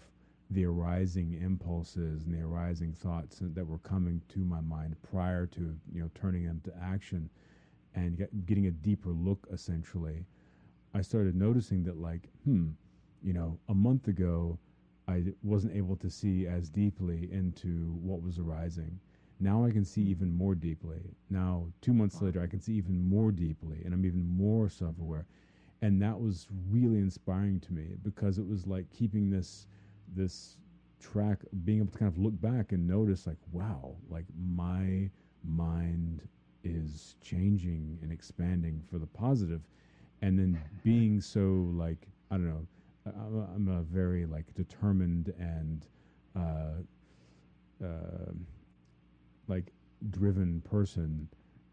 the 0.51 0.65
arising 0.65 1.39
impulses 1.41 2.23
and 2.25 2.33
the 2.33 2.41
arising 2.41 2.93
thoughts 2.93 3.39
that 3.41 3.65
were 3.65 3.77
coming 3.79 4.21
to 4.29 4.39
my 4.39 4.61
mind 4.61 4.95
prior 5.11 5.45
to, 5.47 5.75
you 5.93 6.01
know, 6.01 6.09
turning 6.15 6.45
them 6.45 6.61
to 6.65 6.71
action 6.81 7.29
and 7.95 8.17
get, 8.17 8.45
getting 8.45 8.67
a 8.67 8.71
deeper 8.71 9.09
look 9.09 9.47
essentially 9.51 10.25
I 10.93 11.01
started 11.01 11.35
noticing 11.35 11.83
that, 11.83 11.97
like, 11.97 12.29
hmm, 12.43 12.69
you 13.23 13.33
know, 13.33 13.59
a 13.69 13.73
month 13.73 14.07
ago, 14.07 14.57
I 15.07 15.33
wasn't 15.43 15.75
able 15.75 15.95
to 15.97 16.09
see 16.09 16.47
as 16.47 16.69
deeply 16.69 17.29
into 17.31 17.91
what 18.01 18.21
was 18.21 18.39
arising. 18.39 18.99
Now 19.39 19.65
I 19.65 19.71
can 19.71 19.85
see 19.85 20.01
even 20.03 20.31
more 20.33 20.55
deeply. 20.55 21.15
Now, 21.29 21.67
two 21.81 21.93
months 21.93 22.21
later, 22.21 22.41
I 22.41 22.47
can 22.47 22.59
see 22.59 22.73
even 22.73 23.09
more 23.09 23.31
deeply, 23.31 23.81
and 23.83 23.93
I'm 23.93 24.05
even 24.05 24.25
more 24.25 24.69
self 24.69 24.99
aware. 24.99 25.25
And 25.81 26.01
that 26.01 26.19
was 26.19 26.47
really 26.69 26.97
inspiring 26.99 27.59
to 27.61 27.73
me 27.73 27.95
because 28.03 28.37
it 28.37 28.45
was 28.45 28.67
like 28.67 28.89
keeping 28.89 29.29
this 29.29 29.67
this 30.15 30.57
track, 30.99 31.39
being 31.63 31.79
able 31.79 31.91
to 31.91 31.97
kind 31.97 32.11
of 32.11 32.17
look 32.17 32.39
back 32.41 32.71
and 32.73 32.85
notice, 32.85 33.25
like, 33.25 33.37
wow, 33.51 33.95
like 34.09 34.25
my 34.37 35.09
mind 35.43 36.21
is 36.63 37.15
changing 37.21 37.97
and 38.01 38.11
expanding 38.11 38.81
for 38.89 38.97
the 38.99 39.07
positive 39.07 39.61
and 40.21 40.37
then 40.37 40.59
being 40.83 41.21
so 41.21 41.69
like 41.73 42.07
I 42.31 42.35
don't 42.35 42.47
know, 42.47 42.67
I'm 43.05 43.39
a, 43.39 43.47
I'm 43.55 43.67
a 43.79 43.81
very 43.83 44.25
like 44.25 44.53
determined 44.55 45.33
and 45.39 45.87
uh, 46.35 46.83
uh, 47.83 48.31
like 49.47 49.71
driven 50.11 50.61
person, 50.61 51.27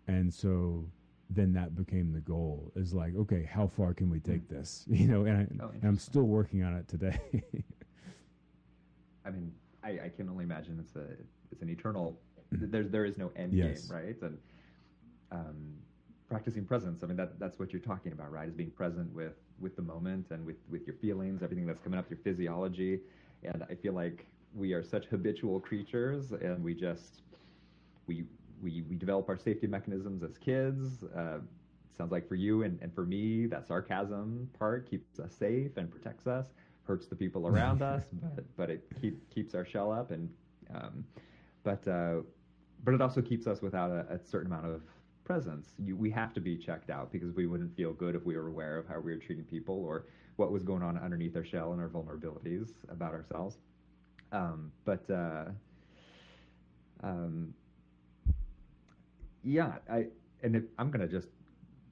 and 0.09 0.32
so 0.32 0.85
then 1.30 1.52
that 1.52 1.74
became 1.74 2.12
the 2.12 2.20
goal 2.20 2.70
is 2.76 2.94
like 2.94 3.12
okay 3.16 3.42
how 3.42 3.66
far 3.66 3.92
can 3.92 4.09
we 4.09 4.20
take 4.20 4.46
mm. 4.48 4.48
this? 4.48 4.85
You 4.90 5.09
know 5.09 5.24
and, 5.24 5.37
I, 5.61 5.64
oh, 5.64 5.70
and 5.70 5.85
i'm 5.85 5.98
still 5.98 6.22
working 6.22 6.62
on 6.62 6.74
it 6.74 6.87
today. 6.88 7.18
I 9.24 9.30
mean 9.30 9.52
I, 9.82 9.90
I, 10.04 10.12
can 10.16 10.28
only 10.28 10.44
imagine 10.44 10.78
it's 10.80 10.94
a 10.96 11.06
it's 11.50 11.62
an 11.62 11.68
eternal 11.68 12.18
there's 12.52 12.90
there 12.90 13.04
is 13.04 13.18
no 13.18 13.32
end 13.37 13.52
yes. 13.52 13.87
game 13.87 13.96
right? 13.96 14.16
And 14.22 14.38
um, 15.32 15.74
practicing 16.29 16.65
presence. 16.65 17.03
I 17.03 17.07
mean, 17.07 17.17
that 17.17 17.39
that's 17.39 17.59
what 17.59 17.73
you're 17.73 17.83
talking 17.83 18.12
about, 18.12 18.33
right? 18.33 18.49
Is 18.49 18.55
being 18.55 18.71
present 18.71 19.12
with 19.15 19.35
with 19.61 19.77
the 19.77 19.83
moment 19.83 20.27
and 20.31 20.45
with 20.45 20.57
with 20.71 20.87
your 20.87 20.97
feelings, 20.97 21.43
everything 21.43 21.67
that's 21.67 21.81
coming 21.81 21.99
up, 21.99 22.11
your 22.11 22.19
physiology. 22.25 23.01
And 23.45 23.65
I 23.69 23.75
feel 23.75 23.93
like 23.93 24.27
we 24.55 24.73
are 24.73 24.83
such 24.83 25.07
habitual 25.07 25.61
creatures, 25.61 26.33
and 26.33 26.62
we 26.62 26.75
just 26.75 27.23
we 28.07 28.25
we 28.62 28.83
we 28.89 28.97
develop 28.97 29.29
our 29.29 29.39
safety 29.39 29.67
mechanisms 29.67 30.23
as 30.23 30.39
kids. 30.39 31.05
Uh, 31.17 31.39
sounds 31.97 32.12
like 32.12 32.29
for 32.29 32.35
you 32.35 32.62
and, 32.62 32.79
and 32.83 32.95
for 32.95 33.07
me, 33.07 33.47
that 33.47 33.67
sarcasm 33.67 34.51
part 34.59 34.89
keeps 34.89 35.19
us 35.19 35.35
safe 35.35 35.79
and 35.79 35.91
protects 35.91 36.27
us, 36.27 36.49
hurts 36.83 37.07
the 37.07 37.17
people 37.17 37.47
around 37.47 37.83
us, 37.95 38.05
but 38.35 38.45
but 38.57 38.71
it 38.71 38.87
keep, 39.01 39.31
keeps 39.31 39.55
our 39.55 39.65
shell 39.65 39.93
up 39.93 40.11
and 40.11 40.29
um, 40.75 41.05
but 41.62 41.87
uh, 41.89 42.17
but 42.85 42.95
it 42.95 43.01
also 43.01 43.23
keeps 43.23 43.47
us 43.47 43.62
without 43.62 43.91
a, 43.91 44.07
a 44.11 44.19
certain 44.19 44.53
amount 44.53 44.67
of 44.67 44.83
presence. 45.27 45.75
You, 45.85 45.97
we 45.97 46.11
have 46.12 46.33
to 46.35 46.41
be 46.41 46.57
checked 46.57 46.89
out 46.89 47.11
because 47.12 47.33
we 47.35 47.47
wouldn't 47.47 47.77
feel 47.77 47.93
good 47.93 48.15
if 48.15 48.25
we 48.25 48.37
were 48.37 48.47
aware 48.47 48.79
of 48.79 48.87
how 48.87 49.01
we 49.01 49.12
were 49.12 49.19
treating 49.19 49.45
people 49.45 49.75
or 49.85 50.07
what 50.37 50.53
was 50.53 50.62
going 50.62 50.83
on 50.83 50.97
underneath 50.97 51.37
our 51.37 51.45
shell 51.45 51.73
and 51.73 51.81
our 51.81 51.89
vulnerabilities 51.89 52.71
about 52.89 53.12
ourselves. 53.12 53.59
Um, 54.33 54.71
but 54.85 55.09
uh, 55.11 55.47
um, 57.03 57.53
yeah, 59.43 59.75
I 59.91 60.07
and 60.43 60.57
it, 60.57 60.65
I'm 60.79 60.91
gonna 60.91 61.09
just 61.09 61.29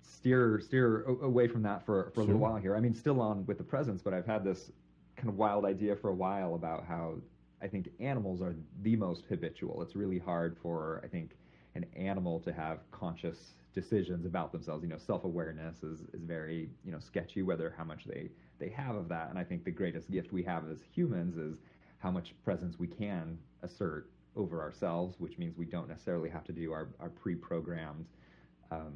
steer 0.02 0.60
steer 0.60 1.02
away 1.04 1.48
from 1.48 1.62
that 1.62 1.84
for 1.84 2.10
for 2.14 2.20
a 2.20 2.24
Sure. 2.24 2.34
little 2.34 2.40
while 2.40 2.56
here. 2.56 2.76
I 2.76 2.80
mean, 2.80 2.94
still 2.94 3.20
on 3.20 3.44
with 3.46 3.58
the 3.58 3.64
presence, 3.64 4.02
but 4.02 4.14
I've 4.14 4.26
had 4.26 4.44
this 4.44 4.70
kind 5.16 5.28
of 5.28 5.36
wild 5.36 5.64
idea 5.64 5.96
for 5.96 6.10
a 6.10 6.14
while 6.14 6.54
about 6.54 6.84
how 6.86 7.14
I 7.62 7.68
think 7.68 7.88
animals 8.00 8.40
are 8.42 8.54
the 8.82 8.96
most 8.96 9.24
habitual. 9.28 9.82
It's 9.82 9.96
really 9.96 10.18
hard 10.18 10.56
for 10.62 11.00
I 11.04 11.08
think 11.08 11.36
an 11.74 11.84
animal 11.96 12.40
to 12.40 12.52
have 12.52 12.78
conscious 12.90 13.54
decisions 13.74 14.24
about 14.24 14.52
themselves. 14.52 14.82
You 14.82 14.88
know, 14.88 14.98
self-awareness 14.98 15.82
is, 15.82 16.00
is 16.12 16.22
very, 16.22 16.68
you 16.84 16.92
know, 16.92 17.00
sketchy 17.00 17.42
whether 17.42 17.74
how 17.76 17.84
much 17.84 18.04
they, 18.04 18.30
they 18.58 18.68
have 18.70 18.94
of 18.94 19.08
that. 19.08 19.30
And 19.30 19.38
I 19.38 19.44
think 19.44 19.64
the 19.64 19.70
greatest 19.70 20.10
gift 20.10 20.32
we 20.32 20.42
have 20.44 20.70
as 20.70 20.78
humans 20.94 21.36
is 21.36 21.58
how 21.98 22.10
much 22.10 22.34
presence 22.44 22.78
we 22.78 22.86
can 22.86 23.38
assert 23.62 24.10
over 24.36 24.60
ourselves, 24.60 25.16
which 25.18 25.38
means 25.38 25.56
we 25.56 25.64
don't 25.64 25.88
necessarily 25.88 26.28
have 26.28 26.44
to 26.44 26.52
do 26.52 26.72
our, 26.72 26.88
our 27.00 27.08
pre-programmed, 27.08 28.06
um, 28.70 28.94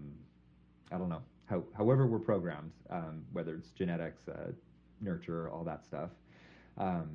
I 0.92 0.98
don't 0.98 1.08
know, 1.08 1.22
how, 1.46 1.64
however 1.76 2.06
we're 2.06 2.18
programmed, 2.18 2.72
um, 2.90 3.24
whether 3.32 3.54
it's 3.54 3.70
genetics, 3.70 4.28
uh, 4.28 4.52
nurture, 5.00 5.48
all 5.50 5.64
that 5.64 5.84
stuff. 5.84 6.10
Um, 6.76 7.08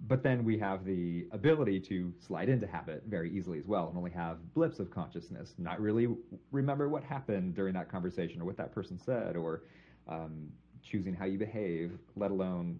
but 0.00 0.22
then 0.22 0.44
we 0.44 0.58
have 0.58 0.84
the 0.84 1.26
ability 1.32 1.80
to 1.80 2.12
slide 2.20 2.48
into 2.48 2.66
habit 2.66 3.02
very 3.08 3.30
easily 3.30 3.58
as 3.58 3.66
well 3.66 3.88
and 3.88 3.96
only 3.96 4.10
have 4.10 4.38
blips 4.54 4.78
of 4.78 4.90
consciousness, 4.90 5.54
not 5.58 5.80
really 5.80 6.08
remember 6.52 6.88
what 6.88 7.02
happened 7.02 7.54
during 7.54 7.74
that 7.74 7.90
conversation 7.90 8.40
or 8.40 8.44
what 8.44 8.56
that 8.56 8.72
person 8.72 8.98
said 8.98 9.36
or 9.36 9.62
um, 10.08 10.48
choosing 10.82 11.14
how 11.14 11.24
you 11.24 11.38
behave, 11.38 11.92
let 12.14 12.30
alone 12.30 12.78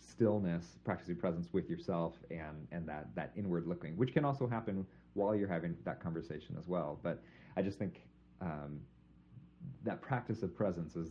stillness, 0.00 0.78
practicing 0.84 1.16
presence 1.16 1.48
with 1.52 1.68
yourself 1.70 2.14
and, 2.30 2.66
and 2.72 2.88
that, 2.88 3.06
that 3.14 3.32
inward 3.36 3.66
looking, 3.66 3.96
which 3.96 4.12
can 4.12 4.24
also 4.24 4.46
happen 4.46 4.84
while 5.14 5.34
you're 5.34 5.48
having 5.48 5.76
that 5.84 6.00
conversation 6.00 6.56
as 6.58 6.66
well. 6.66 6.98
But 7.02 7.22
I 7.56 7.62
just 7.62 7.78
think 7.78 8.02
um, 8.40 8.80
that 9.84 10.02
practice 10.02 10.42
of 10.42 10.54
presence 10.54 10.96
is 10.96 11.10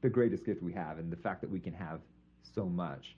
the 0.00 0.08
greatest 0.08 0.44
gift 0.44 0.62
we 0.62 0.72
have, 0.72 0.98
and 0.98 1.10
the 1.10 1.16
fact 1.16 1.40
that 1.40 1.50
we 1.50 1.60
can 1.60 1.72
have 1.72 2.00
so 2.42 2.66
much 2.66 3.16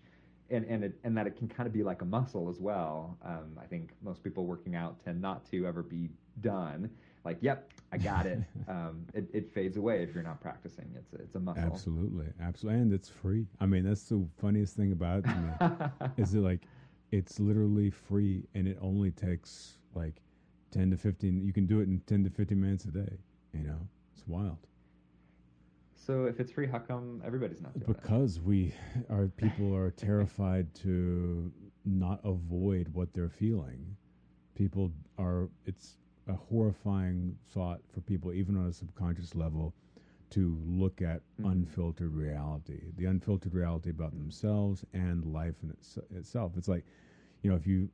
and 0.50 0.64
and 0.66 0.84
it, 0.84 0.98
and 1.04 1.16
that 1.16 1.26
it 1.26 1.36
can 1.36 1.48
kind 1.48 1.66
of 1.66 1.72
be 1.72 1.82
like 1.82 2.02
a 2.02 2.04
muscle 2.04 2.48
as 2.48 2.60
well. 2.60 3.16
Um, 3.24 3.58
I 3.60 3.66
think 3.66 3.90
most 4.02 4.22
people 4.22 4.46
working 4.46 4.74
out 4.74 5.02
tend 5.04 5.20
not 5.20 5.44
to 5.50 5.66
ever 5.66 5.82
be 5.82 6.10
done. 6.40 6.90
Like, 7.24 7.38
yep, 7.40 7.72
I 7.92 7.98
got 7.98 8.26
it. 8.26 8.38
um, 8.68 9.04
it. 9.14 9.28
It 9.32 9.52
fades 9.52 9.76
away 9.76 10.02
if 10.02 10.14
you're 10.14 10.22
not 10.22 10.40
practicing. 10.40 10.88
It's 10.96 11.12
a, 11.12 11.16
it's 11.16 11.34
a 11.34 11.40
muscle. 11.40 11.64
Absolutely, 11.64 12.26
absolutely, 12.40 12.80
and 12.82 12.92
it's 12.92 13.08
free. 13.08 13.46
I 13.60 13.66
mean, 13.66 13.84
that's 13.84 14.04
the 14.04 14.24
funniest 14.40 14.76
thing 14.76 14.92
about 14.92 15.18
it 15.18 15.24
to 15.24 15.36
me. 15.36 16.12
is 16.22 16.34
it 16.34 16.40
like 16.40 16.60
it's 17.10 17.40
literally 17.40 17.90
free, 17.90 18.44
and 18.54 18.68
it 18.68 18.78
only 18.80 19.10
takes 19.10 19.78
like 19.94 20.22
ten 20.70 20.90
to 20.90 20.96
fifteen. 20.96 21.44
You 21.44 21.52
can 21.52 21.66
do 21.66 21.80
it 21.80 21.88
in 21.88 22.00
ten 22.06 22.22
to 22.24 22.30
fifteen 22.30 22.60
minutes 22.60 22.84
a 22.84 22.90
day. 22.90 23.18
You 23.52 23.64
know, 23.64 23.78
it's 24.14 24.26
wild. 24.26 24.58
So 25.96 26.26
if 26.26 26.38
it's 26.40 26.52
free, 26.52 26.66
how 26.66 26.78
come 26.78 27.22
everybody's 27.24 27.60
not 27.60 27.72
doing 27.78 27.90
it? 27.90 28.02
Because 28.02 28.40
we 28.40 28.74
our 29.10 29.26
people 29.28 29.74
are 29.74 29.90
terrified 29.90 30.72
to 30.76 31.52
not 31.84 32.20
avoid 32.24 32.88
what 32.92 33.12
they're 33.12 33.28
feeling. 33.30 33.96
People 34.54 34.92
are 35.18 35.48
it's 35.64 35.96
a 36.28 36.34
horrifying 36.34 37.36
thought 37.50 37.80
for 37.92 38.00
people 38.00 38.32
even 38.32 38.56
on 38.56 38.66
a 38.66 38.72
subconscious 38.72 39.34
level 39.34 39.74
to 40.30 40.58
look 40.64 41.02
at 41.02 41.22
Mhm. 41.40 41.52
unfiltered 41.52 42.12
reality. 42.12 42.90
The 42.96 43.04
unfiltered 43.06 43.54
reality 43.54 43.90
about 43.90 44.12
themselves 44.12 44.84
and 44.92 45.24
life 45.24 45.62
in 45.62 45.70
its, 45.70 45.98
itself. 46.10 46.56
It's 46.56 46.68
like, 46.68 46.84
you 47.42 47.50
know, 47.50 47.56
if 47.56 47.66
you 47.66 47.88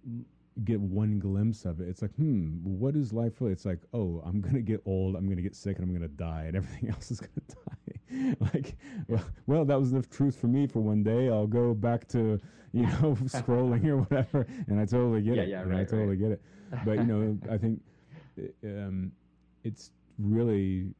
get 0.64 0.80
one 0.80 1.18
glimpse 1.18 1.64
of 1.64 1.80
it, 1.80 1.88
it's 1.88 2.02
like, 2.02 2.14
hmm, 2.16 2.48
what 2.62 2.94
is 2.96 3.12
life 3.12 3.40
really? 3.40 3.52
It's 3.52 3.64
like, 3.64 3.80
oh, 3.94 4.22
I'm 4.24 4.40
gonna 4.40 4.60
get 4.60 4.82
old, 4.86 5.16
I'm 5.16 5.28
gonna 5.28 5.42
get 5.42 5.56
sick, 5.56 5.78
and 5.78 5.84
I'm 5.86 5.92
gonna 5.92 6.08
die, 6.08 6.44
and 6.46 6.56
everything 6.60 6.90
else 6.90 7.10
is 7.10 7.20
gonna 7.20 7.30
die. 7.48 8.36
like, 8.52 8.76
well, 9.08 9.24
well, 9.46 9.64
that 9.64 9.78
was 9.80 9.90
the 9.90 10.02
truth 10.02 10.36
for 10.36 10.46
me 10.48 10.66
for 10.66 10.80
one 10.80 11.02
day. 11.02 11.28
I'll 11.30 11.46
go 11.46 11.72
back 11.74 12.06
to, 12.08 12.38
you 12.72 12.82
know, 12.82 13.16
scrolling 13.24 13.86
or 13.86 13.98
whatever, 13.98 14.46
and 14.68 14.78
I 14.78 14.84
totally 14.84 15.22
get 15.22 15.36
Yeah, 15.36 15.42
it. 15.42 15.48
yeah, 15.48 15.62
and 15.62 15.74
I 15.74 15.84
totally 15.84 16.08
right. 16.08 16.18
get 16.18 16.30
it. 16.32 16.42
But 16.84 16.98
you 16.98 17.04
know, 17.04 17.38
I 17.50 17.56
think 17.58 17.80
um, 18.64 19.12
it's 19.64 19.92
really 20.18 20.94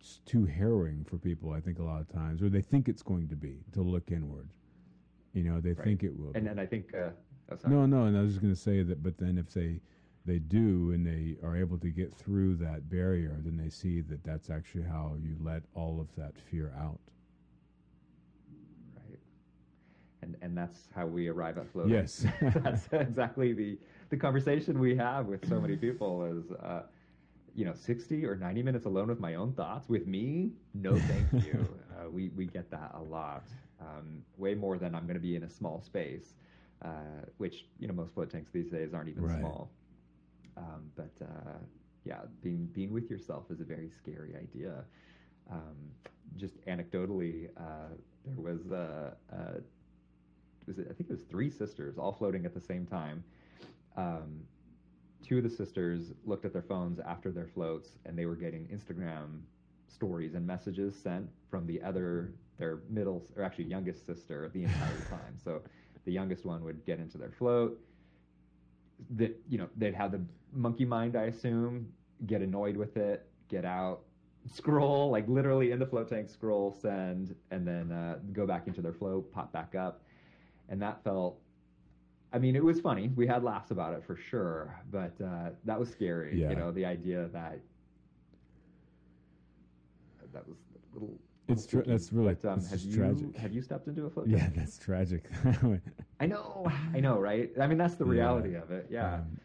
s- 0.00 0.20
too 0.24 0.44
harrowing 0.46 1.04
for 1.04 1.18
people. 1.18 1.52
I 1.52 1.60
think 1.60 1.78
a 1.78 1.82
lot 1.82 2.00
of 2.00 2.08
times, 2.08 2.42
or 2.42 2.48
they 2.48 2.62
think 2.62 2.88
it's 2.88 3.02
going 3.02 3.28
to 3.28 3.36
be 3.36 3.64
to 3.72 3.82
look 3.82 4.10
inward. 4.10 4.48
You 5.32 5.44
know, 5.44 5.60
they 5.60 5.72
Right. 5.72 5.84
think 5.84 6.02
it 6.04 6.16
will. 6.16 6.32
And 6.34 6.46
and 6.46 6.60
I 6.60 6.66
think. 6.66 6.94
Uh, 6.94 7.10
No, 7.66 7.86
no, 7.86 8.04
and 8.04 8.16
I 8.16 8.22
was 8.22 8.30
just 8.30 8.42
going 8.42 8.54
to 8.54 8.60
say 8.60 8.82
that. 8.82 9.02
But 9.02 9.18
then, 9.18 9.38
if 9.38 9.52
they 9.52 9.80
they 10.24 10.38
do 10.38 10.92
and 10.92 11.06
they 11.06 11.36
are 11.44 11.56
able 11.56 11.78
to 11.78 11.90
get 11.90 12.14
through 12.14 12.56
that 12.56 12.88
barrier, 12.88 13.36
then 13.44 13.56
they 13.56 13.68
see 13.68 14.00
that 14.02 14.22
that's 14.24 14.50
actually 14.50 14.84
how 14.84 15.16
you 15.20 15.36
let 15.40 15.62
all 15.74 16.00
of 16.00 16.08
that 16.16 16.38
fear 16.50 16.72
out. 16.78 16.98
Right. 19.08 19.18
And 20.22 20.36
and 20.42 20.56
that's 20.56 20.88
how 20.94 21.06
we 21.06 21.28
arrive 21.28 21.58
at 21.58 21.68
flow. 21.72 21.86
Yes. 21.86 22.24
that's 22.40 22.88
exactly 22.92 23.52
the 23.52 23.78
the 24.10 24.16
conversation 24.16 24.78
we 24.78 24.94
have 24.96 25.26
with 25.26 25.48
so 25.48 25.60
many 25.60 25.76
people 25.76 26.24
is 26.24 26.52
uh, 26.62 26.82
you 27.54 27.64
know 27.64 27.74
60 27.74 28.24
or 28.24 28.36
90 28.36 28.62
minutes 28.62 28.86
alone 28.86 29.08
with 29.08 29.20
my 29.20 29.34
own 29.34 29.52
thoughts 29.52 29.88
with 29.88 30.06
me 30.06 30.52
no 30.74 30.96
thank 30.96 31.46
you 31.46 31.66
uh, 31.92 32.08
we 32.08 32.30
we 32.30 32.46
get 32.46 32.70
that 32.70 32.92
a 32.94 33.02
lot 33.02 33.44
um, 33.80 34.22
way 34.38 34.54
more 34.54 34.78
than 34.78 34.94
i'm 34.94 35.04
going 35.04 35.14
to 35.14 35.20
be 35.20 35.36
in 35.36 35.42
a 35.44 35.50
small 35.50 35.80
space 35.80 36.34
uh, 36.84 37.24
which 37.38 37.66
you 37.78 37.86
know 37.88 37.94
most 37.94 38.14
float 38.14 38.30
tanks 38.30 38.50
these 38.52 38.70
days 38.70 38.94
aren't 38.94 39.08
even 39.08 39.26
Right. 39.26 39.38
small 39.38 39.70
um, 40.56 40.90
but 40.96 41.12
uh, 41.22 41.58
yeah 42.04 42.20
being 42.42 42.66
being 42.72 42.92
with 42.92 43.10
yourself 43.10 43.44
is 43.50 43.60
a 43.60 43.64
very 43.64 43.90
scary 43.90 44.34
idea 44.36 44.84
um, 45.50 45.76
just 46.36 46.64
anecdotally 46.66 47.48
uh, 47.56 47.94
there 48.24 48.36
was 48.42 48.70
uh, 48.72 49.14
uh, 49.32 49.60
was 50.66 50.78
it, 50.78 50.86
I 50.90 50.94
think 50.94 51.08
it 51.10 51.12
was 51.12 51.22
three 51.22 51.50
sisters 51.50 51.98
all 51.98 52.12
floating 52.12 52.44
at 52.44 52.54
the 52.54 52.60
same 52.60 52.86
time. 52.86 53.24
Um, 53.96 54.40
two 55.22 55.38
of 55.38 55.44
the 55.44 55.50
sisters 55.50 56.12
looked 56.24 56.44
at 56.44 56.52
their 56.52 56.62
phones 56.62 56.98
after 57.00 57.30
their 57.30 57.46
floats, 57.46 57.98
and 58.04 58.18
they 58.18 58.26
were 58.26 58.36
getting 58.36 58.66
Instagram 58.68 59.40
stories 59.88 60.34
and 60.34 60.46
messages 60.46 60.94
sent 60.96 61.28
from 61.50 61.66
the 61.66 61.82
other, 61.82 62.32
their 62.58 62.80
middle, 62.88 63.26
or 63.36 63.42
actually 63.42 63.64
youngest 63.64 64.06
sister 64.06 64.50
the 64.52 64.64
entire 64.64 65.02
time. 65.08 65.36
So 65.42 65.62
the 66.04 66.12
youngest 66.12 66.44
one 66.44 66.64
would 66.64 66.84
get 66.84 66.98
into 66.98 67.18
their 67.18 67.30
float. 67.32 67.78
That 69.16 69.36
you 69.48 69.58
know 69.58 69.68
they'd 69.76 69.94
have 69.94 70.12
the 70.12 70.20
monkey 70.52 70.84
mind, 70.84 71.16
I 71.16 71.24
assume, 71.24 71.88
get 72.26 72.40
annoyed 72.42 72.76
with 72.76 72.96
it, 72.96 73.26
get 73.48 73.64
out, 73.64 74.00
scroll 74.46 75.10
like 75.10 75.26
literally 75.28 75.70
in 75.72 75.78
the 75.78 75.86
float 75.86 76.08
tank, 76.08 76.28
scroll, 76.28 76.72
send, 76.72 77.34
and 77.50 77.66
then 77.66 77.90
uh, 77.90 78.18
go 78.32 78.46
back 78.46 78.66
into 78.66 78.80
their 78.80 78.92
float, 78.92 79.32
pop 79.32 79.52
back 79.52 79.74
up 79.74 80.02
and 80.68 80.80
that 80.80 81.02
felt 81.02 81.40
i 82.32 82.38
mean 82.38 82.54
it 82.54 82.62
was 82.62 82.80
funny 82.80 83.10
we 83.16 83.26
had 83.26 83.42
laughs 83.42 83.72
about 83.72 83.92
it 83.94 84.02
for 84.06 84.14
sure 84.14 84.80
but 84.92 85.12
uh, 85.20 85.50
that 85.64 85.78
was 85.78 85.90
scary 85.90 86.38
Yeah. 86.40 86.50
you 86.50 86.56
know 86.56 86.70
the 86.70 86.86
idea 86.86 87.28
that 87.32 87.58
that 90.32 90.48
was 90.48 90.56
a 90.74 90.94
little 90.94 91.18
It's 91.48 91.66
tra- 91.66 91.84
that's 91.84 92.12
really- 92.12 92.34
but, 92.34 92.48
um, 92.48 92.64
have 92.64 92.80
you 92.80 92.96
tragic. 92.96 93.36
have 93.36 93.52
you 93.52 93.62
stepped 93.62 93.88
into 93.88 94.06
a 94.06 94.10
float 94.10 94.28
Yeah, 94.28 94.38
tank? 94.38 94.54
that's 94.56 94.78
tragic. 94.78 95.28
i 96.20 96.26
know 96.26 96.70
i 96.94 97.00
know 97.00 97.18
right 97.18 97.50
i 97.60 97.66
mean 97.66 97.78
that's 97.78 97.96
the 97.96 98.04
Yeah. 98.04 98.10
reality 98.12 98.54
of 98.54 98.70
it 98.70 98.86
yeah 98.90 99.14
Um, 99.16 99.40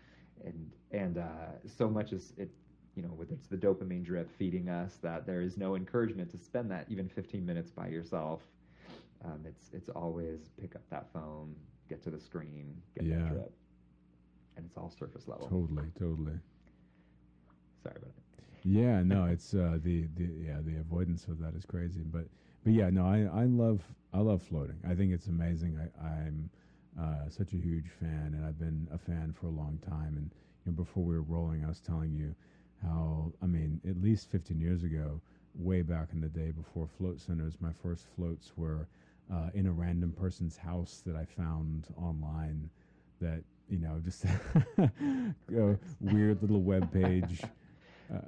and 0.46 0.72
and 0.92 1.18
uh, 1.18 1.52
so 1.66 1.90
much 1.90 2.14
as 2.14 2.34
it 2.38 2.50
you 2.96 3.02
know 3.02 3.10
whether 3.10 3.34
it's 3.34 3.48
the 3.48 3.58
dopamine 3.58 4.04
drip 4.04 4.30
feeding 4.38 4.70
us 4.70 4.98
that 4.98 5.26
there 5.26 5.42
is 5.42 5.58
no 5.58 5.76
encouragement 5.76 6.30
to 6.32 6.38
spend 6.38 6.70
that 6.72 6.86
even 6.90 7.10
15 7.10 7.44
minutes 7.46 7.72
by 7.72 7.88
yourself 7.88 8.42
um, 9.26 9.44
it's 9.46 9.72
it's 9.74 9.90
always 9.90 10.50
pick 10.62 10.76
up 10.76 10.84
that 10.92 11.12
phone 11.12 11.56
get 11.90 12.02
to 12.04 12.12
the 12.12 12.20
screen 12.20 12.80
get 12.96 13.06
Yeah. 13.06 13.18
that 13.18 13.30
drip 13.30 13.52
and 14.56 14.66
it's 14.66 14.78
all 14.78 14.90
surface 14.92 15.28
level 15.28 15.48
totally, 15.48 15.90
totally. 15.98 16.40
sorry 17.82 17.96
about 17.98 18.14
it 18.18 18.24
Yeah, 18.63 19.02
no, 19.04 19.26
it's 19.26 19.54
uh, 19.54 19.78
the 19.82 20.08
the 20.15 20.26
yeah 20.46 20.58
the 20.62 20.78
avoidance 20.80 21.26
of 21.28 21.39
that 21.39 21.56
is 21.56 21.65
crazy, 21.65 22.02
but 22.04 22.26
but 22.63 22.74
yeah, 22.74 22.89
no, 22.89 23.06
I 23.06 23.41
I 23.41 23.46
love 23.46 23.82
I 24.13 24.20
love 24.20 24.41
floating. 24.43 24.78
I 24.88 24.96
think 24.96 25.13
it's 25.13 25.28
amazing. 25.28 25.80
I, 25.80 26.06
I'm 26.06 26.50
uh, 27.00 27.30
such 27.30 27.54
a 27.54 27.58
huge 27.58 27.89
fan, 28.00 28.34
and 28.36 28.46
I've 28.46 28.60
been 28.60 28.88
a 28.91 28.98
fan 28.98 29.34
for 29.39 29.48
a 29.48 29.52
long 29.52 29.80
time. 29.88 30.17
And 30.17 30.32
you 30.65 30.72
know, 30.72 30.76
before 30.76 31.04
we 31.04 31.15
were 31.15 31.22
rolling, 31.22 31.63
I 31.63 31.67
was 31.67 31.80
telling 31.80 32.13
you 32.13 32.36
how 32.84 33.32
I 33.41 33.46
mean, 33.46 33.80
at 33.88 34.02
least 34.02 34.30
15 34.32 34.60
years 34.60 34.84
ago, 34.84 35.22
way 35.56 35.82
back 35.82 36.10
in 36.13 36.22
the 36.22 36.28
day 36.28 36.52
before 36.52 36.88
float 36.98 37.20
centers, 37.22 37.56
my 37.62 37.72
first 37.82 38.06
floats 38.15 38.52
were 38.58 38.88
uh, 39.32 39.50
in 39.54 39.67
a 39.67 39.72
random 39.72 40.12
person's 40.12 40.58
house 40.58 41.02
that 41.06 41.15
I 41.15 41.26
found 41.26 41.88
online. 41.96 42.70
That 43.22 43.43
you 43.70 43.80
know, 43.80 44.00
just 44.04 44.26
a 44.78 45.78
weird 46.02 46.41
little 46.41 46.62
web 46.62 46.91
page. 46.91 47.41
Uh, 48.13 48.20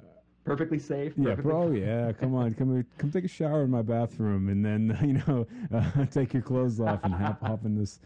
perfectly 0.44 0.78
safe 0.78 1.14
yeah, 1.16 1.34
perfectly 1.34 1.50
bro. 1.52 1.70
Yeah, 1.72 2.12
come 2.12 2.34
on, 2.34 2.54
come 2.54 2.84
come 2.98 3.10
take 3.10 3.24
a 3.24 3.28
shower 3.28 3.64
in 3.64 3.70
my 3.70 3.82
bathroom, 3.82 4.48
and 4.48 4.64
then 4.64 4.96
you 5.02 5.14
know 5.26 5.46
uh, 5.72 6.04
take 6.10 6.32
your 6.32 6.42
clothes 6.42 6.80
off 6.80 7.04
and 7.04 7.14
hop 7.14 7.40
hop 7.42 7.64
in 7.64 7.76
this 7.76 8.00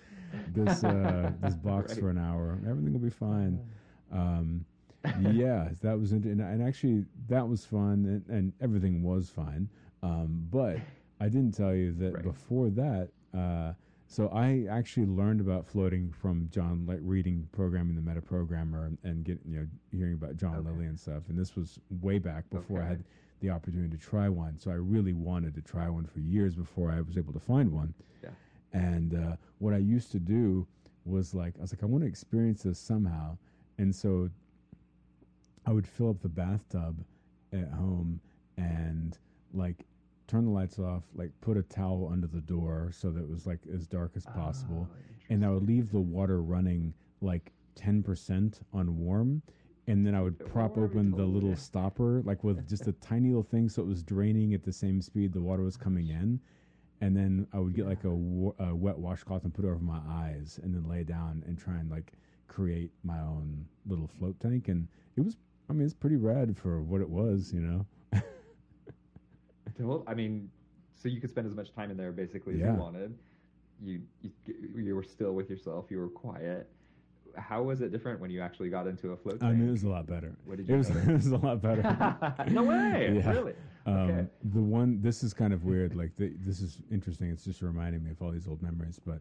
this 0.48 0.82
uh, 0.84 1.30
this 1.40 1.54
box 1.54 1.92
Right. 1.92 2.00
for 2.00 2.10
an 2.10 2.18
hour. 2.18 2.58
Everything 2.68 2.92
will 2.92 3.00
be 3.00 3.10
fine. 3.10 3.60
Um, 4.12 4.64
yeah, 5.20 5.68
that 5.82 5.98
was 5.98 6.12
and, 6.12 6.24
and 6.24 6.62
actually 6.62 7.04
that 7.28 7.46
was 7.46 7.64
fun, 7.64 8.22
and, 8.28 8.28
and 8.28 8.52
everything 8.60 9.02
was 9.02 9.30
fine. 9.30 9.68
Um, 10.02 10.46
but 10.50 10.78
I 11.20 11.28
didn't 11.28 11.52
tell 11.52 11.74
you 11.74 11.92
that 11.94 12.14
Right. 12.14 12.22
before 12.22 12.70
that. 12.70 13.08
Uh, 13.32 13.72
so 14.14 14.28
I 14.28 14.66
actually 14.70 15.06
learned 15.06 15.40
about 15.40 15.66
floating 15.66 16.12
from 16.12 16.48
John, 16.52 16.84
like 16.86 17.00
reading 17.02 17.48
programming 17.50 17.96
the 17.96 18.00
meta 18.00 18.22
programmer 18.22 18.86
and, 18.86 18.98
and 19.02 19.24
getting 19.24 19.42
you 19.50 19.58
know 19.58 19.66
hearing 19.90 20.14
about 20.14 20.36
John 20.36 20.54
Okay. 20.54 20.68
Lilly 20.70 20.86
and 20.86 20.98
stuff. 20.98 21.24
And 21.28 21.36
this 21.36 21.56
was 21.56 21.80
way 22.00 22.20
back 22.20 22.48
before 22.50 22.80
I 22.80 22.86
had 22.86 23.04
the 23.40 23.50
opportunity 23.50 23.96
to 23.96 24.00
try 24.00 24.28
one. 24.28 24.56
So 24.60 24.70
I 24.70 24.74
really 24.74 25.14
wanted 25.14 25.52
to 25.56 25.62
try 25.62 25.88
one 25.88 26.06
for 26.06 26.20
years 26.20 26.54
before 26.54 26.92
I 26.92 27.00
was 27.00 27.18
able 27.18 27.32
to 27.32 27.40
find 27.40 27.72
one. 27.72 27.92
Yeah. 28.22 28.30
And 28.72 29.14
uh, 29.14 29.36
what 29.58 29.74
I 29.74 29.78
used 29.78 30.12
to 30.12 30.20
do 30.20 30.64
was 31.04 31.34
like 31.34 31.54
I 31.58 31.62
was 31.62 31.72
like 31.72 31.82
I 31.82 31.86
want 31.86 32.04
to 32.04 32.08
experience 32.08 32.62
this 32.62 32.78
somehow, 32.78 33.36
and 33.78 33.92
so 33.92 34.30
I 35.66 35.72
would 35.72 35.88
fill 35.88 36.10
up 36.10 36.22
the 36.22 36.28
bathtub 36.28 37.04
at 37.52 37.68
home 37.70 38.20
and 38.56 39.18
like 39.52 39.84
turn 40.26 40.44
the 40.46 40.50
lights 40.50 40.78
off, 40.78 41.04
like 41.14 41.30
put 41.40 41.56
a 41.56 41.62
towel 41.62 42.08
under 42.12 42.26
the 42.26 42.40
door 42.40 42.90
so 42.92 43.10
that 43.10 43.20
it 43.22 43.28
was 43.28 43.46
like 43.46 43.60
as 43.72 43.86
dark 43.86 44.12
as 44.16 44.24
possible, 44.26 44.88
Oh, 44.90 44.96
and 45.30 45.44
I 45.44 45.50
would 45.50 45.66
leave 45.66 45.90
the 45.90 46.00
water 46.00 46.42
running 46.42 46.94
like 47.20 47.52
ten 47.74 48.02
percent 48.02 48.60
on 48.72 48.98
warm. 48.98 49.42
And 49.86 50.06
then 50.06 50.14
I 50.14 50.22
would 50.22 50.38
prop 50.46 50.76
What 50.78 50.84
open 50.84 51.10
the 51.10 51.26
little 51.26 51.50
ya. 51.50 51.56
stopper, 51.56 52.22
like 52.24 52.42
with 52.42 52.66
just 52.66 52.86
a 52.86 52.92
tiny 53.02 53.28
little 53.28 53.42
thing, 53.42 53.68
so 53.68 53.82
it 53.82 53.86
was 53.86 54.02
draining 54.02 54.54
at 54.54 54.62
the 54.64 54.72
same 54.72 55.02
speed 55.02 55.32
the 55.34 55.42
water 55.42 55.62
was 55.62 55.76
coming 55.76 56.08
in. 56.08 56.40
And 57.02 57.14
then 57.14 57.46
I 57.52 57.58
would 57.58 57.74
get 57.74 57.86
like 57.86 58.04
a, 58.04 58.08
a 58.08 58.74
wet 58.74 58.98
washcloth 58.98 59.44
and 59.44 59.52
put 59.52 59.66
it 59.66 59.68
over 59.68 59.78
my 59.84 60.00
eyes, 60.08 60.58
and 60.62 60.74
then 60.74 60.88
lay 60.88 61.04
down 61.04 61.42
and 61.46 61.58
try 61.58 61.74
and 61.76 61.90
like 61.90 62.12
create 62.48 62.92
my 63.02 63.18
own 63.20 63.66
little 63.86 64.06
float 64.08 64.40
tank. 64.40 64.68
And 64.68 64.88
it 65.16 65.20
was, 65.20 65.36
I 65.68 65.74
mean, 65.74 65.84
it's 65.84 65.92
pretty 65.92 66.16
rad 66.16 66.56
for 66.56 66.80
what 66.80 67.02
it 67.02 67.10
was, 67.10 67.52
you 67.52 67.60
know. 67.60 67.84
Well, 69.78 70.04
I 70.06 70.14
mean, 70.14 70.50
so 70.94 71.08
you 71.08 71.20
could 71.20 71.30
spend 71.30 71.46
as 71.46 71.54
much 71.54 71.72
time 71.74 71.90
in 71.90 71.96
there 71.96 72.12
basically 72.12 72.54
as 72.54 72.60
Yeah. 72.60 72.72
you 72.72 72.78
wanted. 72.78 73.14
You, 73.82 74.00
you 74.22 74.30
you 74.76 74.94
were 74.94 75.02
still 75.02 75.32
with 75.32 75.50
yourself. 75.50 75.86
You 75.90 75.98
were 75.98 76.08
quiet. 76.08 76.70
How 77.36 77.62
was 77.62 77.80
it 77.80 77.90
different 77.90 78.20
when 78.20 78.30
you 78.30 78.40
actually 78.40 78.70
got 78.70 78.86
into 78.86 79.10
a 79.10 79.16
float 79.16 79.42
I 79.42 79.46
tank? 79.46 79.58
mean, 79.58 79.68
it 79.68 79.72
was 79.72 79.82
a 79.82 79.88
lot 79.88 80.06
better. 80.06 80.36
What 80.44 80.58
did 80.58 80.68
it 80.68 80.72
you 80.72 80.78
was, 80.78 80.90
it 80.90 81.08
was 81.08 81.26
a 81.26 81.36
lot 81.38 81.60
better. 81.60 81.82
no 82.50 82.62
way, 82.62 83.12
Yeah. 83.24 83.30
really. 83.30 83.54
Um, 83.86 83.94
Okay. 84.10 84.26
The 84.52 84.60
one, 84.62 85.00
this 85.02 85.24
is 85.24 85.34
kind 85.34 85.52
of 85.52 85.64
weird. 85.64 85.96
Like, 85.96 86.14
the, 86.16 86.32
this 86.46 86.60
is 86.60 86.78
interesting. 86.92 87.30
It's 87.30 87.44
just 87.44 87.60
reminding 87.60 88.04
me 88.04 88.12
of 88.12 88.22
all 88.22 88.30
these 88.30 88.46
old 88.46 88.62
memories. 88.62 89.00
But 89.04 89.20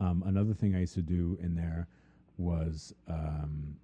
um, 0.00 0.22
another 0.26 0.52
thing 0.52 0.74
I 0.76 0.80
used 0.80 0.94
to 0.94 1.02
do 1.02 1.38
in 1.42 1.54
there 1.54 1.88
was 2.36 2.94
um, 3.08 3.74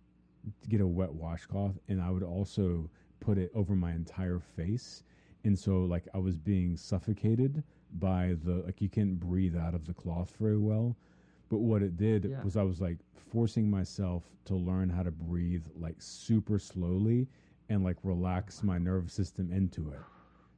get 0.68 0.82
a 0.82 0.86
wet 0.86 1.12
washcloth, 1.14 1.78
and 1.88 2.00
I 2.02 2.10
would 2.10 2.22
also 2.22 2.90
put 3.20 3.38
it 3.38 3.50
over 3.54 3.74
my 3.74 3.92
entire 3.92 4.38
face. 4.38 5.02
And 5.44 5.58
so, 5.58 5.84
like, 5.84 6.06
I 6.14 6.18
was 6.18 6.36
being 6.36 6.76
suffocated 6.76 7.62
by 7.98 8.36
the, 8.44 8.56
like, 8.66 8.80
you 8.80 8.88
can't 8.88 9.18
breathe 9.18 9.56
out 9.56 9.74
of 9.74 9.86
the 9.86 9.94
cloth 9.94 10.34
very 10.38 10.58
well. 10.58 10.96
But 11.48 11.58
what 11.58 11.82
it 11.82 11.96
did 11.96 12.24
Yeah. 12.26 12.42
was 12.44 12.56
I 12.56 12.62
was 12.62 12.80
like 12.80 12.98
forcing 13.14 13.68
myself 13.68 14.24
to 14.44 14.54
learn 14.54 14.88
how 14.88 15.02
to 15.02 15.10
breathe 15.10 15.66
like 15.76 15.96
super 16.00 16.58
slowly 16.58 17.28
and 17.68 17.82
like 17.82 17.96
relax 18.04 18.62
my 18.62 18.78
nervous 18.78 19.12
system 19.14 19.50
into 19.52 19.90
it. 19.90 20.06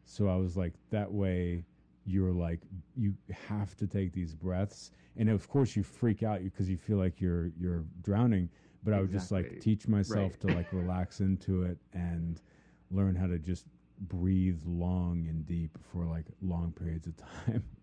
So 0.04 0.28
I 0.28 0.36
was 0.36 0.56
like, 0.56 0.74
that 0.90 1.10
way 1.10 1.64
you're 2.04 2.32
like, 2.32 2.60
you 2.96 3.14
have 3.48 3.74
to 3.76 3.86
take 3.86 4.12
these 4.12 4.34
breaths. 4.34 4.90
And 5.16 5.30
of 5.30 5.48
course 5.48 5.76
you 5.76 5.82
freak 5.82 6.22
out 6.22 6.42
because 6.42 6.68
you 6.68 6.76
feel 6.76 6.98
like 6.98 7.20
you're, 7.20 7.46
you're 7.58 7.84
drowning. 8.02 8.50
But 8.84 8.92
I 8.94 9.00
would 9.00 9.12
just 9.12 9.30
like 9.32 9.60
teach 9.60 9.86
myself 9.88 10.32
Right. 10.32 10.40
to 10.40 10.48
like 10.48 10.66
relax 10.72 11.20
into 11.20 11.62
it 11.62 11.78
and 11.94 12.40
learn 12.90 13.14
how 13.14 13.28
to 13.28 13.38
just 13.38 13.64
breathe 14.08 14.60
long 14.66 15.26
and 15.28 15.46
deep 15.46 15.78
for 15.92 16.04
like 16.04 16.26
long 16.40 16.72
periods 16.72 17.06
of 17.06 17.14
time. 17.16 17.62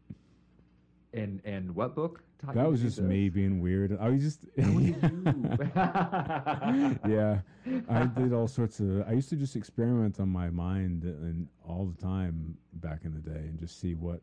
And 1.12 1.42
and 1.44 1.74
what 1.74 1.96
book? 1.96 2.22
that 2.54 2.70
was 2.70 2.82
just 2.82 3.02
me 3.02 3.30
being 3.30 3.62
weird. 3.62 3.98
I 4.00 4.10
was 4.10 4.22
just 4.22 4.42
That 4.56 4.76
was 4.76 4.86
you. 4.86 4.94
yeah, 7.12 7.40
I 7.90 8.06
did 8.06 8.32
all 8.32 8.48
sorts 8.48 8.80
of. 8.80 9.02
I 9.08 9.14
used 9.14 9.30
to 9.30 9.36
just 9.36 9.56
experiment 9.56 10.20
on 10.20 10.30
my 10.30 10.52
mind 10.52 11.06
and 11.06 11.48
all 11.68 11.88
the 11.88 12.00
time 12.00 12.56
back 12.74 13.06
in 13.06 13.16
the 13.16 13.22
day, 13.22 13.40
and 13.40 13.58
just 13.58 13.80
see 13.82 13.96
what. 13.96 14.22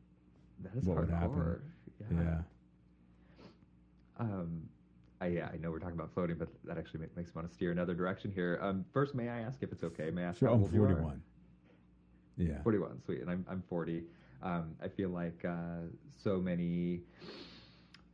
That 0.63 0.77
is 0.77 0.85
What 0.85 0.99
would 0.99 1.11
happen? 1.11 1.31
hardcore. 1.31 1.61
Yeah, 2.13 2.43
Um, 4.19 4.69
I, 5.21 5.27
yeah, 5.27 5.49
I 5.53 5.57
know 5.57 5.73
we're 5.73 5.81
talking 5.81 5.99
about 5.99 6.13
floating, 6.15 6.37
but 6.39 6.49
that 6.67 6.79
actually 6.79 7.01
makes 7.01 7.17
me 7.17 7.25
want 7.35 7.49
to 7.49 7.55
steer 7.55 7.73
another 7.73 7.95
direction 7.95 8.31
here. 8.31 8.61
Um, 8.63 8.85
first, 8.93 9.15
may 9.17 9.29
I 9.29 9.41
ask 9.41 9.61
if 9.63 9.73
it's 9.73 9.83
okay? 9.83 10.11
May 10.11 10.23
I 10.23 10.27
ask 10.27 10.39
sure. 10.39 10.49
how 10.49 10.55
I'm 10.55 10.63
old 10.63 10.73
you 10.73 10.85
are? 10.85 10.89
41. 10.89 11.21
Yeah, 12.37 12.62
41, 12.62 13.03
sweet. 13.05 13.20
And 13.20 13.31
I'm, 13.31 13.44
I'm 13.49 13.62
40. 13.68 14.03
Um, 14.42 14.75
I 14.83 14.88
feel 14.88 15.09
like 15.09 15.44
uh, 15.44 15.88
so 16.22 16.38
many 16.38 17.01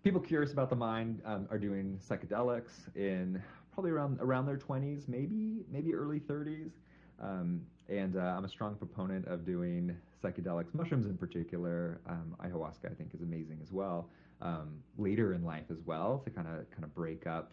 people 0.02 0.20
curious 0.20 0.52
about 0.52 0.70
the 0.70 0.76
mind 0.76 1.22
um, 1.24 1.46
are 1.50 1.58
doing 1.58 1.98
psychedelics 2.08 2.94
in 2.96 3.42
probably 3.72 3.90
around 3.90 4.18
around 4.20 4.46
their 4.46 4.56
20s, 4.56 5.08
maybe 5.08 5.64
maybe 5.70 5.94
early 5.94 6.20
30s. 6.20 6.72
Um, 7.20 7.62
and 7.88 8.16
uh, 8.16 8.35
I'm 8.37 8.44
a 8.44 8.48
strong 8.48 8.74
proponent 8.76 9.26
of 9.26 9.44
doing 9.44 9.96
psychedelics, 10.22 10.74
mushrooms 10.74 11.06
in 11.06 11.16
particular. 11.16 12.00
Um, 12.06 12.37
ayahuasca, 12.42 12.90
I 12.90 12.94
think, 12.94 13.14
is 13.14 13.22
amazing 13.22 13.58
as 13.62 13.72
well. 13.72 14.08
Um, 14.40 14.82
later 14.98 15.35
in 15.35 15.44
life 15.44 15.66
as 15.70 15.78
well 15.85 16.18
to 16.24 16.30
kind 16.30 16.48
of 16.48 16.68
kind 16.70 16.85
of 16.85 16.94
break 16.94 17.26
up 17.26 17.52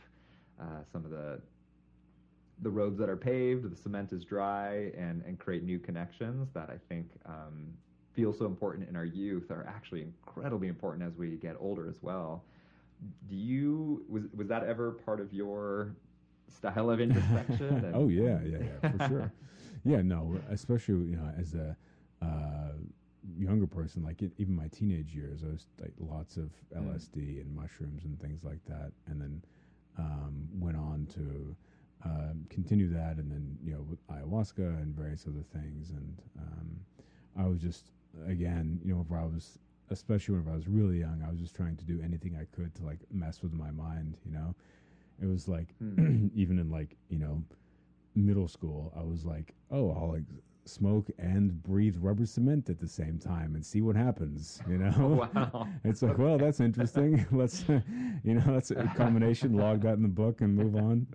uh, 0.60 0.84
some 0.92 1.06
of 1.06 1.12
the 1.12 1.42
the 2.62 2.70
roads 2.70 2.98
that 3.00 3.10
are 3.10 3.18
paved, 3.18 3.70
the 3.70 3.76
cement 3.76 4.12
is 4.14 4.24
dry, 4.24 4.92
and 4.98 5.24
and 5.26 5.40
create 5.40 5.64
new 5.64 5.80
connections 5.80 6.50
that 6.54 6.70
I 6.70 6.78
think 6.90 7.10
um, 7.26 7.74
feel 8.14 8.34
so 8.34 8.46
important 8.46 8.90
in 8.90 8.96
our 8.96 9.06
youth 9.06 9.52
are 9.52 9.66
actually 9.68 10.02
incredibly 10.02 10.68
important 10.68 11.04
as 11.08 11.16
we 11.18 11.38
get 11.38 11.56
older 11.60 11.88
as 11.88 12.02
well. 12.02 12.44
Do 13.30 13.36
you 13.36 14.04
was 14.10 14.24
was 14.36 14.48
that 14.48 14.64
ever 14.64 14.92
part 14.92 15.22
of 15.22 15.34
your 15.34 15.96
style 16.50 16.90
of 16.90 17.00
introspection? 17.00 17.92
oh 17.96 18.08
yeah, 18.10 18.40
yeah, 18.44 18.58
yeah, 18.58 18.98
for 19.00 19.08
sure. 19.08 19.32
Yeah, 19.86 20.02
no, 20.02 20.36
especially 20.50 20.96
you 21.10 21.16
know 21.16 21.32
as 21.38 21.54
a 21.54 21.78
uh, 22.22 22.74
younger 23.38 23.68
person, 23.68 24.04
like 24.04 24.22
it, 24.22 24.32
even 24.38 24.56
my 24.56 24.68
teenage 24.68 25.16
years, 25.16 25.44
I 25.44 25.52
was 25.52 25.66
like 25.80 25.94
lots 26.00 26.38
of 26.38 26.50
Mm. 26.76 26.94
LSD 26.94 27.42
and 27.42 27.56
mushrooms 27.56 28.04
and 28.04 28.20
things 28.20 28.44
like 28.44 28.64
that, 28.68 28.92
and 29.08 29.22
then 29.22 29.42
um, 29.98 30.48
went 30.60 30.78
on 30.78 31.08
to 31.16 31.56
continue 32.50 32.90
that, 32.94 33.18
and 33.18 33.32
then 33.32 33.58
you 33.64 33.74
know 33.74 33.82
with 33.90 34.06
ayahuasca 34.10 34.82
and 34.82 34.96
various 34.96 35.26
other 35.28 35.44
things, 35.54 35.92
and 35.92 36.18
um, 36.40 36.80
I 37.38 37.48
was 37.48 37.60
just 37.62 37.92
again, 38.28 38.80
you 38.84 38.92
know, 38.92 38.98
whenever 39.08 39.24
I 39.24 39.26
was, 39.28 39.60
especially 39.90 40.34
whenever 40.36 40.52
I 40.52 40.56
was 40.56 40.68
really 40.68 41.00
young, 41.00 41.24
I 41.26 41.32
was 41.32 41.40
just 41.40 41.56
trying 41.56 41.78
to 41.78 41.86
do 41.86 42.02
anything 42.04 42.36
I 42.40 42.46
could 42.56 42.74
to 42.76 42.84
like 42.86 43.00
mess 43.12 43.42
with 43.42 43.54
my 43.54 43.72
mind, 43.72 44.18
you 44.26 44.32
know. 44.32 44.56
It 45.22 45.28
was 45.28 45.48
like 45.48 45.76
Hmm. 45.80 46.28
even 46.36 46.60
in 46.60 46.70
like 46.70 46.96
you 47.10 47.20
know 47.20 47.44
middle 48.16 48.48
school, 48.48 48.92
I 48.98 49.04
was 49.04 49.26
like, 49.26 49.54
oh, 49.72 49.92
I'll 49.92 50.10
like 50.14 50.24
smoke 50.66 51.10
and 51.18 51.64
breathe 51.64 51.96
rubber 52.00 52.26
cement 52.26 52.70
at 52.70 52.80
the 52.80 52.88
same 52.88 53.18
time 53.18 53.56
and 53.56 53.66
see 53.66 53.82
what 53.82 53.96
happens. 53.96 54.62
You 54.68 54.78
know, 54.84 55.28
wow. 55.34 55.68
it's 55.84 56.02
like, 56.02 56.18
well, 56.18 56.38
that's 56.38 56.60
interesting. 56.60 57.26
Let's, 57.32 57.66
you 58.24 58.36
know, 58.36 58.44
that's 58.54 58.72
a 58.72 58.92
combination. 58.96 59.54
Log 59.54 59.82
that 59.82 59.94
in 59.94 60.04
the 60.04 60.08
book 60.10 60.42
and 60.42 60.56
move 60.56 60.76
on. 60.76 61.08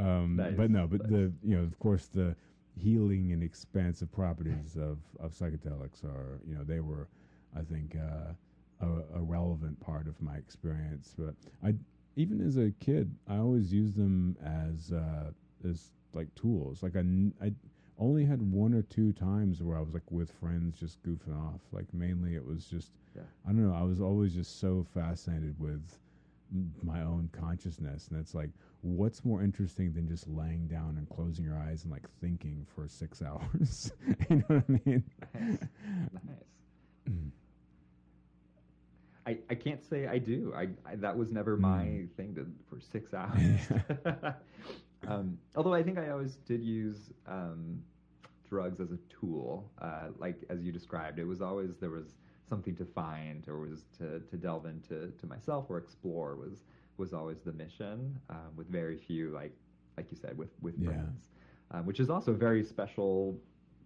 Um, 0.00 0.36
Nice, 0.36 0.54
But 0.56 0.70
no, 0.70 0.86
but 0.86 1.02
nice. 1.02 1.10
the 1.10 1.32
you 1.44 1.56
know, 1.56 1.62
of 1.62 1.78
course, 1.78 2.06
the 2.06 2.34
healing 2.76 3.32
and 3.32 3.42
expansive 3.42 4.10
properties 4.12 4.76
of 4.76 4.98
of 5.18 5.32
psychedelics 5.32 6.04
are, 6.04 6.40
you 6.46 6.54
know, 6.54 6.64
they 6.64 6.80
were, 6.80 7.08
I 7.56 7.62
think, 7.62 7.96
uh, 7.96 8.32
a, 8.80 9.18
a 9.18 9.20
relevant 9.20 9.78
part 9.80 10.08
of 10.08 10.20
my 10.22 10.36
experience. 10.36 11.14
But 11.18 11.34
I, 11.62 11.74
even 12.16 12.40
as 12.40 12.56
a 12.56 12.70
kid, 12.80 13.14
I 13.28 13.36
always 13.36 13.72
used 13.72 13.96
them 13.96 14.36
as 14.42 14.92
uh, 14.92 15.30
as 15.68 15.90
like 16.14 16.34
tools. 16.34 16.82
Like 16.82 16.96
I, 16.96 17.04
I 17.44 17.52
only 17.98 18.24
had 18.24 18.40
one 18.40 18.72
or 18.72 18.82
two 18.82 19.12
times 19.12 19.62
where 19.62 19.76
I 19.76 19.80
was 19.80 19.92
like 19.92 20.10
with 20.10 20.32
friends 20.32 20.78
just 20.78 21.02
goofing 21.02 21.36
off. 21.36 21.60
Like 21.72 21.92
mainly 21.92 22.34
it 22.34 22.44
was 22.44 22.64
just 22.64 22.92
Yeah. 23.14 23.22
I 23.46 23.48
don't 23.52 23.68
know. 23.68 23.74
I 23.74 23.82
was 23.82 24.00
always 24.00 24.34
just 24.34 24.58
so 24.60 24.86
fascinated 24.94 25.54
with 25.58 25.82
my 26.82 27.02
own 27.02 27.28
consciousness, 27.32 28.08
and 28.08 28.18
it's 28.20 28.34
like, 28.34 28.50
what's 28.82 29.24
more 29.24 29.42
interesting 29.42 29.92
than 29.92 30.08
just 30.08 30.26
laying 30.28 30.66
down 30.66 30.96
and 30.98 31.08
closing 31.08 31.44
your 31.44 31.56
eyes 31.58 31.84
and 31.84 31.92
like 31.92 32.08
thinking 32.20 32.66
for 32.74 32.88
six 32.88 33.22
hours? 33.22 33.92
you 34.30 34.36
know 34.36 34.44
what 34.48 34.64
I 34.68 34.80
mean? 34.84 35.04
Nice. 35.34 35.68
Nice. 36.12 36.44
I, 39.26 39.36
I 39.50 39.54
can't 39.54 39.84
say 39.84 40.06
I 40.06 40.18
do. 40.18 40.52
I, 40.56 40.68
I 40.86 40.96
that 40.96 41.16
was 41.16 41.30
never 41.30 41.56
my 41.56 41.84
Mm. 41.84 42.10
thing 42.16 42.34
to 42.36 42.46
for 42.68 42.80
six 42.80 43.12
hours. 43.14 43.70
um, 45.06 45.38
although 45.56 45.74
I 45.74 45.82
think 45.82 45.98
I 45.98 46.10
always 46.10 46.36
did 46.46 46.62
use 46.62 47.10
um, 47.26 47.82
drugs 48.48 48.80
as 48.80 48.90
a 48.92 48.98
tool, 49.08 49.70
uh, 49.80 50.08
like 50.18 50.36
as 50.48 50.62
you 50.62 50.72
described. 50.72 51.18
It 51.18 51.24
was 51.26 51.40
always 51.42 51.76
there 51.80 51.90
was 51.90 52.14
something 52.50 52.76
to 52.76 52.84
find 52.84 53.46
or 53.48 53.56
was 53.60 53.80
to, 53.98 54.20
to 54.30 54.36
delve 54.36 54.66
into 54.66 54.96
to 55.20 55.26
myself 55.34 55.66
or 55.70 55.78
explore 55.78 56.30
was 56.36 56.56
was 56.98 57.12
always 57.14 57.40
the 57.48 57.52
mission. 57.64 57.96
Um, 58.34 58.50
with 58.56 58.68
very 58.68 58.96
few 59.08 59.30
like 59.40 59.54
like 59.96 60.08
you 60.12 60.18
said, 60.24 60.34
with 60.42 60.52
with 60.66 60.76
Yeah. 60.78 60.88
friends, 60.88 61.22
um, 61.72 61.82
which 61.86 62.00
is 62.04 62.10
also 62.10 62.30
a 62.32 62.40
very 62.48 62.62
special, 62.74 63.14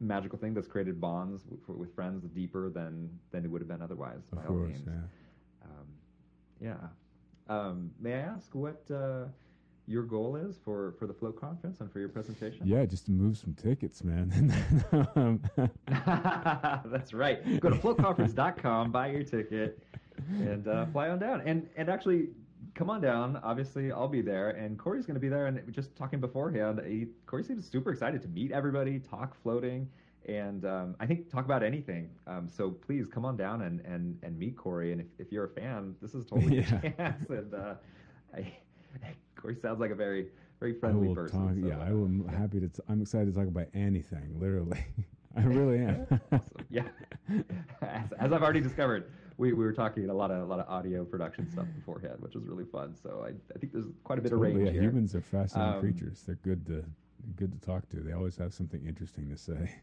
magical 0.00 0.38
thing 0.42 0.54
that's 0.54 0.68
created 0.74 1.00
bonds 1.00 1.44
with, 1.50 1.62
with 1.82 1.94
friends 1.94 2.24
deeper 2.40 2.64
than 2.78 2.92
than 3.32 3.44
it 3.44 3.50
would 3.50 3.60
have 3.64 3.68
been 3.74 3.82
otherwise. 3.88 4.24
Of 4.32 4.38
by 4.38 4.44
all 4.48 4.54
course, 4.54 4.72
means. 4.72 4.86
yeah. 4.86 5.66
Um, 5.68 5.88
yeah. 6.68 6.82
Um, 7.56 7.90
may 8.00 8.14
I 8.14 8.20
ask 8.34 8.54
what 8.54 8.82
uh, 8.90 9.26
your 9.86 10.02
goal 10.02 10.36
is 10.36 10.56
for, 10.64 10.94
for 10.98 11.06
the 11.06 11.12
Float 11.14 11.38
Conference 11.40 11.80
and 11.80 11.92
for 11.92 11.98
your 11.98 12.08
presentation? 12.08 12.66
Yeah, 12.66 12.84
just 12.86 13.04
to 13.06 13.10
move 13.12 13.36
some 13.36 13.54
tickets, 13.54 14.02
man. 14.04 14.52
Um, 15.16 15.40
That's 16.86 17.12
right. 17.12 17.60
Go 17.60 17.70
to 17.70 17.76
floatconference.com, 17.76 18.90
buy 18.92 19.08
your 19.08 19.22
ticket, 19.24 19.82
and 20.38 20.66
uh, 20.68 20.86
fly 20.86 21.08
on 21.08 21.18
down. 21.18 21.42
And 21.44 21.68
and 21.76 21.88
actually, 21.88 22.28
come 22.74 22.90
on 22.90 23.00
down. 23.00 23.38
Obviously, 23.42 23.92
I'll 23.92 24.08
be 24.08 24.20
there, 24.22 24.50
and 24.50 24.78
Cory's 24.78 25.06
going 25.06 25.14
to 25.14 25.20
be 25.20 25.28
there. 25.28 25.46
And 25.46 25.60
just 25.72 25.94
talking 25.96 26.20
beforehand, 26.20 26.80
he, 26.86 27.06
Cory 27.26 27.44
seems 27.44 27.68
super 27.68 27.90
excited 27.90 28.22
to 28.22 28.28
meet 28.28 28.52
everybody, 28.52 28.98
talk 28.98 29.36
floating, 29.42 29.88
and 30.26 30.64
um, 30.64 30.96
I 31.00 31.06
think 31.06 31.30
talk 31.30 31.44
about 31.44 31.62
anything. 31.62 32.08
Um, 32.26 32.48
so 32.48 32.70
please 32.70 33.06
come 33.06 33.24
on 33.24 33.36
down 33.36 33.62
and, 33.62 33.80
and, 33.80 34.18
and 34.22 34.38
meet 34.38 34.56
Cory. 34.56 34.92
And 34.92 35.00
if, 35.00 35.06
if 35.18 35.32
you're 35.32 35.44
a 35.44 35.50
fan, 35.50 35.94
this 36.00 36.14
is 36.14 36.24
totally 36.24 36.56
Yeah. 36.60 36.80
your 36.82 36.92
chance. 36.92 37.30
And 37.30 37.54
uh, 37.54 37.74
I, 38.34 38.52
Cory 39.44 39.56
sounds 39.60 39.78
like 39.78 39.90
a 39.90 39.94
very 39.94 40.28
very 40.58 40.74
I 40.74 40.78
friendly 40.80 41.08
will 41.08 41.14
person. 41.14 41.38
talk. 41.46 41.54
so, 41.54 41.68
yeah, 41.68 41.76
uh, 41.78 41.84
I 41.84 41.88
am 41.88 42.26
happy 42.28 42.60
to. 42.60 42.68
T- 42.68 42.82
I'm 42.88 43.02
excited 43.02 43.26
to 43.34 43.38
talk 43.38 43.46
about 43.46 43.66
anything. 43.74 44.40
Literally, 44.40 44.82
I 45.36 45.42
really 45.42 45.80
am. 45.80 46.06
awesome. 46.32 46.66
Yeah. 46.70 46.88
As, 47.82 48.12
as 48.18 48.32
I've 48.32 48.42
already 48.42 48.60
discovered, 48.62 49.10
we, 49.36 49.52
we 49.52 49.64
were 49.64 49.72
talking 49.72 50.08
a 50.08 50.14
lot 50.14 50.30
of 50.30 50.40
a 50.42 50.44
lot 50.46 50.60
of 50.60 50.68
audio 50.68 51.04
production 51.04 51.50
stuff 51.50 51.66
beforehand, 51.74 52.16
which 52.20 52.34
was 52.34 52.44
really 52.46 52.64
fun. 52.64 52.94
So 53.02 53.24
I, 53.26 53.32
I 53.54 53.58
think 53.58 53.72
there's 53.72 53.84
quite 54.04 54.18
a 54.18 54.22
bit 54.22 54.30
Totally, 54.30 54.50
of 54.52 54.56
range 54.56 54.66
yeah, 54.68 54.72
here. 54.72 54.82
humans 54.84 55.14
are 55.14 55.20
fascinating 55.20 55.74
Um, 55.74 55.80
creatures. 55.80 56.22
They're 56.26 56.36
good 56.36 56.64
to 56.66 56.84
good 57.36 57.52
to 57.52 57.58
talk 57.66 57.86
to. 57.90 57.96
They 58.00 58.12
always 58.12 58.36
have 58.38 58.54
something 58.54 58.82
interesting 58.86 59.28
to 59.30 59.36
say. 59.36 59.74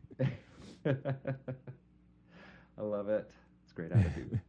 I 2.77 2.81
love 2.81 3.09
it. 3.09 3.29
It's 3.63 3.71
a 3.71 3.75
great 3.75 3.91
attitude. 3.91 4.39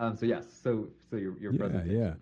Um, 0.00 0.16
so 0.16 0.26
yes, 0.26 0.46
so 0.52 0.88
so 1.10 1.16
your 1.16 1.38
your 1.38 1.52
yeah, 1.52 1.58
presentation. 1.58 2.00
yeah. 2.00 2.14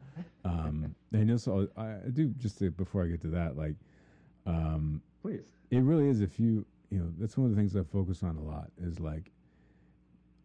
Um, 0.44 0.94
and 1.12 1.30
also, 1.30 1.68
I 1.76 1.86
I 2.06 2.10
do 2.12 2.28
just 2.38 2.58
to, 2.58 2.70
before 2.70 3.04
I 3.04 3.08
get 3.08 3.22
to 3.22 3.28
that, 3.28 3.56
like, 3.56 3.76
um, 4.46 5.02
Please. 5.22 5.46
it 5.70 5.80
really 5.80 6.08
is. 6.08 6.20
If 6.20 6.40
you, 6.40 6.66
you 6.90 6.98
know, 6.98 7.12
that's 7.18 7.36
one 7.38 7.46
of 7.46 7.54
the 7.54 7.56
things 7.60 7.76
I 7.76 7.82
focus 7.84 8.22
on 8.22 8.36
a 8.36 8.42
lot. 8.42 8.70
Is 8.80 9.00
like, 9.00 9.32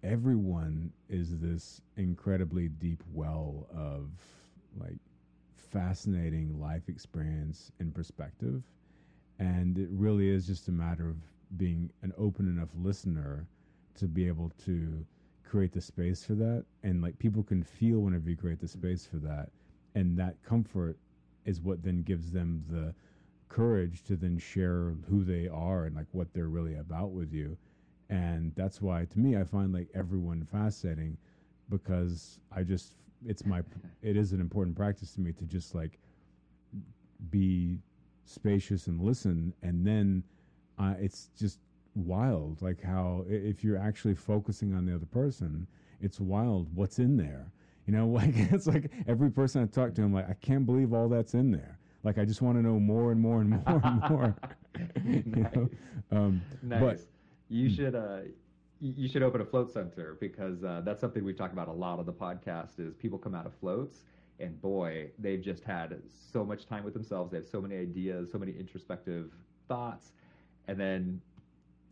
everyone 0.04 0.92
is 1.10 1.40
this 1.40 1.82
incredibly 1.98 2.70
deep 2.70 3.04
well 3.14 3.68
of 3.76 4.10
like 4.80 4.98
fascinating 5.56 6.60
life 6.60 6.90
experience 6.90 7.72
and 7.80 7.94
perspective, 7.94 8.64
and 9.40 9.78
it 9.78 9.90
really 9.92 10.30
is 10.30 10.48
just 10.48 10.68
a 10.68 10.72
matter 10.72 11.10
of 11.10 11.18
being 11.58 11.92
an 12.02 12.14
open 12.18 12.48
enough 12.48 12.70
listener 12.76 13.48
to 13.96 14.08
be 14.08 14.28
able 14.28 14.52
to 14.66 15.06
create 15.54 15.72
the 15.72 15.82
space 15.82 16.26
for 16.26 16.34
that 16.34 16.66
and 16.82 17.00
like 17.04 17.18
people 17.20 17.44
can 17.44 17.62
feel 17.62 18.00
whenever 18.00 18.28
you 18.28 18.36
create 18.36 18.60
the 18.60 18.68
space 18.68 19.06
for 19.06 19.18
that 19.18 19.50
and 19.94 20.18
that 20.18 20.36
comfort 20.42 20.98
is 21.46 21.62
what 21.62 21.84
then 21.84 22.02
gives 22.02 22.32
them 22.32 22.64
the 22.72 22.92
courage 23.50 24.02
to 24.02 24.16
then 24.16 24.40
share 24.40 24.96
who 25.08 25.24
they 25.24 25.48
are 25.48 25.86
and 25.86 25.96
like 25.96 26.08
what 26.12 26.34
they're 26.34 26.48
really 26.48 26.74
about 26.78 27.12
with 27.12 27.32
you. 27.32 27.56
And 28.10 28.52
that's 28.56 28.82
why 28.82 29.06
to 29.06 29.20
me 29.20 29.38
i 29.38 29.44
find 29.44 29.72
like 29.72 29.90
everyone 29.94 30.44
fascinating 30.52 31.18
because 31.70 32.40
i 32.52 32.64
just 32.64 32.96
it's 33.24 33.46
my 33.46 33.62
it 34.02 34.18
is 34.18 34.32
an 34.34 34.42
important 34.42 34.76
practice 34.76 35.14
to 35.14 35.22
me 35.22 35.32
to 35.34 35.46
just 35.46 35.76
like 35.76 36.00
be 37.30 37.78
spacious 38.26 38.88
and 38.88 39.00
listen 39.00 39.54
and 39.62 39.86
then 39.86 40.24
uh, 40.80 40.96
it's 41.00 41.30
just 41.38 41.60
wild 41.96 42.62
like 42.62 42.82
how 42.82 43.24
if 43.28 43.64
you're 43.64 43.78
actually 43.78 44.16
focusing 44.16 44.74
on 44.74 44.86
the 44.86 44.94
other 44.94 45.06
person 45.06 45.68
it's 46.02 46.20
wild 46.20 46.68
what's 46.76 47.00
in 47.00 47.18
there 47.18 47.52
you 47.86 47.94
know 47.94 48.08
like 48.20 48.34
it's 48.36 48.68
like 48.68 48.92
every 49.08 49.30
person 49.30 49.62
i 49.62 49.66
talk 49.66 49.94
to 49.94 50.02
i'm 50.02 50.14
like 50.14 50.30
i 50.30 50.34
can't 50.34 50.66
believe 50.66 50.94
all 50.94 51.08
that's 51.08 51.34
in 51.34 51.52
there 51.52 51.78
like 52.04 52.18
i 52.18 52.26
just 52.26 52.42
want 52.42 52.58
to 52.58 52.62
know 52.62 52.80
more 52.80 53.12
and 53.12 53.22
more 53.22 53.42
and 53.42 53.50
more 53.50 53.62
and 53.68 54.02
more 54.10 54.36
you 55.06 55.24
know? 55.54 55.70
um, 56.12 56.42
Nice. 56.62 56.80
but 56.82 57.00
you 57.50 57.70
should 57.70 57.96
uh, 57.96 58.22
you 58.80 59.08
should 59.08 59.24
open 59.24 59.40
a 59.40 59.46
float 59.46 59.72
center 59.72 60.18
because 60.20 60.64
uh, 60.64 60.82
that's 60.84 61.00
something 61.00 61.24
we've 61.24 61.38
talked 61.38 61.54
about 61.54 61.68
a 61.68 61.72
lot 61.72 62.00
on 62.00 62.06
the 62.06 62.12
podcast. 62.14 62.80
Is 62.80 62.94
people 62.96 63.18
come 63.18 63.36
out 63.36 63.46
of 63.46 63.54
floats 63.54 64.00
and 64.40 64.60
boy, 64.62 65.12
they've 65.20 65.42
just 65.42 65.64
had 65.64 65.96
so 66.32 66.44
much 66.44 66.66
time 66.66 66.84
with 66.84 66.94
themselves. 66.94 67.32
They 67.32 67.38
have 67.38 67.48
so 67.48 67.62
many 67.62 67.78
ideas, 67.78 68.32
so 68.32 68.38
many 68.38 68.52
introspective 68.52 69.32
thoughts, 69.68 70.12
and 70.68 70.80
then 70.80 71.22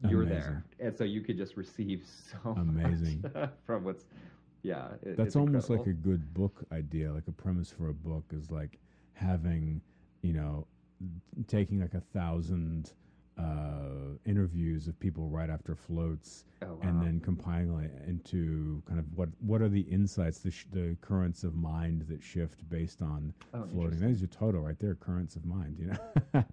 you're 0.09 0.23
Amazing. 0.23 0.39
there, 0.39 0.65
and 0.79 0.97
so 0.97 1.03
you 1.03 1.21
could 1.21 1.37
just 1.37 1.57
receive 1.57 2.03
so 2.31 2.51
Amazing. 2.57 3.21
much 3.23 3.35
uh, 3.35 3.47
from 3.65 3.83
what's 3.83 4.05
yeah. 4.63 4.89
it- 5.03 5.17
That's 5.17 5.35
almost 5.35 5.69
like 5.69 5.87
a 5.87 5.93
good 5.93 6.33
book 6.33 6.63
idea, 6.71 7.11
like 7.11 7.27
a 7.27 7.31
premise 7.31 7.69
for 7.71 7.89
a 7.89 7.93
book 7.93 8.23
is 8.31 8.49
like 8.51 8.79
having, 9.13 9.81
you 10.21 10.33
know, 10.33 10.65
taking 11.47 11.79
like 11.81 11.93
a 11.93 12.01
thousand 12.13 12.93
uh, 13.37 14.17
interviews 14.25 14.87
of 14.87 14.99
people 14.99 15.27
right 15.29 15.49
after 15.49 15.75
floats, 15.75 16.45
Oh, 16.63 16.77
and 16.83 17.01
then 17.01 17.19
compiling 17.21 17.85
it 17.85 18.07
into 18.07 18.83
kind 18.87 18.99
of 18.99 19.05
what 19.15 19.29
what 19.39 19.61
are 19.63 19.69
the 19.69 19.81
insights, 19.81 20.39
the 20.39 20.51
sh- 20.51 20.67
the 20.71 20.95
currents 21.01 21.43
of 21.43 21.55
mind 21.55 22.05
that 22.07 22.21
shift 22.21 22.67
based 22.69 23.01
on 23.01 23.33
Oh, 23.53 23.63
floating. 23.65 23.99
There's 23.99 24.21
your 24.21 24.27
total 24.27 24.61
right 24.61 24.77
there, 24.77 24.93
currents 24.95 25.35
of 25.35 25.43
mind. 25.45 25.77
You 25.79 25.87
know. 25.87 26.43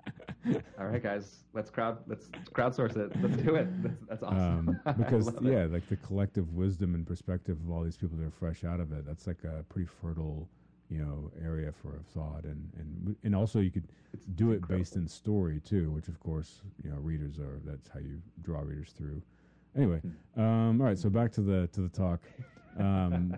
All 0.78 0.86
right, 0.86 1.02
guys, 1.02 1.44
let's 1.52 1.68
crowd 1.68 1.98
let's 2.06 2.28
crowdsource 2.54 2.96
it. 2.96 3.12
Let's 3.22 3.36
do 3.42 3.56
it. 3.56 3.68
That's, 3.82 4.00
that's 4.08 4.22
awesome. 4.22 4.80
um, 4.86 4.94
because 4.96 5.26
love 5.26 5.44
it. 5.44 5.52
yeah, 5.52 5.64
like 5.66 5.86
the 5.90 5.96
collective 5.96 6.54
wisdom 6.54 6.94
and 6.94 7.06
perspective 7.06 7.58
of 7.62 7.70
all 7.70 7.82
these 7.82 7.98
people 7.98 8.16
that 8.16 8.26
are 8.26 8.30
fresh 8.30 8.64
out 8.64 8.80
of 8.80 8.92
it, 8.92 9.04
that's 9.06 9.26
like 9.26 9.44
a 9.44 9.62
pretty 9.68 9.88
fertile, 10.00 10.48
you 10.90 10.98
know, 11.04 11.30
area 11.44 11.70
for 11.72 12.00
thought, 12.14 12.44
and 12.44 12.72
and 12.78 13.16
and 13.22 13.34
also 13.36 13.60
you 13.60 13.70
could 13.70 13.84
It's- 14.14 14.24
do 14.36 14.52
it's 14.52 14.62
it 14.64 14.68
based 14.68 14.96
in 14.96 15.06
story 15.08 15.60
too, 15.60 15.90
which 15.90 16.08
of 16.08 16.18
course 16.20 16.62
you 16.82 16.90
know 16.90 16.96
readers 16.96 17.38
are. 17.38 17.58
That's 17.64 17.88
how 17.88 18.00
you 18.00 18.20
draw 18.42 18.60
readers 18.60 18.92
through. 18.92 19.22
Anyway, 19.76 20.00
Hmm. 20.34 20.40
um, 20.40 20.80
all 20.80 20.86
right, 20.86 20.98
so 20.98 21.10
back 21.10 21.30
to 21.32 21.42
the 21.42 21.68
to 21.72 21.80
the 21.82 21.88
talk. 21.90 22.20
Um, 22.78 23.36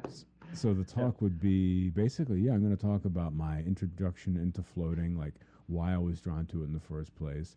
so 0.55 0.75
the 0.75 0.85
talk 0.99 1.21
would 1.23 1.41
be 1.41 1.91
basically, 1.91 2.41
yeah, 2.41 2.53
I'm 2.53 2.61
going 2.63 2.77
to 2.77 2.81
talk 2.87 3.05
about 3.05 3.35
my 3.35 3.61
introduction 3.63 4.37
into 4.37 4.63
floating, 4.63 5.17
like 5.19 5.35
why 5.67 5.93
I 5.95 5.99
was 5.99 6.21
drawn 6.21 6.47
to 6.47 6.63
it 6.63 6.67
in 6.67 6.73
the 6.73 6.81
first 6.81 7.15
place, 7.17 7.57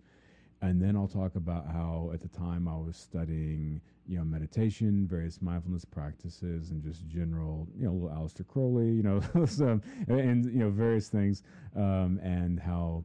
and 0.63 0.81
then 0.81 0.95
I'll 0.95 1.09
talk 1.09 1.35
about 1.35 1.67
how 1.67 2.11
at 2.13 2.21
the 2.21 2.29
time 2.29 2.69
I 2.69 2.77
was 2.77 2.95
studying, 2.95 3.81
you 4.07 4.17
know, 4.17 4.23
meditation, 4.23 5.05
various 5.05 5.41
mindfulness 5.41 5.83
practices, 5.83 6.71
and 6.71 6.81
just 6.81 7.05
general, 7.05 7.67
you 7.77 7.85
know, 7.85 7.91
little 7.91 8.17
Aleister 8.17 8.47
Crowley, 8.47 8.87
you 8.87 9.03
know, 9.03 9.21
and 10.07 10.45
you 10.45 10.59
know, 10.59 10.69
various 10.69 11.09
things, 11.09 11.43
um, 11.75 12.17
and 12.23 12.61
how 12.61 13.03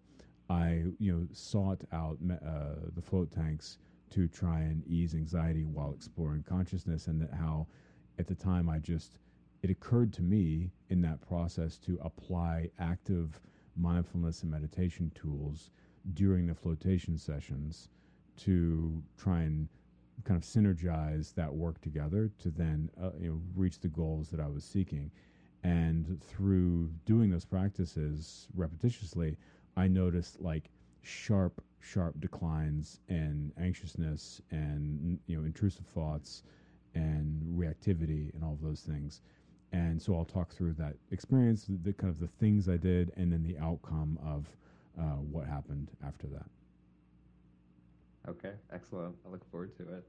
I, 0.48 0.84
you 1.00 1.12
know, 1.12 1.26
sought 1.32 1.82
out 1.92 2.18
uh, 2.30 2.90
the 2.94 3.02
float 3.02 3.32
tanks 3.32 3.78
to 4.10 4.28
try 4.28 4.60
and 4.60 4.86
ease 4.86 5.16
anxiety 5.16 5.64
while 5.64 5.92
exploring 5.92 6.44
consciousness, 6.48 7.08
and 7.08 7.20
that 7.20 7.34
how, 7.34 7.66
at 8.20 8.28
the 8.28 8.36
time, 8.36 8.68
I 8.68 8.78
just 8.78 9.18
it 9.64 9.70
occurred 9.70 10.12
to 10.12 10.22
me 10.22 10.70
in 10.90 11.02
that 11.02 11.20
process 11.26 11.76
to 11.78 11.98
apply 12.02 12.70
active 12.78 13.40
mindfulness 13.76 14.42
and 14.42 14.50
meditation 14.52 15.10
tools 15.16 15.72
during 16.14 16.46
the 16.46 16.54
flotation 16.54 17.18
sessions 17.18 17.88
to 18.36 19.02
try 19.16 19.40
and 19.42 19.68
kind 20.24 20.36
of 20.36 20.44
synergize 20.44 21.34
that 21.34 21.52
work 21.52 21.80
together 21.80 22.30
to 22.38 22.50
then 22.50 22.90
uh, 23.00 23.10
you 23.20 23.30
know 23.30 23.40
reach 23.54 23.80
the 23.80 23.88
goals 23.88 24.28
that 24.30 24.40
I 24.40 24.48
was 24.48 24.64
seeking. 24.64 25.10
And 25.64 26.20
through 26.22 26.90
doing 27.04 27.30
those 27.30 27.44
practices 27.44 28.48
repetitiously 28.56 29.36
I 29.76 29.86
noticed 29.88 30.40
like 30.40 30.70
sharp 31.02 31.62
sharp 31.80 32.20
declines 32.20 33.00
in 33.08 33.52
anxiousness 33.58 34.42
and 34.50 35.18
you 35.26 35.36
know 35.36 35.44
intrusive 35.44 35.86
thoughts 35.86 36.42
and 36.94 37.42
reactivity 37.56 38.34
and 38.34 38.42
all 38.42 38.52
of 38.52 38.62
those 38.62 38.80
things. 38.80 39.20
And 39.72 40.00
so 40.00 40.16
I'll 40.16 40.24
talk 40.24 40.52
through 40.52 40.72
that 40.74 40.96
experience, 41.10 41.64
the, 41.66 41.76
the 41.76 41.92
kind 41.92 42.10
of 42.10 42.18
the 42.18 42.26
things 42.26 42.68
I 42.68 42.76
did, 42.76 43.12
and 43.16 43.32
then 43.32 43.42
the 43.42 43.58
outcome 43.58 44.18
of 44.24 44.46
uh, 44.98 45.16
what 45.32 45.46
happened 45.46 45.90
after 46.06 46.26
that. 46.28 46.46
Okay, 48.28 48.52
excellent. 48.72 49.16
I 49.26 49.30
look 49.30 49.48
forward 49.50 49.76
to 49.78 49.82
it. 49.94 50.04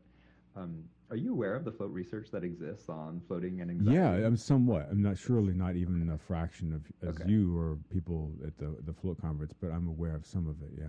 Um, 0.56 0.84
are 1.10 1.16
you 1.16 1.32
aware 1.34 1.56
of 1.56 1.64
the 1.64 1.72
float 1.72 1.92
research 1.92 2.30
that 2.32 2.44
exists 2.44 2.90
on 2.90 3.22
floating 3.28 3.62
and 3.62 3.70
anxiety? 3.72 3.96
Yeah, 3.96 4.12
I'm 4.26 4.36
somewhat. 4.38 4.88
I'm 4.92 5.02
not 5.02 5.18
surely 5.18 5.54
not 5.54 5.76
even 5.76 6.10
a 6.10 6.18
fraction 6.18 6.74
of 6.74 6.84
as 7.08 7.22
Okay. 7.22 7.30
you 7.30 7.58
or 7.58 7.78
people 7.90 8.34
at 8.46 8.58
the 8.58 8.76
the 8.86 8.94
float 8.94 9.22
conference, 9.22 9.54
but 9.60 9.72
I'm 9.72 9.88
aware 9.88 10.16
of 10.16 10.26
some 10.26 10.48
of 10.48 10.62
it. 10.62 10.72
Yeah. 10.78 10.88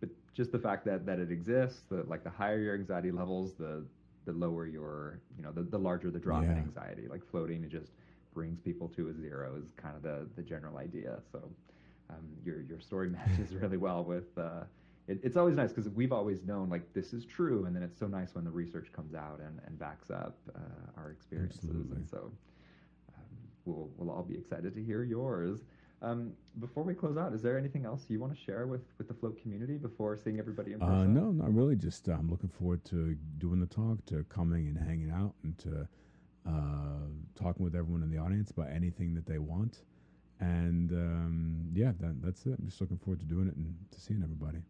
but 0.00 0.10
just 0.34 0.52
the 0.52 0.58
fact 0.58 0.84
that 0.86 1.06
that 1.06 1.18
it 1.18 1.30
exists, 1.30 1.82
that 1.90 2.08
like 2.08 2.24
the 2.24 2.30
higher 2.30 2.58
your 2.60 2.74
anxiety 2.74 3.10
levels, 3.12 3.54
the 3.54 3.84
the 4.26 4.32
lower 4.32 4.66
your 4.66 5.20
you 5.36 5.42
know 5.42 5.52
the, 5.52 5.62
the 5.62 5.78
larger 5.78 6.10
the 6.10 6.18
drop 6.18 6.48
in 6.50 6.58
anxiety. 6.58 7.06
Like 7.08 7.24
floating, 7.24 7.64
it 7.64 7.70
just 7.70 7.92
brings 8.34 8.60
people 8.60 8.88
to 8.88 9.08
a 9.08 9.14
zero 9.14 9.56
is 9.62 9.72
kind 9.76 9.96
of 9.96 10.02
the 10.02 10.28
the 10.36 10.42
general 10.42 10.78
idea. 10.78 11.20
So 11.32 11.50
um, 12.10 12.24
your 12.44 12.60
your 12.62 12.80
story 12.80 13.08
matches 13.18 13.54
really 13.54 13.76
well 13.76 14.04
with. 14.04 14.36
Uh, 14.36 14.64
it, 15.08 15.18
it's 15.22 15.36
always 15.36 15.56
nice 15.56 15.70
because 15.72 15.88
we've 15.90 16.12
always 16.12 16.42
known 16.44 16.68
like 16.68 16.92
this 16.92 17.12
is 17.12 17.24
true, 17.24 17.64
and 17.66 17.74
then 17.74 17.82
it's 17.82 17.98
so 17.98 18.06
nice 18.06 18.34
when 18.34 18.44
the 18.44 18.50
research 18.50 18.88
comes 18.92 19.14
out 19.14 19.40
and, 19.44 19.60
and 19.66 19.78
backs 19.78 20.10
up 20.10 20.38
uh, 20.54 20.60
our 21.00 21.10
experiences. 21.10 21.60
Absolutely. 21.64 21.96
And 21.96 22.08
so 22.08 22.30
um, 23.16 23.24
we'll 23.64 23.88
we'll 23.96 24.10
all 24.14 24.22
be 24.22 24.34
excited 24.36 24.74
to 24.74 24.82
hear 24.82 25.02
yours. 25.02 25.60
Um, 26.02 26.32
before 26.60 26.82
we 26.82 26.94
close 26.94 27.18
out, 27.18 27.34
is 27.34 27.42
there 27.42 27.58
anything 27.58 27.84
else 27.84 28.06
you 28.08 28.18
want 28.20 28.34
to 28.34 28.40
share 28.40 28.66
with, 28.66 28.80
with 28.96 29.06
the 29.06 29.12
float 29.12 29.38
community 29.42 29.76
before 29.76 30.16
seeing 30.16 30.38
everybody 30.38 30.72
in 30.72 30.80
Uh, 30.82 30.86
person? 30.86 31.12
no, 31.12 31.30
not 31.30 31.52
really. 31.54 31.76
Just 31.76 32.08
uh, 32.08 32.12
I'm 32.12 32.30
looking 32.30 32.48
forward 32.48 32.82
to 32.86 33.14
doing 33.36 33.60
the 33.60 33.66
talk, 33.66 34.02
to 34.06 34.24
coming 34.30 34.68
and 34.68 34.78
hanging 34.78 35.10
out, 35.10 35.34
and 35.42 35.58
to 35.58 35.86
uh, 36.48 36.52
talking 37.34 37.62
with 37.62 37.74
everyone 37.74 38.02
in 38.02 38.10
the 38.10 38.16
audience 38.16 38.50
about 38.50 38.68
anything 38.70 39.12
that 39.14 39.26
they 39.26 39.38
want. 39.38 39.82
And 40.40 40.92
um, 40.92 41.70
yeah, 41.74 41.92
that, 42.00 42.22
that's 42.22 42.46
it. 42.46 42.56
I'm 42.58 42.66
just 42.66 42.80
looking 42.80 42.98
forward 42.98 43.20
to 43.20 43.26
doing 43.26 43.48
it 43.48 43.56
and 43.56 43.74
to 43.92 44.00
seeing 44.00 44.22
everybody. 44.22 44.60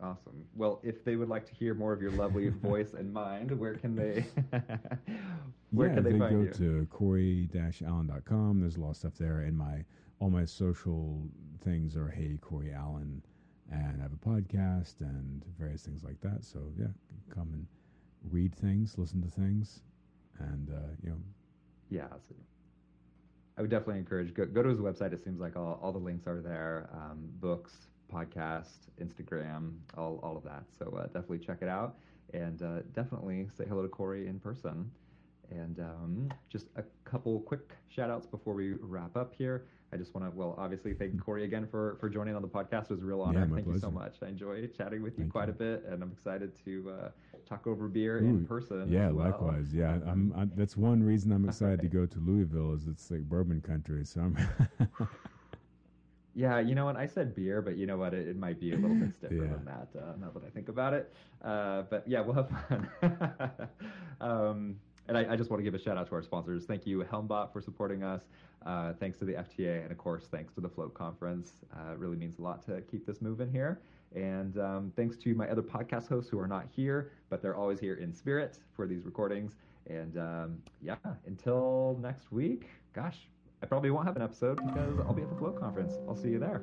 Awesome. 0.00 0.44
Well, 0.54 0.80
if 0.82 1.04
they 1.04 1.16
would 1.16 1.28
like 1.28 1.44
to 1.46 1.54
hear 1.54 1.74
more 1.74 1.92
of 1.92 2.00
your 2.02 2.12
lovely 2.12 2.48
voice 2.62 2.94
and 2.94 3.12
mind, 3.12 3.50
where 3.52 3.74
can 3.74 3.94
they 3.96 4.26
where 5.70 5.88
yeah, 5.88 5.94
can 5.94 6.04
they, 6.04 6.12
they 6.12 6.18
find 6.18 6.30
go 6.30 6.42
you? 6.42 6.50
to 6.52 6.86
coryallen.com. 6.90 8.60
There's 8.60 8.76
a 8.76 8.80
lot 8.80 8.90
of 8.90 8.96
stuff 8.96 9.14
there, 9.18 9.40
and 9.40 9.56
my 9.56 9.84
all 10.20 10.30
my 10.30 10.44
social 10.44 11.22
things 11.62 11.96
are 11.96 12.08
Hey 12.08 12.38
Cory 12.40 12.72
Allen, 12.72 13.22
and 13.70 14.00
I 14.00 14.02
have 14.02 14.12
a 14.12 14.16
podcast 14.16 15.00
and 15.00 15.44
various 15.58 15.82
things 15.82 16.04
like 16.04 16.20
that. 16.20 16.44
So 16.44 16.72
yeah, 16.78 16.88
come 17.34 17.52
and 17.54 17.66
read 18.30 18.54
things, 18.54 18.96
listen 18.98 19.22
to 19.22 19.28
things, 19.28 19.82
and 20.38 20.70
uh, 20.70 20.90
you 21.02 21.10
know, 21.10 21.18
Yeah, 21.90 22.06
I 23.58 23.60
would 23.60 23.70
definitely 23.70 23.98
encourage 23.98 24.32
go, 24.34 24.46
go 24.46 24.62
to 24.62 24.68
his 24.68 24.78
website. 24.78 25.12
It 25.12 25.22
seems 25.22 25.40
like 25.40 25.56
all, 25.56 25.80
all 25.82 25.92
the 25.92 25.98
links 25.98 26.26
are 26.28 26.40
there, 26.40 26.88
um, 26.94 27.28
books, 27.40 27.72
podcast, 28.12 28.86
Instagram, 29.02 29.72
all 29.96 30.20
all 30.22 30.36
of 30.36 30.44
that. 30.44 30.62
So 30.78 30.96
uh, 30.96 31.06
definitely 31.06 31.40
check 31.40 31.58
it 31.60 31.68
out, 31.68 31.96
and 32.32 32.62
uh, 32.62 32.82
definitely 32.94 33.48
say 33.56 33.64
hello 33.68 33.82
to 33.82 33.88
Cory 33.88 34.28
in 34.28 34.38
person. 34.38 34.90
And 35.50 35.80
um, 35.80 36.28
just 36.50 36.66
a 36.76 36.84
couple 37.04 37.40
quick 37.40 37.70
shout 37.88 38.10
outs 38.10 38.26
before 38.26 38.54
we 38.54 38.74
wrap 38.80 39.16
up 39.16 39.34
here. 39.36 39.64
I 39.92 39.96
just 39.96 40.14
want 40.14 40.30
to, 40.30 40.36
well, 40.36 40.54
obviously 40.58 40.92
thank 40.92 41.18
Cory 41.24 41.44
again 41.44 41.66
for, 41.66 41.96
for 41.98 42.10
joining 42.10 42.36
on 42.36 42.42
the 42.42 42.48
podcast. 42.48 42.84
It 42.84 42.90
was 42.90 43.02
a 43.02 43.06
real 43.06 43.22
honor. 43.22 43.48
Yeah, 43.48 43.54
thank 43.54 43.66
you 43.66 43.78
so 43.78 43.90
much. 43.90 44.16
I 44.22 44.28
enjoy 44.28 44.66
chatting 44.66 45.02
with 45.02 45.14
you 45.14 45.24
Thank 45.24 45.32
quite 45.32 45.48
you. 45.48 45.54
a 45.54 45.56
bit, 45.56 45.84
and 45.88 46.02
I'm 46.02 46.12
excited 46.12 46.52
to 46.66 46.90
uh, 46.90 47.08
talk 47.48 47.66
over 47.66 47.88
beer 47.88 48.18
in 48.18 48.44
person. 48.46 48.86
yeah, 48.88 49.10
well. 49.10 49.26
likewise. 49.26 49.72
Yeah, 49.72 49.98
I'm, 50.06 50.32
i 50.36 50.44
that's 50.56 50.76
one 50.76 51.02
reason 51.02 51.32
I'm 51.32 51.48
excited 51.48 51.80
to 51.80 51.88
go 51.88 52.06
to 52.06 52.18
Louisville 52.18 52.74
is 52.74 52.86
it's 52.86 53.10
like 53.10 53.22
bourbon 53.22 53.60
country. 53.60 54.04
So 54.04 54.20
I'm 54.20 54.36
Yeah, 56.34 56.60
you 56.60 56.76
know 56.76 56.84
what? 56.84 56.96
I 56.96 57.06
said 57.06 57.34
beer, 57.34 57.60
but 57.60 57.76
you 57.76 57.86
know 57.86 57.96
what? 57.96 58.14
It, 58.14 58.28
it 58.28 58.36
might 58.38 58.60
be 58.60 58.72
a 58.72 58.76
little 58.76 58.94
bit 58.96 59.12
stiffer 59.12 59.34
Yeah. 59.34 59.40
than 59.54 59.64
that. 59.64 59.88
Uh, 59.96 60.12
now 60.20 60.30
that 60.32 60.44
I 60.44 60.50
think 60.50 60.68
about 60.68 60.94
it, 60.94 61.12
uh, 61.42 61.82
but 61.90 62.04
yeah, 62.06 62.20
we'll 62.20 62.34
have 62.34 62.48
fun. 62.68 62.88
um, 64.20 64.76
and 65.08 65.18
I, 65.18 65.32
I 65.32 65.36
just 65.36 65.50
want 65.50 65.58
to 65.58 65.64
give 65.64 65.74
a 65.74 65.82
shout 65.82 65.96
out 65.96 66.06
to 66.08 66.14
our 66.14 66.22
sponsors. 66.22 66.64
Thank 66.64 66.86
you, 66.86 67.02
HelmBot, 67.02 67.52
for 67.52 67.60
supporting 67.60 68.04
us. 68.04 68.22
Uh, 68.64 68.92
thanks 69.00 69.18
to 69.18 69.24
the 69.24 69.32
FTA, 69.32 69.82
and 69.82 69.90
of 69.90 69.98
course, 69.98 70.28
thanks 70.30 70.52
to 70.54 70.60
the 70.60 70.68
Float 70.68 70.94
Conference. 70.94 71.52
Uh, 71.74 71.92
it 71.92 71.98
really 71.98 72.16
means 72.16 72.38
a 72.38 72.42
lot 72.42 72.64
to 72.66 72.82
keep 72.82 73.04
this 73.06 73.20
moving 73.20 73.50
here. 73.50 73.80
And 74.14 74.58
um, 74.58 74.92
thanks 74.96 75.16
to 75.18 75.34
my 75.34 75.48
other 75.48 75.62
podcast 75.62 76.08
hosts 76.08 76.30
who 76.30 76.38
are 76.38 76.48
not 76.48 76.66
here, 76.74 77.12
but 77.28 77.42
they're 77.42 77.56
always 77.56 77.78
here 77.78 77.94
in 77.94 78.12
spirit 78.12 78.58
for 78.74 78.86
these 78.86 79.04
recordings. 79.04 79.52
And 79.88 80.18
um, 80.18 80.62
yeah, 80.82 80.96
until 81.26 81.98
next 82.00 82.32
week, 82.32 82.68
gosh, 82.94 83.28
I 83.62 83.66
probably 83.66 83.90
won't 83.90 84.06
have 84.06 84.16
an 84.16 84.22
episode 84.22 84.56
because 84.64 84.98
I'll 85.00 85.14
be 85.14 85.22
at 85.22 85.30
the 85.30 85.36
Float 85.36 85.60
Conference. 85.60 85.94
I'll 86.08 86.16
see 86.16 86.28
you 86.28 86.38
there. 86.38 86.62